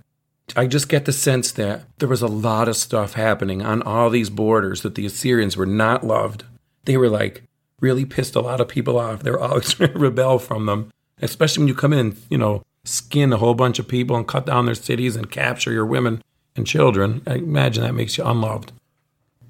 I 0.56 0.66
just 0.66 0.88
get 0.88 1.04
the 1.04 1.12
sense 1.12 1.52
that 1.52 1.84
there 1.98 2.08
was 2.08 2.22
a 2.22 2.26
lot 2.26 2.68
of 2.68 2.76
stuff 2.76 3.14
happening 3.14 3.62
on 3.62 3.82
all 3.82 4.10
these 4.10 4.30
borders 4.30 4.82
that 4.82 4.94
the 4.94 5.06
Assyrians 5.06 5.56
were 5.56 5.66
not 5.66 6.06
loved. 6.06 6.44
They 6.84 6.96
were 6.96 7.08
like 7.08 7.42
really 7.80 8.04
pissed 8.04 8.34
a 8.34 8.40
lot 8.40 8.60
of 8.60 8.68
people 8.68 8.98
off. 8.98 9.22
They 9.22 9.30
were 9.30 9.40
always 9.40 9.72
trying 9.74 9.92
to 9.92 9.98
rebel 9.98 10.38
from 10.38 10.66
them, 10.66 10.90
especially 11.20 11.62
when 11.62 11.68
you 11.68 11.74
come 11.74 11.92
in 11.92 12.16
you 12.28 12.38
know, 12.38 12.62
skin 12.84 13.32
a 13.32 13.38
whole 13.38 13.54
bunch 13.54 13.78
of 13.78 13.88
people 13.88 14.16
and 14.16 14.28
cut 14.28 14.46
down 14.46 14.66
their 14.66 14.74
cities 14.74 15.16
and 15.16 15.30
capture 15.30 15.72
your 15.72 15.86
women 15.86 16.22
and 16.56 16.66
children. 16.66 17.22
I 17.26 17.34
imagine 17.36 17.82
that 17.82 17.94
makes 17.94 18.18
you 18.18 18.24
unloved. 18.24 18.72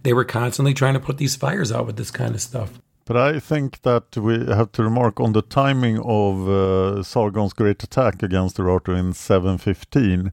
They 0.04 0.12
were 0.12 0.24
constantly 0.24 0.74
trying 0.74 0.94
to 0.94 1.00
put 1.00 1.18
these 1.18 1.36
fires 1.36 1.72
out 1.72 1.86
with 1.86 1.96
this 1.96 2.10
kind 2.10 2.34
of 2.34 2.40
stuff. 2.40 2.78
But 3.06 3.16
I 3.18 3.38
think 3.38 3.82
that 3.82 4.16
we 4.16 4.46
have 4.46 4.72
to 4.72 4.82
remark 4.82 5.20
on 5.20 5.32
the 5.32 5.42
timing 5.42 5.98
of 5.98 6.48
uh, 6.48 7.02
Sargon's 7.02 7.52
great 7.52 7.82
attack 7.82 8.22
against 8.22 8.56
the 8.56 8.62
Urartu 8.62 8.98
in 8.98 9.12
715 9.12 10.32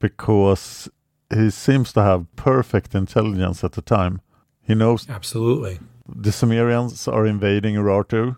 because 0.00 0.88
he 1.32 1.50
seems 1.50 1.92
to 1.92 2.02
have 2.02 2.26
perfect 2.34 2.94
intelligence 2.94 3.62
at 3.62 3.72
the 3.72 3.82
time. 3.82 4.20
He 4.60 4.74
knows 4.74 5.08
absolutely 5.08 5.78
the 6.14 6.30
Cimmerians 6.30 7.06
are 7.08 7.26
invading 7.26 7.76
Urartu 7.76 8.36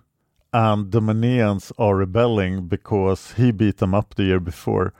and 0.52 0.92
the 0.92 1.00
Manneans 1.00 1.72
are 1.78 1.96
rebelling 1.96 2.66
because 2.66 3.32
he 3.32 3.50
beat 3.50 3.78
them 3.78 3.94
up 3.94 4.14
the 4.14 4.24
year 4.24 4.40
before 4.40 4.92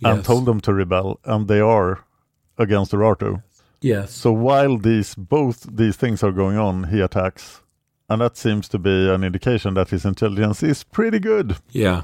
yes. 0.00 0.14
and 0.14 0.24
told 0.24 0.44
them 0.44 0.60
to 0.60 0.74
rebel, 0.74 1.18
and 1.24 1.48
they 1.48 1.60
are 1.60 2.04
against 2.58 2.92
Urartu. 2.92 3.42
Yes. 3.80 4.12
So 4.12 4.32
while 4.32 4.76
these 4.76 5.14
both 5.14 5.66
these 5.76 5.96
things 5.96 6.22
are 6.22 6.32
going 6.32 6.58
on, 6.58 6.84
he 6.84 7.00
attacks, 7.00 7.62
and 8.08 8.20
that 8.20 8.36
seems 8.36 8.68
to 8.68 8.78
be 8.78 9.10
an 9.10 9.24
indication 9.24 9.74
that 9.74 9.88
his 9.88 10.04
intelligence 10.04 10.62
is 10.62 10.84
pretty 10.84 11.18
good. 11.18 11.56
Yeah. 11.70 12.02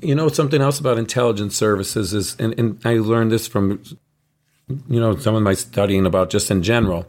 You 0.00 0.14
know 0.14 0.28
something 0.28 0.60
else 0.60 0.78
about 0.78 0.98
intelligence 0.98 1.56
services 1.56 2.12
is, 2.12 2.36
and, 2.38 2.58
and 2.58 2.80
I 2.84 2.94
learned 2.98 3.32
this 3.32 3.48
from, 3.48 3.82
you 4.88 5.00
know, 5.00 5.16
some 5.16 5.34
of 5.34 5.42
my 5.42 5.54
studying 5.54 6.04
about 6.04 6.30
just 6.30 6.50
in 6.50 6.62
general. 6.62 7.06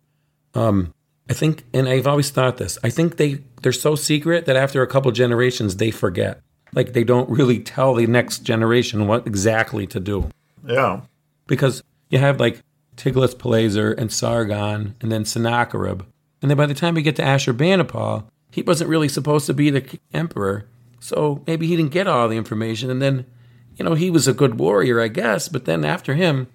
Um, 0.53 0.93
I 1.29 1.33
think, 1.33 1.65
and 1.73 1.89
I've 1.89 2.07
always 2.07 2.29
thought 2.29 2.57
this. 2.57 2.77
I 2.83 2.89
think 2.89 3.17
they 3.17 3.39
they're 3.61 3.73
so 3.73 3.95
secret 3.95 4.45
that 4.45 4.55
after 4.55 4.81
a 4.81 4.87
couple 4.87 5.11
generations 5.11 5.75
they 5.75 5.91
forget. 5.91 6.41
Like 6.73 6.93
they 6.93 7.03
don't 7.03 7.29
really 7.29 7.59
tell 7.59 7.93
the 7.93 8.07
next 8.07 8.39
generation 8.39 9.07
what 9.07 9.27
exactly 9.27 9.87
to 9.87 9.99
do. 9.99 10.29
Yeah, 10.65 11.01
because 11.47 11.83
you 12.09 12.19
have 12.19 12.39
like 12.39 12.61
Tiglath-Pileser 12.95 13.91
and 13.91 14.11
Sargon, 14.11 14.95
and 15.01 15.11
then 15.11 15.25
Sennacherib, 15.25 16.03
and 16.41 16.49
then 16.49 16.57
by 16.57 16.65
the 16.65 16.73
time 16.73 16.95
we 16.95 17.01
get 17.01 17.15
to 17.17 17.21
Ashurbanipal, 17.21 18.23
he 18.51 18.61
wasn't 18.61 18.89
really 18.89 19.09
supposed 19.09 19.45
to 19.47 19.53
be 19.53 19.69
the 19.69 19.99
emperor. 20.13 20.65
So 20.99 21.43
maybe 21.47 21.67
he 21.67 21.75
didn't 21.75 21.91
get 21.91 22.07
all 22.07 22.27
the 22.27 22.37
information, 22.37 22.89
and 22.89 23.01
then, 23.01 23.25
you 23.75 23.85
know, 23.85 23.93
he 23.93 24.09
was 24.09 24.27
a 24.27 24.33
good 24.33 24.59
warrior, 24.59 24.99
I 24.99 25.07
guess, 25.07 25.47
but 25.47 25.65
then 25.65 25.85
after 25.85 26.15
him, 26.15 26.47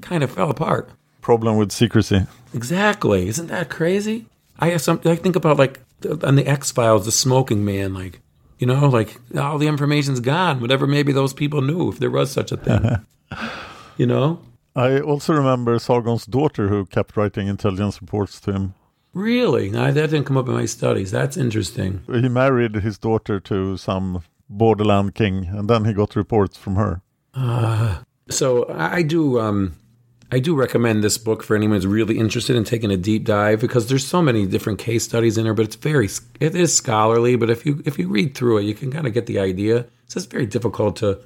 kind 0.00 0.22
of 0.22 0.30
fell 0.30 0.50
apart. 0.50 0.90
Problem 1.20 1.56
with 1.56 1.72
secrecy. 1.72 2.26
Exactly. 2.54 3.28
Isn't 3.28 3.48
that 3.48 3.68
crazy? 3.68 4.26
I 4.58 4.70
have 4.70 4.82
some. 4.82 5.00
I 5.04 5.16
think 5.16 5.36
about 5.36 5.58
like 5.58 5.80
on 6.22 6.36
the 6.36 6.46
X 6.46 6.70
Files, 6.70 7.04
the 7.04 7.12
smoking 7.12 7.64
man. 7.64 7.94
Like, 7.94 8.20
you 8.58 8.66
know, 8.66 8.88
like 8.88 9.20
all 9.36 9.58
the 9.58 9.68
information's 9.68 10.20
gone. 10.20 10.60
Whatever 10.60 10.86
maybe 10.86 11.12
those 11.12 11.32
people 11.32 11.60
knew, 11.60 11.90
if 11.90 11.98
there 11.98 12.10
was 12.10 12.30
such 12.30 12.52
a 12.52 12.56
thing. 12.56 13.04
you 13.96 14.06
know. 14.06 14.40
I 14.74 15.00
also 15.00 15.32
remember 15.32 15.78
Sargon's 15.78 16.24
daughter 16.24 16.68
who 16.68 16.86
kept 16.86 17.16
writing 17.16 17.48
intelligence 17.48 18.00
reports 18.00 18.40
to 18.42 18.52
him. 18.52 18.74
Really? 19.18 19.68
that 19.70 19.94
didn't 19.94 20.24
come 20.26 20.36
up 20.36 20.46
in 20.46 20.54
my 20.54 20.66
studies. 20.66 21.10
That's 21.10 21.36
interesting. 21.36 22.02
He 22.06 22.28
married 22.28 22.76
his 22.76 22.98
daughter 22.98 23.40
to 23.40 23.76
some 23.76 24.22
borderland 24.48 25.16
king, 25.16 25.46
and 25.46 25.68
then 25.68 25.86
he 25.86 25.92
got 25.92 26.14
reports 26.14 26.56
from 26.56 26.76
her. 26.76 27.02
Uh, 27.34 27.98
so 28.30 28.68
I 28.68 29.02
do. 29.02 29.40
Um, 29.40 29.74
I 30.30 30.38
do 30.38 30.54
recommend 30.54 31.02
this 31.02 31.18
book 31.18 31.42
for 31.42 31.56
anyone 31.56 31.76
who's 31.76 31.86
really 31.86 32.16
interested 32.16 32.54
in 32.54 32.62
taking 32.62 32.92
a 32.92 32.96
deep 32.96 33.24
dive 33.24 33.60
because 33.60 33.88
there's 33.88 34.06
so 34.06 34.22
many 34.22 34.46
different 34.46 34.78
case 34.78 35.02
studies 35.02 35.36
in 35.36 35.44
there, 35.44 35.54
but 35.54 35.64
it's 35.64 35.76
very 35.76 36.08
it 36.38 36.54
is 36.54 36.76
scholarly. 36.76 37.34
But 37.34 37.50
if 37.50 37.66
you 37.66 37.82
if 37.84 37.98
you 37.98 38.06
read 38.06 38.36
through 38.36 38.58
it, 38.58 38.66
you 38.66 38.74
can 38.74 38.92
kind 38.92 39.06
of 39.08 39.14
get 39.14 39.26
the 39.26 39.40
idea. 39.40 39.86
So 40.06 40.18
It's 40.18 40.26
very 40.26 40.46
difficult 40.46 40.94
to 40.96 41.18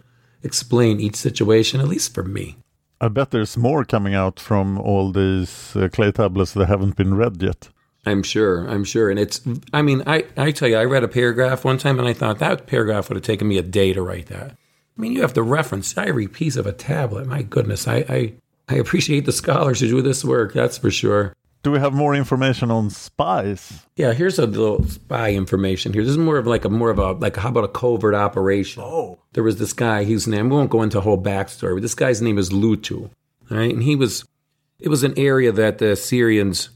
explain 0.43 0.99
each 0.99 1.17
situation, 1.17 1.81
at 1.81 1.89
least 1.89 2.15
for 2.15 2.25
me. 2.25 2.57
I 3.03 3.09
bet 3.09 3.33
there's 3.33 3.57
more 3.59 3.85
coming 3.85 4.15
out 4.15 4.41
from 4.41 4.79
all 4.79 5.13
these 5.13 5.77
uh, 5.77 5.89
clay 5.93 6.11
tablets 6.13 6.53
that 6.53 6.69
haven't 6.69 6.97
been 6.97 7.15
read 7.15 7.43
yet. 7.43 7.69
I'm 8.05 8.23
sure. 8.23 8.67
I'm 8.69 8.85
sure. 8.85 9.11
And 9.11 9.19
it's, 9.19 9.41
I 9.73 9.83
mean, 9.83 10.03
I, 10.07 10.25
I 10.37 10.51
tell 10.51 10.69
you, 10.69 10.77
I 10.77 10.85
read 10.85 11.05
a 11.05 11.09
paragraph 11.09 11.65
one 11.65 11.79
time 11.79 11.99
and 11.99 12.09
I 12.09 12.13
thought 12.13 12.41
that 12.41 12.67
paragraph 12.67 13.09
would 13.09 13.17
have 13.17 13.25
taken 13.25 13.49
me 13.49 13.59
a 13.59 13.63
day 13.63 13.93
to 13.93 14.03
write 14.03 14.27
that. 14.27 14.53
I 14.53 15.01
mean, 15.01 15.13
you 15.13 15.23
have 15.23 15.35
to 15.35 15.43
reference 15.43 15.97
every 15.97 16.29
piece 16.29 16.57
of 16.57 16.67
a 16.67 16.73
tablet. 16.73 17.27
My 17.27 17.43
goodness, 17.43 17.87
I, 17.87 18.05
I, 18.09 18.33
I 18.69 18.75
appreciate 18.75 19.25
the 19.25 19.33
scholars 19.33 19.81
who 19.81 19.89
do 19.89 20.03
this 20.03 20.25
work, 20.25 20.53
that's 20.53 20.79
for 20.79 20.91
sure. 20.91 21.35
Do 21.63 21.71
we 21.71 21.79
have 21.79 21.93
more 21.93 22.13
information 22.15 22.73
on 22.73 22.91
spies? 22.91 23.87
Yeah, 23.95 24.13
here's 24.15 24.41
a 24.41 24.47
little 24.47 24.83
spy 24.85 25.33
information 25.33 25.93
here. 25.93 26.03
This 26.03 26.11
is 26.11 26.19
more 26.19 26.37
of 26.37 26.47
like 26.47 26.65
a 26.65 26.69
more 26.69 26.91
of 26.91 26.99
a 26.99 27.13
like 27.13 27.37
how 27.37 27.51
about 27.51 27.63
a 27.63 27.69
covert 27.69 28.17
operation? 28.17 28.83
Oh, 28.85 29.21
there 29.35 29.45
was 29.45 29.59
this 29.59 29.73
guy. 29.73 30.03
His 30.03 30.27
name. 30.27 30.49
We 30.49 30.57
won't 30.57 30.71
go 30.71 30.83
into 30.83 30.99
a 30.99 31.03
whole 31.03 31.23
backstory, 31.23 31.75
but 31.75 31.83
this 31.83 31.95
guy's 31.95 32.21
name 32.21 32.37
is 32.37 32.51
Lutu, 32.51 33.11
right? 33.49 33.73
And 33.73 33.85
he 33.85 33.95
was. 33.95 34.25
It 34.81 34.89
was 34.89 35.05
an 35.05 35.15
area 35.17 35.53
that 35.53 35.79
the 35.79 35.95
Syrians, 35.95 36.71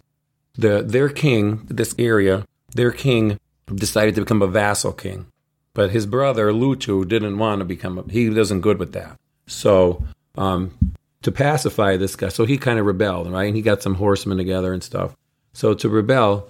the 0.56 0.82
their 0.82 1.08
king, 1.08 1.66
this 1.68 1.94
area, 1.98 2.44
their 2.74 2.92
king 2.92 3.38
decided 3.74 4.14
to 4.14 4.22
become 4.22 4.42
a 4.42 4.46
vassal 4.46 4.92
king, 4.92 5.26
but 5.74 5.90
his 5.90 6.06
brother 6.06 6.52
Lutu 6.52 7.06
didn't 7.06 7.38
want 7.38 7.60
to 7.60 7.64
become. 7.64 7.98
A, 7.98 8.04
he 8.10 8.30
wasn't 8.30 8.62
good 8.62 8.78
with 8.78 8.92
that. 8.92 9.16
So 9.46 10.04
um, 10.36 10.76
to 11.22 11.32
pacify 11.32 11.96
this 11.96 12.16
guy. 12.16 12.28
So 12.28 12.44
he 12.44 12.58
kind 12.58 12.78
of 12.78 12.86
rebelled, 12.86 13.30
right? 13.30 13.46
And 13.46 13.56
he 13.56 13.62
got 13.62 13.82
some 13.82 13.96
horsemen 13.96 14.38
together 14.38 14.72
and 14.72 14.82
stuff. 14.82 15.16
So 15.52 15.74
to 15.74 15.88
rebel, 15.88 16.48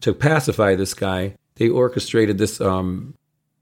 to 0.00 0.12
pacify 0.12 0.74
this 0.74 0.94
guy, 0.94 1.34
they 1.56 1.68
orchestrated 1.68 2.38
this 2.38 2.60
um, 2.60 3.14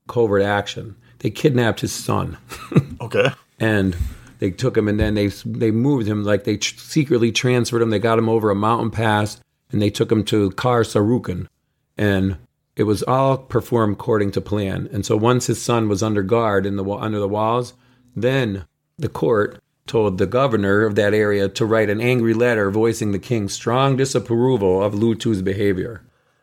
covert 0.08 0.42
action. 0.42 0.96
They 1.18 1.30
kidnapped 1.30 1.80
his 1.80 1.92
son. 1.92 2.38
okay. 3.00 3.32
And 3.58 3.96
they 4.38 4.50
took 4.50 4.76
him 4.76 4.88
and 4.88 4.98
then 4.98 5.14
they 5.14 5.28
they 5.28 5.70
moved 5.70 6.06
him 6.06 6.24
like 6.24 6.44
they 6.44 6.56
tr- 6.56 6.78
secretly 6.78 7.32
transferred 7.32 7.82
him. 7.82 7.90
They 7.90 7.98
got 7.98 8.18
him 8.18 8.28
over 8.28 8.50
a 8.50 8.54
mountain 8.54 8.90
pass 8.90 9.40
and 9.70 9.80
they 9.80 9.90
took 9.90 10.10
him 10.10 10.24
to 10.24 10.50
Kar 10.52 10.82
Sharrukin. 10.82 11.48
And 11.96 12.38
it 12.76 12.84
was 12.84 13.02
all 13.04 13.38
performed 13.38 13.94
according 13.94 14.32
to 14.32 14.40
plan. 14.40 14.88
And 14.92 15.06
so 15.06 15.16
once 15.16 15.46
his 15.46 15.62
son 15.62 15.88
was 15.88 16.02
under 16.02 16.22
guard 16.22 16.66
in 16.66 16.76
the 16.76 16.84
under 16.84 17.18
the 17.18 17.28
walls, 17.28 17.74
then 18.16 18.64
the 18.98 19.08
court 19.08 19.60
told 19.86 20.18
the 20.18 20.26
governor 20.26 20.84
of 20.84 20.94
that 20.94 21.14
area 21.14 21.48
to 21.48 21.66
write 21.66 21.90
an 21.90 22.00
angry 22.00 22.34
letter 22.34 22.70
voicing 22.70 23.12
the 23.12 23.18
king's 23.18 23.52
strong 23.52 23.96
disapproval 23.96 24.82
of 24.82 24.94
Lutu's 24.94 25.42
behavior. 25.42 26.02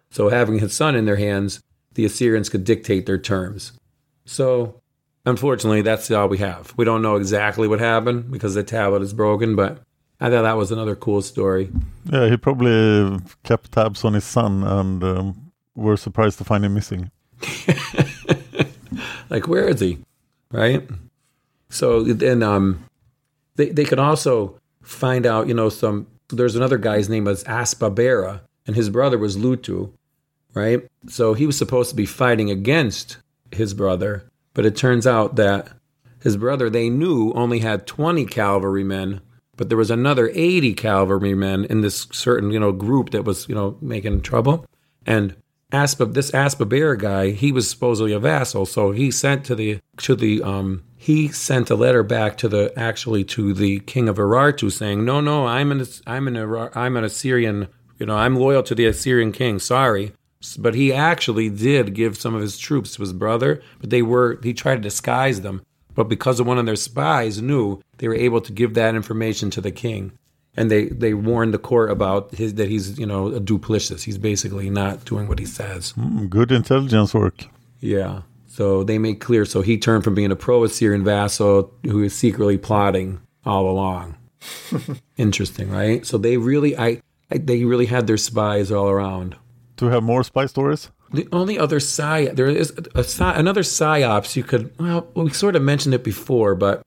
So, 0.10 0.30
having 0.30 0.60
his 0.60 0.74
son 0.74 0.96
in 0.96 1.06
their 1.06 1.16
hands, 1.16 1.62
the 1.94 2.06
Assyrians 2.06 2.50
could 2.50 2.64
dictate 2.64 3.06
their 3.06 3.18
terms. 3.18 3.72
So, 4.26 4.82
unfortunately, 5.26 5.82
that's 5.82 6.12
all 6.12 6.28
we 6.28 6.38
have. 6.40 6.74
We 6.78 6.86
don't 6.86 7.02
know 7.02 7.16
exactly 7.16 7.68
what 7.68 7.80
happened 7.80 8.30
because 8.32 8.54
the 8.54 8.64
tablet 8.64 9.02
is 9.02 9.14
broken, 9.14 9.56
but 9.56 9.82
I 10.22 10.30
thought 10.30 10.44
that 10.44 10.56
was 10.56 10.72
another 10.72 10.96
cool 10.96 11.24
story. 11.24 11.72
Yeah, 12.06 12.30
he 12.30 12.38
probably 12.38 13.20
kept 13.44 13.72
tabs 13.72 14.06
on 14.06 14.14
his 14.14 14.24
son 14.24 14.64
and 14.64 15.04
um, 15.04 15.52
were 15.76 15.98
surprised 15.98 16.38
to 16.38 16.44
find 16.44 16.64
him 16.64 16.76
missing. 16.76 17.10
like, 19.32 19.48
where 19.48 19.68
is 19.68 19.80
he? 19.80 19.98
Right? 20.52 20.88
So 21.70 22.04
then 22.04 22.44
um, 22.44 22.86
they, 23.56 23.70
they 23.70 23.84
can 23.84 23.98
also 23.98 24.60
find 24.84 25.26
out, 25.26 25.48
you 25.48 25.56
know, 25.56 25.70
some, 25.70 26.06
there's 26.30 26.56
another 26.56 26.78
guy's 26.78 27.10
name 27.10 27.24
was 27.24 27.44
Aspabera, 27.46 28.42
and 28.68 28.76
his 28.76 28.90
brother 28.90 29.18
was 29.18 29.38
Lutu, 29.38 29.92
right? 30.54 30.88
So 31.08 31.34
he 31.34 31.48
was 31.48 31.58
supposed 31.58 31.90
to 31.90 31.96
be 31.96 32.06
fighting 32.06 32.52
against 32.52 33.18
his 33.52 33.74
brother, 33.74 34.30
but 34.54 34.68
it 34.68 34.76
turns 34.76 35.08
out 35.08 35.36
that 35.38 35.70
his 36.22 36.38
brother, 36.38 36.70
they 36.70 36.90
knew, 36.90 37.32
only 37.34 37.60
had 37.60 37.88
20 37.88 38.26
cavalrymen, 38.26 39.22
but 39.62 39.70
there 39.70 39.78
was 39.78 39.92
another 39.92 40.32
80 40.34 40.74
cavalrymen 40.74 41.66
in 41.66 41.82
this 41.82 42.08
certain, 42.12 42.50
you 42.50 42.60
know, 42.60 42.72
group 42.72 43.12
that 43.12 43.26
was, 43.26 43.48
you 43.48 43.54
know, 43.54 43.78
making 43.80 44.22
trouble. 44.22 44.66
And 45.06 45.36
Aspa, 45.72 46.08
this 46.08 46.32
Aspabera 46.32 46.98
guy, 46.98 47.30
he 47.30 47.52
was 47.52 47.70
supposedly 47.70 48.12
a 48.12 48.18
vassal, 48.18 48.66
so 48.66 48.90
he 48.90 49.12
sent 49.12 49.46
to 49.46 49.54
the 49.54 49.80
to 49.98 50.16
the 50.16 50.42
um 50.42 50.82
he 50.98 51.28
sent 51.28 51.70
a 51.70 51.76
letter 51.76 52.02
back 52.02 52.38
to 52.38 52.50
the 52.50 52.74
actually 52.76 53.24
to 53.26 53.54
the 53.54 53.82
king 53.82 54.10
of 54.10 54.18
Urartu 54.18 54.72
saying, 54.72 55.06
"No, 55.06 55.22
no, 55.22 55.46
I'm 55.46 55.72
an 55.72 55.86
I'm 56.08 56.28
an 56.28 56.70
I'm 56.74 56.98
an 56.98 57.04
Assyrian, 57.04 57.68
you 58.00 58.08
know, 58.08 58.18
I'm 58.18 58.38
loyal 58.38 58.64
to 58.64 58.74
the 58.74 58.88
Assyrian 58.88 59.32
king. 59.32 59.60
Sorry." 59.60 60.12
But 60.58 60.74
he 60.74 60.92
actually 60.92 61.52
did 61.52 61.94
give 61.94 62.18
some 62.18 62.34
of 62.34 62.42
his 62.42 62.58
troops 62.58 62.96
to 62.96 63.04
his 63.04 63.14
brother, 63.14 63.62
but 63.80 63.92
they 63.92 64.02
were 64.02 64.40
he 64.42 64.56
tried 64.56 64.78
to 64.78 64.82
disguise 64.82 65.42
them. 65.42 65.62
But 65.94 66.10
because 66.10 66.40
of 66.40 66.48
one 66.48 66.58
of 66.58 66.66
their 66.66 66.76
spies 66.76 67.42
knew, 67.42 67.82
they 68.02 68.08
were 68.08 68.16
able 68.16 68.42
to 68.42 68.52
give 68.52 68.74
that 68.74 68.96
information 68.96 69.50
to 69.52 69.62
the 69.62 69.72
king 69.72 70.12
and 70.56 70.70
they 70.70 70.86
they 70.86 71.14
warned 71.14 71.54
the 71.54 71.58
court 71.58 71.90
about 71.92 72.34
his 72.34 72.56
that 72.56 72.68
he's 72.68 73.00
you 73.00 73.06
know 73.06 73.28
a 73.28 73.40
duplicitous. 73.40 74.04
He's 74.04 74.18
basically 74.18 74.70
not 74.70 75.06
doing 75.06 75.28
what 75.28 75.40
he 75.40 75.46
says. 75.46 75.94
Mm, 75.94 76.30
good 76.30 76.52
intelligence 76.52 77.14
work. 77.14 77.46
Yeah. 77.80 78.22
So 78.48 78.84
they 78.84 78.98
make 78.98 79.22
clear. 79.22 79.46
So 79.46 79.62
he 79.62 79.78
turned 79.78 80.04
from 80.04 80.14
being 80.14 80.32
a 80.32 80.36
pro-Assyrian 80.36 81.06
vassal 81.06 81.74
who 81.84 82.04
is 82.04 82.14
secretly 82.14 82.58
plotting 82.58 83.22
all 83.46 83.70
along. 83.70 84.18
Interesting, 85.18 85.70
right? 85.70 86.06
So 86.06 86.18
they 86.18 86.36
really, 86.36 86.78
I, 86.78 87.02
I, 87.32 87.38
they 87.38 87.64
really 87.64 87.86
had 87.86 88.08
their 88.08 88.18
spies 88.18 88.70
all 88.70 88.90
around. 88.90 89.38
Do 89.78 89.86
we 89.86 89.94
have 89.94 90.04
more 90.04 90.24
spy 90.26 90.48
stories? 90.48 90.92
The 91.14 91.30
only 91.32 91.58
other 91.58 91.80
psy 91.80 92.26
there 92.26 92.48
is 92.48 92.74
a, 92.94 93.06
psy, 93.06 93.34
another 93.40 93.64
psyops 93.64 94.36
you 94.36 94.44
could 94.44 94.74
well 94.78 95.08
we 95.14 95.30
sort 95.32 95.56
of 95.56 95.62
mentioned 95.62 95.94
it 95.94 96.04
before, 96.04 96.56
but 96.56 96.84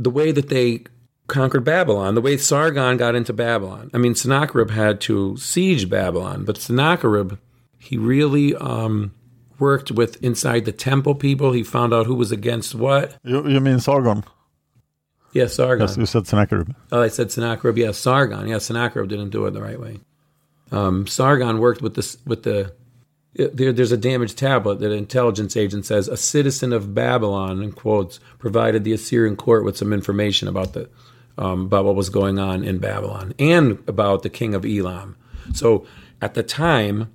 the 0.00 0.10
way 0.10 0.32
that 0.32 0.48
they 0.48 0.84
conquered 1.28 1.62
Babylon, 1.62 2.14
the 2.16 2.20
way 2.20 2.36
Sargon 2.36 2.96
got 2.96 3.14
into 3.14 3.32
Babylon. 3.32 3.90
I 3.94 3.98
mean, 3.98 4.14
Sennacherib 4.14 4.70
had 4.70 5.00
to 5.02 5.36
siege 5.36 5.88
Babylon, 5.88 6.44
but 6.44 6.56
Sennacherib 6.56 7.38
he 7.78 7.96
really 7.96 8.54
um, 8.56 9.12
worked 9.58 9.90
with 9.90 10.22
inside 10.22 10.64
the 10.64 10.72
temple 10.72 11.14
people. 11.14 11.52
He 11.52 11.62
found 11.62 11.94
out 11.94 12.06
who 12.06 12.14
was 12.14 12.32
against 12.32 12.74
what. 12.74 13.16
You, 13.22 13.46
you 13.48 13.60
mean 13.60 13.78
Sargon? 13.80 14.24
Yeah, 15.32 15.46
Sargon. 15.46 15.86
Yes, 15.86 15.96
you 15.96 16.06
said 16.06 16.26
Sennacherib. 16.26 16.74
Oh, 16.90 17.00
I 17.02 17.08
said 17.08 17.30
Sennacherib. 17.30 17.78
Yeah, 17.78 17.92
Sargon. 17.92 18.48
Yeah, 18.48 18.58
Sennacherib 18.58 19.08
didn't 19.08 19.30
do 19.30 19.46
it 19.46 19.52
the 19.52 19.62
right 19.62 19.78
way. 19.80 20.00
Um, 20.72 21.06
Sargon 21.06 21.58
worked 21.58 21.82
with 21.82 21.94
this 21.94 22.16
with 22.26 22.42
the. 22.42 22.72
There, 23.34 23.72
there's 23.72 23.92
a 23.92 23.96
damaged 23.96 24.38
tablet 24.38 24.80
that 24.80 24.90
an 24.90 24.98
intelligence 24.98 25.56
agent 25.56 25.86
says 25.86 26.08
a 26.08 26.16
citizen 26.16 26.72
of 26.72 26.94
Babylon, 26.94 27.62
in 27.62 27.72
quotes, 27.72 28.18
provided 28.38 28.82
the 28.82 28.92
Assyrian 28.92 29.36
court 29.36 29.64
with 29.64 29.76
some 29.76 29.92
information 29.92 30.48
about 30.48 30.72
the 30.72 30.88
um, 31.38 31.62
about 31.62 31.84
what 31.84 31.94
was 31.94 32.10
going 32.10 32.38
on 32.38 32.64
in 32.64 32.78
Babylon 32.78 33.34
and 33.38 33.82
about 33.86 34.22
the 34.22 34.30
king 34.30 34.54
of 34.54 34.66
Elam. 34.66 35.16
So 35.54 35.86
at 36.20 36.34
the 36.34 36.42
time 36.42 37.10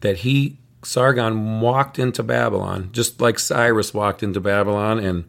that 0.00 0.18
he 0.18 0.58
Sargon 0.82 1.60
walked 1.60 1.98
into 1.98 2.22
Babylon, 2.22 2.90
just 2.92 3.20
like 3.20 3.38
Cyrus 3.38 3.94
walked 3.94 4.22
into 4.22 4.40
Babylon 4.40 4.98
and 4.98 5.24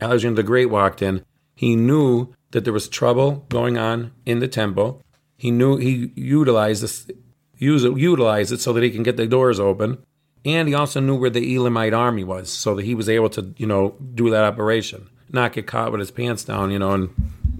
Alexander 0.00 0.36
the 0.36 0.46
Great 0.46 0.66
walked 0.66 1.00
in, 1.00 1.24
he 1.54 1.74
knew 1.74 2.34
that 2.50 2.64
there 2.64 2.72
was 2.72 2.88
trouble 2.88 3.46
going 3.48 3.78
on 3.78 4.12
in 4.24 4.40
the 4.40 4.48
temple. 4.48 5.02
He 5.36 5.50
knew 5.50 5.76
he 5.76 6.12
utilized 6.14 6.82
this, 6.82 7.10
use 7.58 7.84
it, 7.84 7.96
utilize 7.96 8.52
it 8.52 8.60
so 8.60 8.72
that 8.72 8.82
he 8.82 8.90
can 8.90 9.02
get 9.02 9.16
the 9.16 9.26
doors 9.26 9.60
open. 9.60 9.98
And 10.44 10.68
he 10.68 10.74
also 10.74 11.00
knew 11.00 11.16
where 11.16 11.30
the 11.30 11.56
Elamite 11.56 11.92
army 11.92 12.22
was, 12.22 12.50
so 12.50 12.74
that 12.76 12.84
he 12.84 12.94
was 12.94 13.08
able 13.08 13.28
to, 13.30 13.52
you 13.56 13.66
know, 13.66 13.96
do 14.14 14.30
that 14.30 14.44
operation, 14.44 15.08
not 15.32 15.52
get 15.52 15.66
caught 15.66 15.90
with 15.90 15.98
his 15.98 16.12
pants 16.12 16.44
down, 16.44 16.70
you 16.70 16.78
know, 16.78 16.92
and 16.92 17.10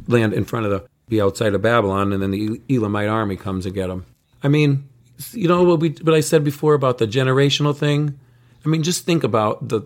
land 0.06 0.32
in 0.32 0.44
front 0.44 0.66
of 0.66 0.72
the, 0.72 0.86
be 1.08 1.20
outside 1.20 1.54
of 1.54 1.62
Babylon, 1.62 2.12
and 2.12 2.22
then 2.22 2.30
the 2.30 2.60
Elamite 2.70 3.08
army 3.08 3.36
comes 3.36 3.66
and 3.66 3.74
get 3.74 3.90
him. 3.90 4.06
I 4.42 4.48
mean, 4.48 4.88
you 5.32 5.48
know 5.48 5.64
what 5.64 5.80
we, 5.80 5.90
what 6.02 6.14
I 6.14 6.20
said 6.20 6.44
before 6.44 6.74
about 6.74 6.98
the 6.98 7.06
generational 7.06 7.76
thing. 7.76 8.18
I 8.64 8.68
mean, 8.68 8.82
just 8.82 9.04
think 9.04 9.24
about 9.24 9.68
the, 9.68 9.82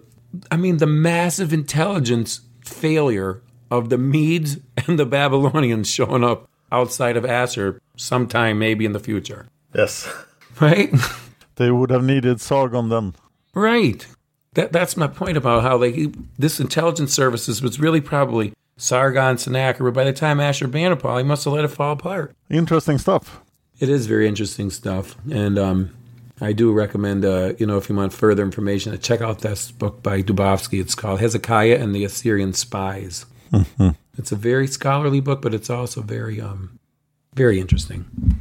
I 0.50 0.56
mean, 0.56 0.76
the 0.76 0.86
massive 0.86 1.52
intelligence 1.52 2.40
failure 2.64 3.42
of 3.70 3.88
the 3.88 3.98
Medes 3.98 4.58
and 4.86 4.98
the 4.98 5.06
Babylonians 5.06 5.88
showing 5.88 6.24
up 6.24 6.48
outside 6.72 7.16
of 7.16 7.24
Assur 7.24 7.80
sometime 7.96 8.58
maybe 8.58 8.84
in 8.84 8.92
the 8.92 9.00
future. 9.00 9.48
Yes. 9.74 10.12
Right? 10.60 10.92
they 11.56 11.70
would 11.70 11.90
have 11.90 12.04
needed 12.04 12.40
Sargon 12.40 12.88
then. 12.88 13.14
Right. 13.54 14.06
That 14.54 14.72
that's 14.72 14.96
my 14.96 15.06
point 15.06 15.36
about 15.36 15.62
how 15.62 15.78
they 15.78 16.12
this 16.38 16.58
intelligence 16.58 17.14
services 17.14 17.62
was 17.62 17.78
really 17.78 18.00
probably 18.00 18.52
Sargon, 18.76 19.38
Sennacherib. 19.38 19.94
By 19.94 20.04
the 20.04 20.12
time 20.12 20.38
Ashurbanipal, 20.38 21.18
he 21.18 21.24
must 21.24 21.44
have 21.44 21.52
let 21.52 21.64
it 21.64 21.68
fall 21.68 21.92
apart. 21.92 22.34
Interesting 22.48 22.98
stuff. 22.98 23.40
It 23.78 23.88
is 23.88 24.06
very 24.06 24.26
interesting 24.26 24.70
stuff, 24.70 25.16
and 25.30 25.58
um, 25.58 25.90
I 26.40 26.52
do 26.52 26.72
recommend, 26.72 27.24
uh, 27.24 27.52
you 27.58 27.66
know, 27.66 27.76
if 27.76 27.88
you 27.88 27.94
want 27.94 28.12
further 28.12 28.42
information, 28.42 28.92
to 28.92 28.98
check 28.98 29.20
out 29.20 29.40
this 29.40 29.70
book 29.70 30.02
by 30.02 30.22
Dubovský. 30.22 30.80
It's 30.80 30.94
called 30.94 31.20
Hezekiah 31.20 31.78
and 31.78 31.94
the 31.94 32.04
Assyrian 32.04 32.54
Spies. 32.54 33.26
Mm-hmm. 33.52 33.90
It's 34.16 34.32
a 34.32 34.36
very 34.36 34.66
scholarly 34.66 35.20
book, 35.20 35.42
but 35.42 35.54
it's 35.54 35.70
also 35.70 36.00
very, 36.00 36.40
um, 36.40 36.78
very 37.34 37.60
interesting. 37.60 38.39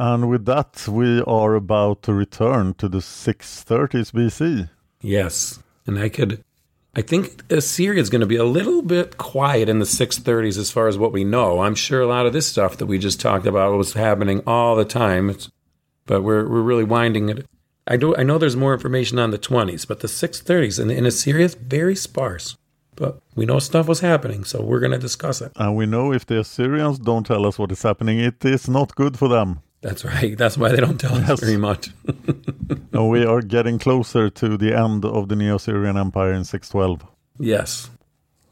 And 0.00 0.30
with 0.30 0.46
that, 0.46 0.88
we 0.88 1.20
are 1.26 1.54
about 1.54 2.02
to 2.04 2.14
return 2.14 2.72
to 2.78 2.88
the 2.88 3.00
630s 3.00 4.12
BC. 4.12 4.70
Yes, 5.02 5.58
and 5.86 5.98
I 5.98 6.08
could, 6.08 6.42
I 6.96 7.02
think 7.02 7.44
Assyria 7.52 8.00
is 8.00 8.08
going 8.08 8.22
to 8.22 8.26
be 8.26 8.36
a 8.36 8.44
little 8.44 8.80
bit 8.80 9.18
quiet 9.18 9.68
in 9.68 9.78
the 9.78 9.84
630s 9.84 10.56
as 10.56 10.70
far 10.70 10.88
as 10.88 10.96
what 10.96 11.12
we 11.12 11.22
know. 11.22 11.60
I'm 11.60 11.74
sure 11.74 12.00
a 12.00 12.06
lot 12.06 12.24
of 12.24 12.32
this 12.32 12.46
stuff 12.46 12.78
that 12.78 12.86
we 12.86 12.98
just 12.98 13.20
talked 13.20 13.46
about 13.46 13.76
was 13.76 13.92
happening 13.92 14.42
all 14.46 14.74
the 14.74 14.86
time, 14.86 15.28
it's, 15.28 15.50
but 16.06 16.22
we're 16.22 16.48
we're 16.48 16.62
really 16.62 16.84
winding 16.84 17.28
it. 17.28 17.44
I 17.86 17.98
do 17.98 18.16
I 18.16 18.22
know 18.22 18.38
there's 18.38 18.56
more 18.56 18.72
information 18.72 19.18
on 19.18 19.32
the 19.32 19.38
20s, 19.38 19.86
but 19.86 20.00
the 20.00 20.08
630s 20.08 20.80
in, 20.80 20.90
in 20.90 21.04
Assyria 21.04 21.44
is 21.44 21.56
very 21.56 21.94
sparse. 21.94 22.56
But 22.96 23.20
we 23.34 23.44
know 23.44 23.58
stuff 23.58 23.86
was 23.86 24.00
happening, 24.00 24.44
so 24.44 24.62
we're 24.62 24.80
going 24.80 24.92
to 24.92 24.98
discuss 25.08 25.42
it. 25.42 25.52
And 25.56 25.76
we 25.76 25.84
know 25.84 26.10
if 26.10 26.24
the 26.24 26.40
Assyrians 26.40 26.98
don't 26.98 27.26
tell 27.26 27.44
us 27.44 27.58
what 27.58 27.70
is 27.70 27.82
happening, 27.82 28.18
it 28.18 28.42
is 28.46 28.66
not 28.66 28.94
good 28.94 29.18
for 29.18 29.28
them. 29.28 29.60
That's 29.82 30.04
right. 30.04 30.36
That's 30.36 30.58
why 30.58 30.70
they 30.70 30.76
don't 30.76 30.98
tell 30.98 31.18
yes. 31.18 31.30
us 31.30 31.40
very 31.40 31.56
much. 31.56 31.90
and 32.92 33.08
we 33.08 33.24
are 33.24 33.40
getting 33.40 33.78
closer 33.78 34.28
to 34.28 34.56
the 34.56 34.74
end 34.74 35.04
of 35.04 35.28
the 35.28 35.36
Neo 35.36 35.56
Assyrian 35.56 35.96
Empire 35.96 36.32
in 36.32 36.44
612. 36.44 37.06
Yes. 37.38 37.90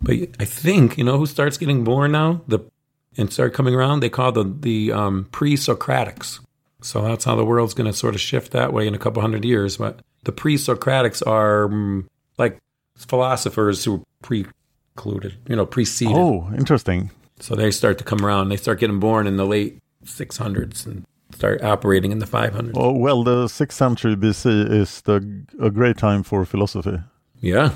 But 0.00 0.16
I 0.40 0.44
think, 0.44 0.96
you 0.96 1.04
know 1.04 1.18
who 1.18 1.26
starts 1.26 1.58
getting 1.58 1.84
born 1.84 2.12
now? 2.12 2.40
The 2.48 2.60
and 3.18 3.32
start 3.32 3.52
coming 3.52 3.74
around? 3.74 4.00
They 4.00 4.08
call 4.08 4.32
the 4.32 4.44
the 4.44 4.92
um, 4.92 5.28
pre-Socratics. 5.32 6.40
So 6.80 7.02
that's 7.02 7.24
how 7.24 7.34
the 7.34 7.44
world's 7.44 7.74
going 7.74 7.90
to 7.90 7.96
sort 7.96 8.14
of 8.14 8.20
shift 8.20 8.52
that 8.52 8.72
way 8.72 8.86
in 8.86 8.94
a 8.94 8.98
couple 8.98 9.20
hundred 9.20 9.44
years. 9.44 9.76
But 9.76 10.00
the 10.22 10.32
pre-Socratics 10.32 11.26
are 11.26 11.64
um, 11.64 12.08
like 12.38 12.58
philosophers 12.96 13.84
who 13.84 14.04
precluded, 14.22 15.34
you 15.48 15.56
know, 15.56 15.66
preceded. 15.66 16.16
Oh, 16.16 16.48
interesting. 16.56 17.10
So 17.40 17.54
they 17.54 17.72
start 17.72 17.98
to 17.98 18.04
come 18.04 18.24
around. 18.24 18.48
They 18.48 18.56
start 18.56 18.80
getting 18.80 19.00
born 19.00 19.26
in 19.26 19.36
the 19.36 19.46
late 19.46 19.80
600s 20.04 20.86
and 20.86 21.04
start 21.32 21.62
operating 21.62 22.12
in 22.12 22.18
the 22.18 22.26
500s. 22.26 22.72
Oh, 22.74 22.92
well, 22.92 23.22
the 23.22 23.46
6th 23.46 23.72
century 23.72 24.16
BC 24.16 24.70
is 24.70 25.00
the, 25.02 25.44
a 25.60 25.70
great 25.70 25.96
time 25.96 26.22
for 26.22 26.44
philosophy. 26.44 26.98
Yeah. 27.40 27.72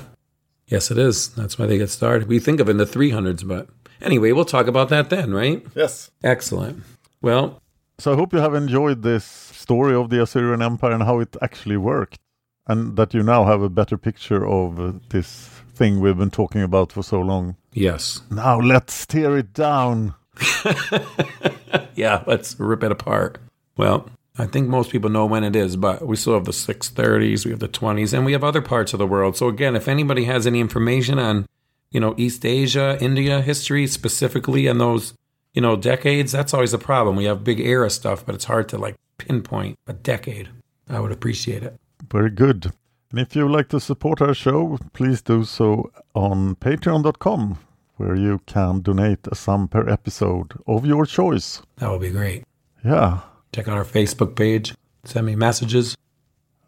Yes, 0.67 0.91
it 0.91 0.97
is. 0.97 1.29
That's 1.29 1.59
why 1.59 1.65
they 1.65 1.77
get 1.77 1.89
started. 1.89 2.27
We 2.27 2.39
think 2.39 2.59
of 2.59 2.67
it 2.67 2.71
in 2.71 2.77
the 2.77 2.85
300s, 2.85 3.47
but 3.47 3.69
anyway, 4.01 4.31
we'll 4.31 4.45
talk 4.45 4.67
about 4.67 4.89
that 4.89 5.09
then, 5.09 5.33
right? 5.33 5.65
Yes. 5.75 6.09
Excellent. 6.23 6.83
Well, 7.21 7.61
so 7.99 8.13
I 8.13 8.15
hope 8.15 8.33
you 8.33 8.39
have 8.39 8.55
enjoyed 8.55 9.03
this 9.03 9.23
story 9.23 9.95
of 9.95 10.09
the 10.09 10.21
Assyrian 10.21 10.61
Empire 10.61 10.91
and 10.91 11.03
how 11.03 11.19
it 11.19 11.35
actually 11.41 11.77
worked, 11.77 12.19
and 12.67 12.95
that 12.97 13.13
you 13.13 13.23
now 13.23 13.45
have 13.45 13.61
a 13.61 13.69
better 13.69 13.97
picture 13.97 14.45
of 14.47 15.09
this 15.09 15.49
thing 15.73 15.99
we've 15.99 16.17
been 16.17 16.31
talking 16.31 16.61
about 16.61 16.91
for 16.91 17.03
so 17.03 17.19
long. 17.19 17.55
Yes. 17.73 18.21
Now 18.29 18.59
let's 18.59 19.05
tear 19.05 19.37
it 19.37 19.53
down. 19.53 20.15
yeah, 21.97 22.23
let's 22.27 22.59
rip 22.59 22.83
it 22.83 22.91
apart. 22.91 23.39
Well, 23.77 24.09
I 24.37 24.47
think 24.47 24.67
most 24.67 24.91
people 24.91 25.09
know 25.09 25.25
when 25.25 25.43
it 25.43 25.55
is, 25.55 25.75
but 25.75 26.05
we 26.05 26.15
still 26.15 26.33
have 26.33 26.45
the 26.45 26.51
630s, 26.51 27.45
we 27.45 27.51
have 27.51 27.59
the 27.59 27.67
20s, 27.67 28.13
and 28.13 28.25
we 28.25 28.31
have 28.31 28.43
other 28.43 28.61
parts 28.61 28.93
of 28.93 28.99
the 28.99 29.07
world. 29.07 29.37
So 29.37 29.47
again, 29.47 29.75
if 29.75 29.87
anybody 29.87 30.25
has 30.25 30.47
any 30.47 30.59
information 30.59 31.19
on, 31.19 31.45
you 31.91 31.99
know, 31.99 32.15
East 32.17 32.43
Asia, 32.45 32.97
India 32.99 33.41
history 33.41 33.85
specifically 33.85 34.65
and 34.65 34.81
those, 34.81 35.13
you 35.53 35.61
know, 35.61 35.75
decades, 35.75 36.31
that's 36.31 36.53
always 36.53 36.73
a 36.73 36.79
problem. 36.79 37.15
We 37.15 37.25
have 37.25 37.43
big 37.43 37.59
era 37.59 37.91
stuff, 37.91 38.25
but 38.25 38.33
it's 38.33 38.45
hard 38.45 38.69
to 38.69 38.77
like 38.79 38.95
pinpoint 39.19 39.77
a 39.85 39.93
decade. 39.93 40.49
I 40.89 40.99
would 40.99 41.11
appreciate 41.11 41.61
it. 41.61 41.79
Very 42.11 42.31
good. 42.31 42.71
And 43.11 43.19
if 43.19 43.35
you 43.35 43.43
would 43.43 43.55
like 43.55 43.69
to 43.69 43.79
support 43.79 44.21
our 44.21 44.33
show, 44.33 44.79
please 44.93 45.21
do 45.21 45.43
so 45.43 45.91
on 46.15 46.55
patreon.com, 46.55 47.59
where 47.97 48.15
you 48.15 48.41
can 48.45 48.81
donate 48.81 49.27
a 49.31 49.35
sum 49.35 49.67
per 49.67 49.87
episode 49.87 50.53
of 50.67 50.85
your 50.85 51.05
choice. 51.05 51.61
That 51.77 51.89
would 51.91 52.01
be 52.01 52.09
great. 52.09 52.43
Yeah. 52.83 53.21
Check 53.53 53.67
out 53.67 53.77
our 53.77 53.85
Facebook 53.85 54.35
page, 54.35 54.73
send 55.03 55.25
me 55.25 55.35
messages. 55.35 55.95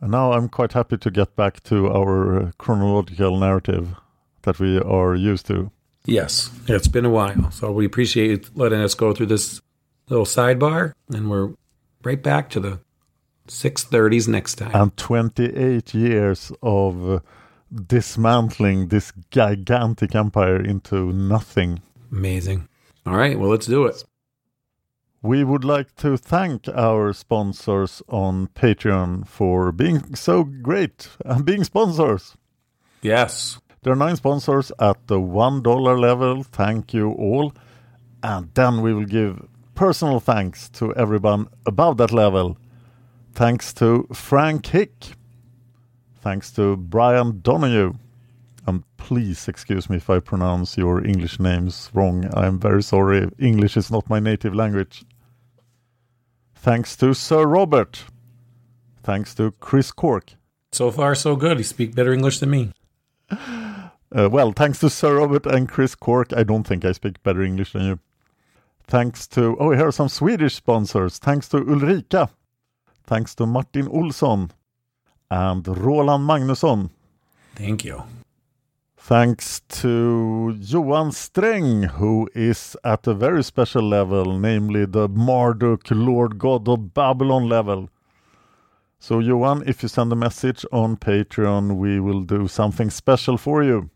And 0.01 0.11
now 0.11 0.34
I'm 0.34 0.49
quite 0.49 0.73
happy 0.73 0.97
to 0.97 1.09
get 1.09 1.36
back 1.36 1.63
to 1.63 1.88
our 1.88 2.41
uh, 2.41 2.51
chronological 2.57 3.38
narrative 3.39 3.95
that 4.43 4.59
we 4.59 4.80
are 4.80 5.15
used 5.15 5.47
to. 5.47 5.71
Yes, 6.05 6.51
it's 6.67 6.88
been 6.88 7.05
a 7.05 7.09
while. 7.09 7.49
So 7.51 7.71
we 7.71 7.86
appreciate 7.86 8.30
you 8.30 8.41
letting 8.53 8.82
us 8.82 8.93
go 8.93 9.13
through 9.13 9.26
this 9.28 9.61
little 10.09 10.26
sidebar, 10.26 10.93
and 11.09 11.30
we're 11.30 11.53
right 12.03 12.21
back 12.21 12.49
to 12.51 12.59
the 12.59 12.80
630s 13.47 14.28
next 14.28 14.55
time. 14.55 14.71
And 14.73 14.95
28 14.97 15.93
years 15.93 16.51
of 16.61 17.21
dismantling 17.74 18.88
this 18.88 19.11
gigantic 19.32 20.16
empire 20.16 20.61
into 20.61 21.11
nothing. 21.11 21.82
Amazing. 22.11 22.68
All 23.05 23.16
right, 23.16 23.39
well, 23.39 23.49
let's 23.49 23.66
do 23.66 23.86
it. 23.86 24.03
We 25.22 25.43
would 25.43 25.63
like 25.63 25.95
to 25.97 26.18
thank 26.18 26.68
our 26.68 27.11
sponsors 27.13 28.01
on 28.07 28.47
Patreon 28.49 29.28
for 29.28 29.72
being 29.72 30.16
so 30.16 30.43
great 30.43 31.09
and 31.26 31.43
being 31.43 31.63
sponsors. 31.63 32.36
Yes. 33.01 33.59
There 33.82 33.93
are 33.93 33.95
nine 33.95 34.16
sponsors 34.16 34.72
at 34.80 35.07
the 35.07 35.20
$1 35.20 35.99
level. 35.99 36.43
Thank 36.43 36.93
you 36.93 37.11
all. 37.11 37.53
And 38.22 38.53
then 38.53 38.82
we 38.82 38.93
will 38.93 39.05
give 39.05 39.47
personal 39.74 40.20
thanks 40.20 40.70
to 40.70 40.93
everyone 40.95 41.47
above 41.66 41.97
that 41.97 42.11
level 42.11 42.57
Thanks 43.36 43.74
to 43.74 44.07
Frank 44.13 44.68
Hick. 44.68 45.07
Thanks 46.26 46.49
to 46.53 46.76
Brian 46.76 47.39
Donahue. 47.41 47.93
And 48.65 48.84
please 48.97 49.47
excuse 49.47 49.91
me 49.91 49.97
if 49.97 50.09
I 50.09 50.19
pronounce 50.19 50.76
your 50.76 51.05
English 51.05 51.39
names 51.39 51.91
wrong. 51.93 52.28
I'm 52.34 52.57
very 52.57 52.82
sorry. 52.82 53.30
English 53.38 53.78
is 53.78 53.91
not 53.91 54.09
my 54.09 54.19
native 54.19 54.55
language. 54.55 55.05
Thanks 56.55 56.95
to 56.95 57.13
Sir 57.13 57.45
Robert. 57.45 58.05
Thanks 59.03 59.36
to 59.36 59.51
Chris 59.59 59.91
Cork. 59.91 60.34
So 60.71 60.89
far, 60.89 61.13
so 61.13 61.36
good. 61.36 61.59
You 61.59 61.63
speak 61.63 61.93
better 61.93 62.11
English 62.11 62.39
than 62.39 62.49
me. 62.49 62.71
Uh, 63.30 64.30
well, 64.32 64.51
thanks 64.51 64.80
to 64.80 64.89
Sir 64.89 65.17
Robert 65.17 65.45
and 65.45 65.69
Chris 65.69 65.93
Cork. 65.93 66.34
I 66.34 66.43
don't 66.43 66.63
think 66.63 66.86
I 66.86 66.93
speak 66.93 67.21
better 67.21 67.43
English 67.43 67.73
than 67.73 67.84
you. 67.84 67.99
Thanks 68.88 69.28
to, 69.28 69.55
oh, 69.59 69.71
here 69.71 69.88
are 69.88 69.91
some 69.91 70.09
Swedish 70.09 70.55
sponsors. 70.55 71.19
Thanks 71.19 71.49
to 71.49 71.57
Ulrika. 71.57 72.30
Thanks 73.03 73.36
to 73.36 73.45
Martin 73.45 73.88
Olsson 73.89 74.49
and 75.30 75.67
Roland 75.67 76.28
Magnusson. 76.28 76.89
Thank 77.55 77.86
you. 77.86 78.03
Thanks 78.97 79.61
to 79.69 80.57
Johan 80.59 81.11
Sträng, 81.11 81.86
who 81.91 82.28
is 82.34 82.76
at 82.84 83.05
a 83.05 83.13
very 83.13 83.43
special 83.43 83.84
level, 83.84 84.39
namely 84.39 84.86
the 84.86 85.07
Marduk 85.07 85.91
Lord 85.91 86.39
God 86.39 86.67
of 86.67 86.93
Babylon 86.95 87.47
level. 87.47 87.89
So, 88.97 89.19
Johan, 89.19 89.63
if 89.67 89.84
you 89.84 89.89
send 89.89 90.11
a 90.11 90.15
message 90.15 90.65
on 90.71 90.97
Patreon, 90.97 91.76
we 91.76 91.99
will 91.99 92.23
do 92.23 92.47
something 92.47 92.89
special 92.89 93.38
for 93.38 93.63
you. 93.63 93.91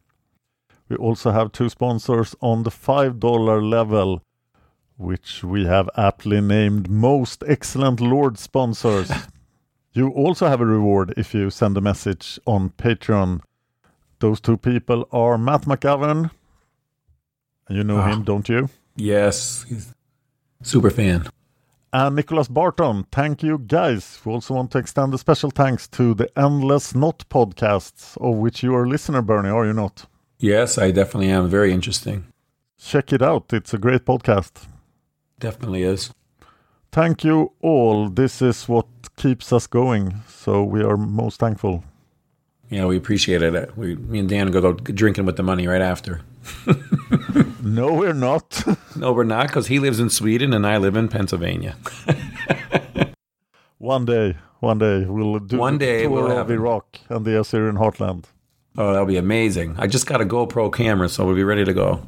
We 0.90 0.96
also 0.98 1.32
have 1.32 1.52
two 1.52 1.70
sponsors 1.70 2.36
on 2.42 2.62
the 2.62 2.70
$5 2.70 3.68
level, 3.68 4.22
which 4.98 5.44
we 5.44 5.66
have 5.66 5.90
aptly 5.98 6.42
named 6.42 6.88
Most 6.88 7.44
Excellent 7.48 8.00
Lord 8.00 8.38
Sponsors. 8.38 9.12
you 9.94 10.10
also 10.10 10.48
have 10.48 10.62
a 10.62 10.66
reward 10.66 11.14
if 11.18 11.34
you 11.34 11.50
send 11.50 11.78
a 11.78 11.82
message 11.82 12.40
on 12.46 12.70
Patreon. 12.72 13.42
Those 14.20 14.40
two 14.40 14.58
people 14.58 15.08
are 15.12 15.38
Matt 15.38 15.62
McGovern. 15.62 16.32
You 17.70 17.84
know 17.84 17.98
ah. 17.98 18.08
him, 18.08 18.24
don't 18.24 18.48
you? 18.50 18.70
Yes. 18.96 19.66
He's 19.68 19.94
super 20.62 20.90
fan. 20.90 21.28
And 21.92 22.16
Nicholas 22.16 22.48
Barton. 22.48 23.06
Thank 23.12 23.42
you, 23.42 23.58
guys. 23.58 24.20
We 24.24 24.32
also 24.32 24.54
want 24.54 24.72
to 24.72 24.78
extend 24.78 25.14
a 25.14 25.18
special 25.18 25.50
thanks 25.50 25.88
to 25.90 26.14
the 26.14 26.30
Endless 26.38 26.94
Knot 26.94 27.28
podcasts, 27.30 28.16
of 28.18 28.36
which 28.36 28.62
you 28.62 28.76
are 28.76 28.84
a 28.84 28.90
listener, 28.90 29.24
Bernie, 29.24 29.50
are 29.50 29.66
you 29.66 29.74
not? 29.74 30.06
Yes, 30.38 30.78
I 30.78 30.92
definitely 30.92 31.32
am. 31.32 31.50
Very 31.50 31.74
interesting. 31.74 32.28
Check 32.78 33.12
it 33.12 33.22
out. 33.22 33.52
It's 33.52 33.74
a 33.74 33.80
great 33.80 34.06
podcast. 34.06 34.68
Definitely 35.40 35.84
is. 35.84 36.12
Thank 36.92 37.24
you 37.24 37.52
all. 37.62 38.10
This 38.10 38.42
is 38.42 38.68
what 38.68 38.88
keeps 39.16 39.54
us 39.54 39.68
going. 39.68 40.22
So 40.28 40.64
we 40.64 40.82
are 40.82 40.98
most 40.98 41.40
thankful. 41.40 41.84
Yeah, 42.70 42.86
we 42.86 42.98
appreciate 42.98 43.42
it. 43.42 43.78
We, 43.78 43.96
me 43.96 44.20
and 44.20 44.30
Dan 44.30 44.52
go 44.52 44.68
out 44.68 44.84
drinking 44.84 45.26
with 45.26 45.38
the 45.38 45.44
money 45.44 45.68
right 45.68 45.82
after. 45.82 46.22
no, 47.64 47.94
we're 47.94 48.14
not. 48.14 48.64
no, 48.96 49.12
we're 49.12 49.24
not 49.24 49.48
because 49.48 49.68
he 49.68 49.80
lives 49.80 50.00
in 50.00 50.10
Sweden 50.10 50.54
and 50.54 50.66
I 50.66 50.78
live 50.78 50.96
in 50.96 51.10
Pennsylvania. 51.10 51.76
one 53.78 54.06
day, 54.06 54.38
one 54.60 54.80
day 54.80 55.06
we'll 55.06 55.40
do 55.40 55.58
one 55.58 55.78
day 55.78 56.04
tour 56.04 56.12
we'll 56.12 56.36
have 56.36 56.50
Iraq 56.50 57.00
and 57.10 57.26
the 57.26 57.40
Assyrian 57.40 57.78
heartland. 57.78 58.26
Oh, 58.78 58.94
that'll 58.94 59.08
be 59.08 59.18
amazing! 59.18 59.76
I 59.78 59.88
just 59.88 60.06
got 60.06 60.22
a 60.22 60.26
GoPro 60.26 60.72
camera, 60.72 61.10
so 61.10 61.26
we'll 61.26 61.36
be 61.36 61.44
ready 61.44 61.66
to 61.66 61.74
go. 61.74 62.02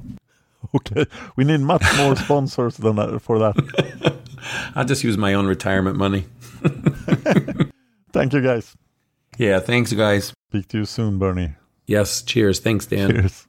Okay, 0.75 1.05
we 1.35 1.43
need 1.43 1.59
much 1.59 1.83
more 1.97 2.15
sponsors 2.15 2.77
than 2.77 2.95
that 2.97 3.19
for 3.19 3.39
that. 3.39 4.20
I'll 4.75 4.85
just 4.85 5.03
use 5.03 5.17
my 5.17 5.33
own 5.33 5.47
retirement 5.47 5.97
money. 5.97 6.25
Thank 8.11 8.33
you, 8.33 8.41
guys. 8.41 8.75
Yeah, 9.37 9.59
thanks, 9.59 9.93
guys. 9.93 10.33
Speak 10.49 10.67
to 10.69 10.79
you 10.79 10.85
soon, 10.85 11.17
Bernie. 11.17 11.55
Yes, 11.87 12.21
cheers. 12.21 12.59
Thanks, 12.59 12.85
Dan. 12.85 13.11
Cheers. 13.11 13.47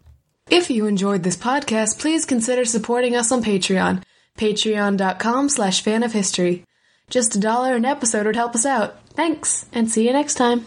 If 0.48 0.70
you 0.70 0.86
enjoyed 0.86 1.22
this 1.22 1.36
podcast, 1.36 1.98
please 1.98 2.24
consider 2.24 2.64
supporting 2.64 3.16
us 3.16 3.32
on 3.32 3.42
Patreon. 3.42 4.02
Patreon.com 4.38 5.48
slash 5.48 5.82
fan 5.82 6.02
of 6.02 6.12
history. 6.12 6.64
Just 7.10 7.34
a 7.36 7.40
dollar 7.40 7.74
an 7.74 7.84
episode 7.84 8.26
would 8.26 8.36
help 8.36 8.54
us 8.54 8.64
out. 8.64 8.96
Thanks, 9.10 9.66
and 9.72 9.90
see 9.90 10.06
you 10.06 10.12
next 10.12 10.34
time. 10.34 10.66